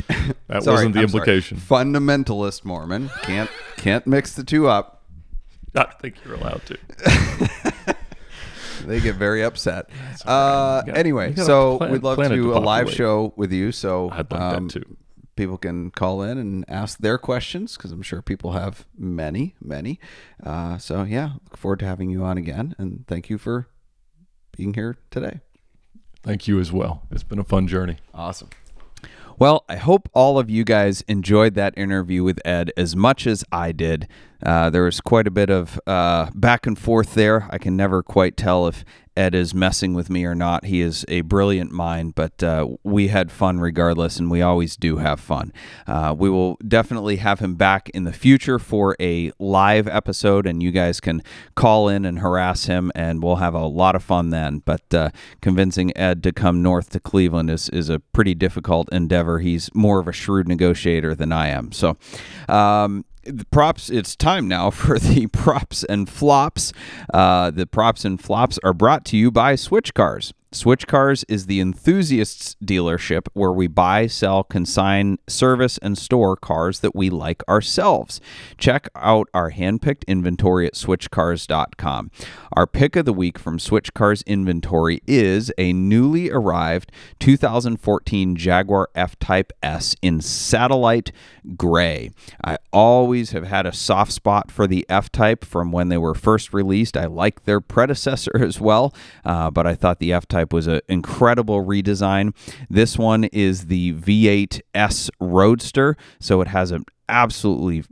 That 0.49 0.63
sorry, 0.63 0.77
wasn't 0.77 0.95
the 0.95 1.01
I'm 1.01 1.09
sorry. 1.09 1.21
implication. 1.21 1.59
Fundamentalist 1.59 2.65
Mormon 2.65 3.11
can't 3.23 3.51
can't 3.77 4.07
mix 4.07 4.33
the 4.35 4.43
two 4.45 4.67
up. 4.67 5.03
I 5.75 5.85
think 6.01 6.17
you're 6.25 6.35
allowed 6.35 6.63
to. 6.67 6.79
They 8.87 9.01
get 9.01 9.17
very 9.17 9.43
upset. 9.45 9.91
Uh, 10.25 10.83
got- 10.83 10.97
anyway, 10.97 11.35
so 11.35 11.79
plan- 11.79 11.91
we'd 11.93 12.03
love 12.03 12.17
to 12.19 12.29
do 12.29 12.57
a 12.57 12.59
live 12.59 12.91
show 12.91 13.35
with 13.37 13.53
you. 13.53 13.73
So 13.73 14.09
I'd 14.11 14.31
like 14.31 14.41
um, 14.41 14.69
that 14.69 14.73
too. 14.73 14.97
People 15.39 15.57
can 15.57 15.91
call 15.93 16.21
in 16.21 16.37
and 16.37 16.65
ask 16.69 16.99
their 16.99 17.17
questions 17.17 17.77
because 17.77 17.93
I'm 17.93 18.03
sure 18.03 18.21
people 18.21 18.53
have 18.53 18.85
many, 18.99 19.55
many. 19.63 20.01
Uh, 20.43 20.77
so 20.79 21.05
yeah, 21.05 21.35
look 21.45 21.57
forward 21.57 21.79
to 21.79 21.87
having 21.87 22.11
you 22.11 22.25
on 22.25 22.37
again, 22.37 22.75
and 22.77 23.07
thank 23.07 23.31
you 23.31 23.39
for 23.39 23.69
being 24.57 24.75
here 24.75 24.99
today. 25.11 25.41
Thank 26.25 26.49
you 26.49 26.59
as 26.59 26.73
well. 26.73 27.05
It's 27.13 27.23
been 27.23 27.39
a 27.39 27.45
fun 27.45 27.69
journey. 27.69 27.99
Awesome. 28.13 28.51
Well, 29.39 29.65
I 29.69 29.77
hope 29.77 30.09
all 30.13 30.41
of 30.41 30.51
you 30.51 30.65
guys 30.65 31.03
enjoyed 31.03 31.55
that 31.55 31.73
interview 31.79 32.25
with 32.25 32.41
Ed 32.45 32.73
as 32.77 32.97
much 32.97 33.25
as 33.25 33.45
I 33.53 33.71
did. 33.71 34.09
Uh, 34.45 34.71
there 34.71 34.85
was 34.85 35.01
quite 35.01 35.27
a 35.27 35.31
bit 35.31 35.51
of 35.51 35.81
uh, 35.87 36.31
back 36.35 36.67
and 36.67 36.79
forth 36.79 37.15
there. 37.15 37.49
I 37.51 37.59
can 37.59 37.77
never 37.77 38.03
quite 38.03 38.37
tell 38.37 38.67
if 38.67 38.85
Ed 39.19 39.35
is 39.35 39.53
messing 39.53 39.95
with 39.95 40.09
me 40.09 40.25
or 40.25 40.35
not. 40.37 40.67
He 40.67 40.81
is 40.81 41.05
a 41.09 41.23
brilliant 41.23 41.73
mind, 41.73 42.15
but 42.15 42.41
uh, 42.41 42.69
we 42.85 43.09
had 43.09 43.33
fun 43.33 43.59
regardless, 43.59 44.21
and 44.21 44.31
we 44.31 44.43
always 44.43 44.77
do 44.77 44.99
have 44.99 45.19
fun. 45.19 45.53
Uh, 45.89 46.15
we 46.17 46.31
will 46.31 46.57
definitely 46.67 47.17
have 47.17 47.41
him 47.41 47.57
back 47.57 47.89
in 47.89 48.05
the 48.05 48.13
future 48.13 48.61
for 48.61 48.95
a 49.01 49.33
live 49.41 49.89
episode, 49.89 50.47
and 50.47 50.63
you 50.63 50.71
guys 50.71 51.01
can 51.01 51.21
call 51.57 51.89
in 51.89 52.05
and 52.05 52.21
harass 52.21 52.67
him, 52.67 52.93
and 52.95 53.21
we'll 53.21 53.37
have 53.37 53.55
a 53.55 53.67
lot 53.67 53.97
of 53.97 54.05
fun 54.05 54.31
then. 54.31 54.63
But 54.65 54.95
uh, 54.95 55.11
convincing 55.41 55.97
Ed 55.99 56.23
to 56.23 56.33
come 56.33 56.63
north 56.63 56.91
to 56.91 57.01
Cleveland 57.01 57.51
is, 57.51 57.69
is 57.71 57.89
a 57.89 57.99
pretty 57.99 58.37
difficult 58.37 58.89
endeavor. 58.93 59.41
He's 59.41 59.69
more 59.75 59.99
of 59.99 60.07
a 60.07 60.13
shrewd 60.13 60.47
negotiator 60.47 61.17
than 61.17 61.33
I 61.33 61.49
am. 61.49 61.73
So, 61.73 61.97
um, 62.49 63.05
the 63.29 63.47
props 63.47 63.91
it's 63.91 64.17
time 64.17 64.49
now 64.49 64.71
for 64.73 64.99
the 64.99 65.27
props 65.29 65.85
and 65.85 66.09
flops. 66.09 66.73
Uh, 67.13 67.51
the 67.51 67.67
props 67.67 68.05
and 68.05 68.21
flops 68.21 68.59
are 68.65 68.75
brought 68.75 69.05
to 69.07 69.17
you 69.17 69.31
by 69.31 69.55
switch 69.55 69.95
cars 69.95 70.33
switch 70.53 70.87
cars 70.87 71.25
is 71.29 71.47
the 71.47 71.61
enthusiasts 71.61 72.57
dealership 72.65 73.29
where 73.35 73.53
we 73.53 73.67
buy 73.67 74.07
sell 74.07 74.43
consign 74.43 75.19
service 75.27 75.79
and 75.79 75.99
store 75.99 76.37
cars 76.37 76.81
that 76.81 76.95
we 76.95 77.11
like 77.11 77.47
ourselves. 77.49 78.21
Check 78.57 78.89
out 78.95 79.29
our 79.35 79.53
handpicked 79.53 80.07
inventory 80.07 80.67
at 80.67 80.75
switchcars.com 80.75 82.11
our 82.57 82.67
pick 82.67 82.97
of 82.97 83.05
the 83.05 83.13
week 83.13 83.39
from 83.39 83.59
switch 83.59 83.95
cars 83.95 84.23
inventory 84.23 85.01
is 85.07 85.53
a 85.59 85.73
newly 85.73 86.31
arrived 86.31 86.91
2014 87.21 88.37
jaguar 88.37 88.89
f-type 88.95 89.53
s 89.63 89.95
in 90.03 90.21
satellite 90.21 91.13
gray. 91.57 92.11
I 92.43 92.59
always 92.73 93.31
have 93.31 93.45
had 93.45 93.67
a 93.67 93.73
soft 93.73 94.13
spot 94.13 94.51
for 94.51 94.67
the 94.67 94.85
f-type 94.89 95.45
from 95.45 95.73
when 95.73 95.89
they 95.89 95.99
were 95.99 96.15
first 96.15 96.53
released. 96.53 96.97
I 96.97 97.07
like 97.07 97.45
their 97.45 97.61
predecessor 97.61 98.37
as 98.43 98.61
well 98.61 98.95
uh, 99.25 99.51
but 99.51 99.67
i 99.67 99.75
thought 99.75 99.99
the 99.99 100.13
f-type 100.39 100.53
was 100.53 100.67
an 100.67 100.81
incredible 100.89 101.65
redesign 101.65 102.35
this 102.71 102.97
one 102.99 103.25
is 103.25 103.67
the 103.67 103.93
v8s 103.95 105.11
roadster 105.21 105.97
so 106.21 106.41
it 106.41 106.49
has 106.49 106.71
an 106.71 106.85
absolutely 107.09 107.85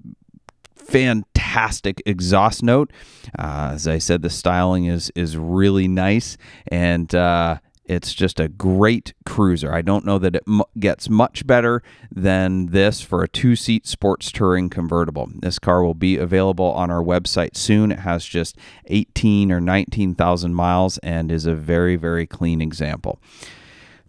fantastic 0.75 2.01
exhaust 2.07 2.63
note. 2.63 2.93
Uh, 3.37 3.71
as 3.73 3.89
I 3.89 3.99
said, 3.99 4.23
the 4.23 4.31
styling 4.31 4.85
is 4.85 5.11
is 5.17 5.37
really 5.37 5.89
nice, 5.89 6.37
and 6.69 7.13
uh, 7.13 7.59
it's 7.89 8.15
just 8.15 8.41
a 8.41 8.49
great 8.49 9.15
cruiser. 9.25 9.73
I 9.73 9.83
don't 9.83 10.05
know 10.05 10.19
that 10.19 10.37
it 10.37 10.43
m- 10.47 10.63
gets 10.79 11.09
much 11.09 11.47
better 11.47 11.83
than 12.11 12.67
this 12.67 13.01
for 13.01 13.23
a 13.23 13.29
two 13.29 13.57
seat 13.57 13.87
sports 13.87 14.33
touring 14.33 14.69
convertible. 14.69 15.29
This 15.35 15.59
car 15.59 15.83
will 15.83 15.95
be 15.95 16.17
available 16.17 16.73
on 16.73 16.91
our 16.91 17.03
website 17.03 17.57
soon. 17.57 17.93
It 17.93 18.01
has 18.01 18.25
just 18.25 18.57
18 18.87 19.53
or 19.53 19.61
19,000 19.61 20.55
miles 20.55 20.99
and 20.99 21.31
is 21.31 21.47
a 21.47 21.55
very, 21.55 21.97
very 21.97 22.27
clean 22.27 22.61
example. 22.61 23.21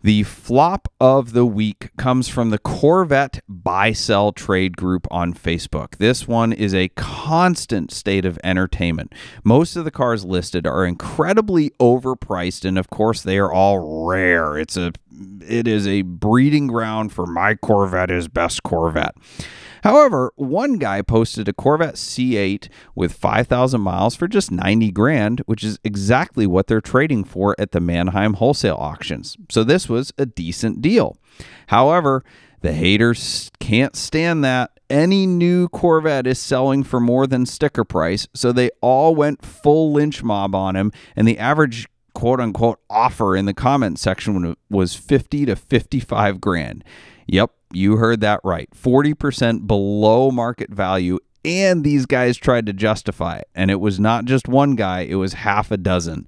The 0.04 0.24
flop 0.24 0.88
of 1.02 1.34
the 1.34 1.46
week 1.46 1.90
comes 1.98 2.30
from 2.30 2.52
the 2.52 2.60
Corvette 2.60 3.42
Buy 3.50 3.94
Sell 3.94 4.32
Trade 4.32 4.78
Group 4.78 5.08
on 5.10 5.34
Facebook. 5.34 5.98
This 5.98 6.28
one 6.28 6.54
is 6.54 6.76
a 6.76 6.90
constant 6.90 7.92
state 7.92 8.24
of 8.24 8.38
entertainment. 8.44 9.14
Most 9.44 9.76
of 9.76 9.86
the 9.86 9.92
cars 9.92 10.24
listed 10.24 10.68
are 10.68 10.86
incredibly 10.86 11.72
overpriced, 11.80 12.64
and 12.64 12.78
of 12.78 12.90
course, 12.92 13.24
they 13.24 13.40
are 13.40 13.52
all 13.52 14.08
rare. 14.08 14.58
It's 14.58 14.78
a 14.78 14.94
it 15.42 15.68
is 15.68 15.88
a 15.88 16.04
breeding 16.04 16.68
ground 16.68 17.12
for 17.12 17.26
my 17.26 17.56
Corvette 17.56 18.12
is 18.12 18.28
best 18.28 18.62
Corvette. 18.62 19.16
However, 19.88 20.34
one 20.36 20.74
guy 20.80 21.02
posted 21.02 21.48
a 21.48 21.54
Corvette 21.54 21.96
C8 21.96 22.68
with 22.94 23.14
5,000 23.14 23.80
miles 23.80 24.16
for 24.16 24.28
just 24.28 24.52
90 24.52 24.92
grand, 24.92 25.40
which 25.46 25.64
is 25.64 25.80
exactly 25.82 26.46
what 26.46 26.68
they're 26.68 26.82
trading 26.82 27.24
for 27.24 27.56
at 27.58 27.72
the 27.72 27.80
Manheim 27.80 28.34
wholesale 28.34 28.76
auctions. 28.76 29.38
So 29.50 29.64
this 29.64 29.88
was 29.88 30.12
a 30.18 30.26
decent 30.26 30.82
deal. 30.82 31.16
However, 31.68 32.26
the 32.60 32.74
haters 32.74 33.50
can't 33.62 33.96
stand 33.96 34.44
that. 34.44 34.72
Any 34.90 35.26
new 35.26 35.70
Corvette 35.70 36.28
is 36.28 36.38
selling 36.38 36.84
for 36.84 37.00
more 37.00 37.26
than 37.26 37.46
sticker 37.46 37.86
price, 37.86 38.28
so 38.34 38.52
they 38.52 38.72
all 38.82 39.16
went 39.16 39.46
full 39.46 39.94
lynch 39.94 40.22
mob 40.22 40.54
on 40.54 40.76
him, 40.76 40.92
and 41.16 41.26
the 41.26 41.40
average 41.40 41.88
quote 42.14 42.42
unquote 42.42 42.80
offer 42.90 43.38
in 43.38 43.46
the 43.46 43.54
comment 43.54 44.00
section 44.00 44.58
was 44.70 44.96
50 44.96 45.46
to 45.46 45.56
55 45.56 46.42
grand. 46.42 46.84
Yep, 47.28 47.52
you 47.74 47.98
heard 47.98 48.22
that 48.22 48.40
right. 48.44 48.70
40% 48.72 49.68
below 49.68 50.32
market 50.32 50.72
value. 50.72 51.20
And 51.46 51.84
these 51.84 52.06
guys 52.06 52.38
tried 52.38 52.66
to 52.66 52.74
justify 52.74 53.38
it. 53.38 53.48
And 53.56 53.72
it 53.72 53.80
was 53.80 54.00
not 54.00 54.26
just 54.26 54.48
one 54.48 54.76
guy, 54.76 55.02
it 55.02 55.16
was 55.16 55.34
half 55.34 55.72
a 55.72 55.78
dozen. 55.78 56.28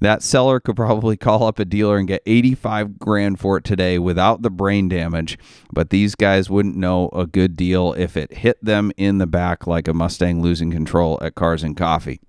That 0.00 0.22
seller 0.22 0.60
could 0.60 0.76
probably 0.76 1.16
call 1.20 1.44
up 1.44 1.58
a 1.58 1.64
dealer 1.64 1.98
and 1.98 2.08
get 2.08 2.22
85 2.26 2.98
grand 2.98 3.38
for 3.38 3.58
it 3.58 3.64
today 3.64 3.98
without 3.98 4.42
the 4.42 4.50
brain 4.50 4.88
damage, 4.88 5.38
but 5.72 5.90
these 5.90 6.14
guys 6.14 6.50
wouldn't 6.50 6.76
know 6.76 7.10
a 7.12 7.26
good 7.26 7.56
deal 7.56 7.92
if 7.94 8.16
it 8.16 8.32
hit 8.32 8.62
them 8.64 8.92
in 8.96 9.18
the 9.18 9.26
back 9.26 9.66
like 9.66 9.88
a 9.88 9.94
Mustang 9.94 10.42
losing 10.42 10.70
control 10.70 11.18
at 11.22 11.34
Cars 11.34 11.62
and 11.62 11.76
Coffee. 11.76 12.20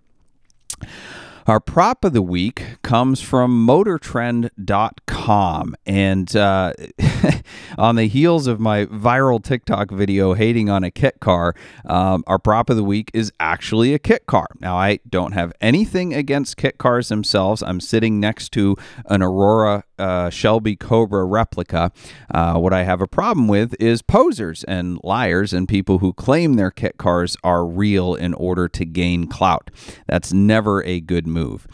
Our 1.47 1.59
prop 1.59 2.05
of 2.05 2.13
the 2.13 2.21
week 2.21 2.77
comes 2.83 3.19
from 3.19 3.65
MotorTrend.com. 3.65 5.75
And 5.85 6.35
uh, 6.35 6.73
on 7.77 7.95
the 7.95 8.07
heels 8.07 8.47
of 8.47 8.59
my 8.59 8.85
viral 8.85 9.43
TikTok 9.43 9.91
video 9.91 10.33
hating 10.33 10.69
on 10.69 10.83
a 10.83 10.91
kit 10.91 11.19
car, 11.19 11.55
um, 11.85 12.23
our 12.27 12.39
prop 12.39 12.69
of 12.69 12.77
the 12.77 12.83
week 12.83 13.11
is 13.13 13.31
actually 13.39 13.93
a 13.93 13.99
kit 13.99 14.25
car. 14.25 14.47
Now, 14.59 14.75
I 14.77 14.99
don't 15.09 15.33
have 15.33 15.53
anything 15.61 16.13
against 16.13 16.57
kit 16.57 16.77
cars 16.77 17.09
themselves. 17.09 17.61
I'm 17.61 17.79
sitting 17.79 18.19
next 18.19 18.51
to 18.53 18.75
an 19.05 19.21
Aurora 19.21 19.83
uh, 20.01 20.29
Shelby 20.29 20.75
Cobra 20.75 21.23
replica. 21.25 21.91
Uh, 22.33 22.55
what 22.55 22.73
I 22.73 22.83
have 22.83 23.01
a 23.01 23.07
problem 23.07 23.47
with 23.47 23.75
is 23.79 24.01
posers 24.01 24.63
and 24.63 24.99
liars 25.03 25.53
and 25.53 25.67
people 25.67 25.99
who 25.99 26.13
claim 26.13 26.55
their 26.55 26.71
kit 26.71 26.97
cars 26.97 27.37
are 27.43 27.65
real 27.65 28.15
in 28.15 28.33
order 28.33 28.67
to 28.67 28.85
gain 28.85 29.27
clout. 29.27 29.69
That's 30.07 30.33
never 30.33 30.83
a 30.83 30.99
good 30.99 31.27
move. 31.27 31.67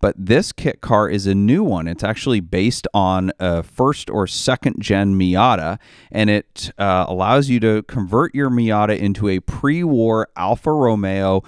But 0.00 0.14
this 0.18 0.52
kit 0.52 0.80
car 0.80 1.08
is 1.08 1.26
a 1.26 1.34
new 1.34 1.62
one. 1.62 1.88
It's 1.88 2.04
actually 2.04 2.40
based 2.40 2.86
on 2.92 3.32
a 3.38 3.62
first 3.62 4.10
or 4.10 4.26
second 4.26 4.80
gen 4.94 5.18
Miata, 5.18 5.78
and 6.12 6.30
it 6.30 6.70
uh, 6.78 7.04
allows 7.08 7.48
you 7.48 7.58
to 7.60 7.82
convert 7.82 8.32
your 8.32 8.48
Miata 8.48 8.96
into 8.96 9.28
a 9.28 9.40
pre 9.40 9.82
war 9.82 10.28
Alfa 10.36 10.70
Romeo 10.70 11.42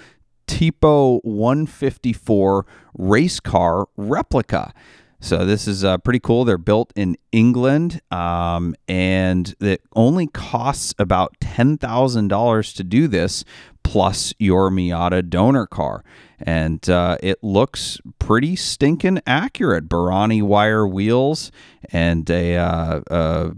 Tipo 0.48 1.20
154 1.24 2.66
race 2.98 3.40
car 3.40 3.86
replica. 3.96 4.72
So 5.20 5.44
this 5.44 5.66
is 5.66 5.84
uh, 5.84 5.98
pretty 5.98 6.20
cool. 6.20 6.44
They're 6.44 6.58
built 6.58 6.92
in 6.94 7.16
England, 7.32 8.00
um, 8.10 8.74
and 8.88 9.54
it 9.60 9.82
only 9.94 10.26
costs 10.26 10.94
about 10.98 11.34
ten 11.40 11.78
thousand 11.78 12.28
dollars 12.28 12.72
to 12.74 12.84
do 12.84 13.08
this, 13.08 13.44
plus 13.82 14.34
your 14.38 14.70
Miata 14.70 15.28
donor 15.28 15.66
car. 15.66 16.04
And 16.38 16.88
uh, 16.88 17.16
it 17.22 17.42
looks 17.42 17.98
pretty 18.18 18.56
stinking 18.56 19.22
accurate. 19.26 19.88
Borrani 19.88 20.42
wire 20.42 20.86
wheels 20.86 21.50
and 21.90 22.28
a 22.30 22.56
uh, 22.56 23.00
uh, 23.10 23.50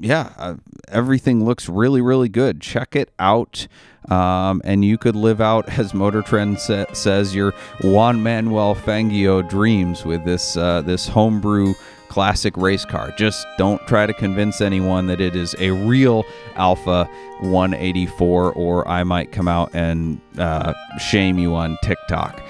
yeah, 0.00 0.32
uh, 0.36 0.54
everything 0.88 1.44
looks 1.44 1.68
really, 1.68 2.00
really 2.00 2.28
good. 2.28 2.60
Check 2.60 2.96
it 2.96 3.12
out. 3.18 3.66
Um, 4.08 4.62
and 4.64 4.84
you 4.84 4.98
could 4.98 5.14
live 5.14 5.40
out, 5.40 5.68
as 5.78 5.94
Motor 5.94 6.22
Trend 6.22 6.58
sa- 6.58 6.92
says, 6.92 7.34
your 7.34 7.52
Juan 7.82 8.22
Manuel 8.22 8.74
Fangio 8.74 9.46
dreams 9.48 10.04
with 10.04 10.24
this 10.24 10.56
uh, 10.56 10.80
this 10.82 11.08
homebrew 11.08 11.74
classic 12.10 12.56
race 12.56 12.84
car. 12.84 13.14
Just 13.16 13.46
don't 13.56 13.80
try 13.86 14.04
to 14.04 14.12
convince 14.12 14.60
anyone 14.60 15.06
that 15.06 15.20
it 15.20 15.34
is 15.34 15.54
a 15.58 15.70
real 15.70 16.24
Alfa 16.56 17.08
184, 17.40 18.52
or 18.52 18.86
I 18.86 19.04
might 19.04 19.32
come 19.32 19.48
out 19.48 19.70
and 19.72 20.20
uh, 20.36 20.74
shame 20.98 21.38
you 21.38 21.54
on 21.54 21.78
TikTok. 21.82 22.42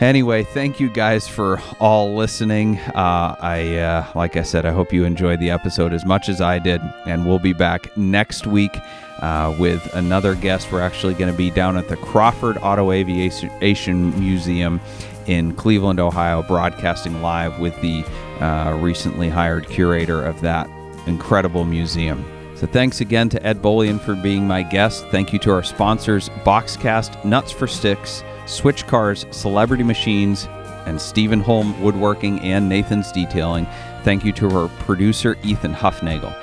Anyway, 0.00 0.44
thank 0.44 0.80
you 0.80 0.88
guys 0.88 1.28
for 1.28 1.60
all 1.78 2.14
listening. 2.14 2.78
Uh, 2.78 3.36
I, 3.40 3.76
uh, 3.78 4.06
like 4.14 4.36
I 4.36 4.42
said, 4.42 4.64
I 4.64 4.70
hope 4.70 4.92
you 4.92 5.04
enjoyed 5.04 5.40
the 5.40 5.50
episode 5.50 5.92
as 5.92 6.06
much 6.06 6.28
as 6.28 6.40
I 6.40 6.58
did, 6.58 6.80
and 7.04 7.26
we'll 7.26 7.40
be 7.40 7.52
back 7.52 7.94
next 7.96 8.46
week 8.46 8.78
uh, 9.18 9.54
with 9.58 9.92
another 9.94 10.36
guest. 10.36 10.70
We're 10.70 10.82
actually 10.82 11.14
going 11.14 11.30
to 11.30 11.36
be 11.36 11.50
down 11.50 11.76
at 11.76 11.88
the 11.88 11.96
Crawford 11.96 12.58
Auto 12.58 12.92
Aviation 12.92 14.18
Museum 14.18 14.80
in 15.28 15.54
Cleveland, 15.54 16.00
Ohio, 16.00 16.42
broadcasting 16.42 17.22
live 17.22 17.60
with 17.60 17.80
the 17.80 18.04
uh, 18.40 18.76
recently 18.80 19.28
hired 19.28 19.68
curator 19.68 20.24
of 20.24 20.40
that 20.40 20.68
incredible 21.06 21.64
museum. 21.64 22.24
So 22.56 22.66
thanks 22.66 23.00
again 23.00 23.28
to 23.28 23.46
Ed 23.46 23.62
Bolian 23.62 24.00
for 24.00 24.16
being 24.16 24.48
my 24.48 24.64
guest. 24.64 25.06
Thank 25.12 25.32
you 25.32 25.38
to 25.40 25.52
our 25.52 25.62
sponsors, 25.62 26.28
Boxcast, 26.44 27.24
Nuts 27.24 27.52
for 27.52 27.68
Sticks. 27.68 28.24
Switch 28.48 28.86
Cars, 28.86 29.26
Celebrity 29.30 29.84
Machines, 29.84 30.48
and 30.86 31.00
Stephen 31.00 31.40
Holm 31.40 31.80
Woodworking 31.82 32.40
and 32.40 32.68
Nathan's 32.68 33.12
Detailing. 33.12 33.66
Thank 34.04 34.24
you 34.24 34.32
to 34.32 34.48
our 34.50 34.68
producer, 34.80 35.36
Ethan 35.44 35.74
Huffnagel. 35.74 36.34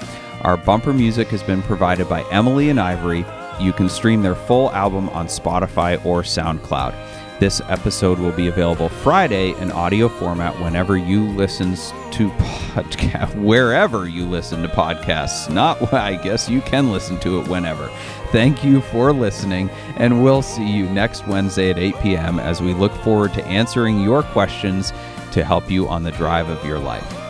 Our 0.44 0.56
bumper 0.56 0.94
music 0.94 1.30
has 1.30 1.42
been 1.42 1.64
provided 1.64 2.08
by 2.08 2.22
Emily 2.30 2.70
and 2.70 2.80
Ivory. 2.80 3.26
You 3.60 3.74
can 3.74 3.90
stream 3.90 4.22
their 4.22 4.36
full 4.36 4.72
album 4.72 5.10
on 5.10 5.26
Spotify 5.26 6.04
or 6.06 6.22
SoundCloud. 6.22 6.94
This 7.38 7.60
episode 7.68 8.18
will 8.18 8.32
be 8.32 8.48
available 8.48 8.88
Friday 8.88 9.52
in 9.60 9.70
audio 9.70 10.08
format 10.08 10.58
whenever 10.62 10.96
you 10.96 11.28
listen 11.32 11.72
to 12.12 12.30
podcast, 12.30 13.36
wherever 13.44 14.08
you 14.08 14.26
listen 14.26 14.62
to 14.62 14.70
podcasts. 14.70 15.50
Not, 15.54 15.94
I 15.94 16.16
guess 16.16 16.50
you 16.50 16.62
can 16.62 16.94
listen 16.94 17.20
to 17.20 17.42
it 17.42 17.48
whenever. 17.50 17.90
Thank 18.32 18.64
you 18.64 18.80
for 18.80 19.12
listening, 19.12 19.70
and 19.98 20.24
we'll 20.24 20.42
see 20.42 20.66
you 20.66 20.90
next 20.90 21.28
Wednesday 21.28 21.72
at 21.72 21.78
8 21.78 22.00
p.m. 22.00 22.40
as 22.40 22.62
we 22.62 22.74
look 22.74 22.94
forward 23.04 23.34
to 23.34 23.46
answering 23.46 24.00
your 24.00 24.24
questions 24.24 24.94
to 25.34 25.44
help 25.44 25.70
you 25.70 25.90
on 25.90 26.04
the 26.04 26.12
drive 26.12 26.48
of 26.48 26.66
your 26.66 26.80
life. 26.80 27.25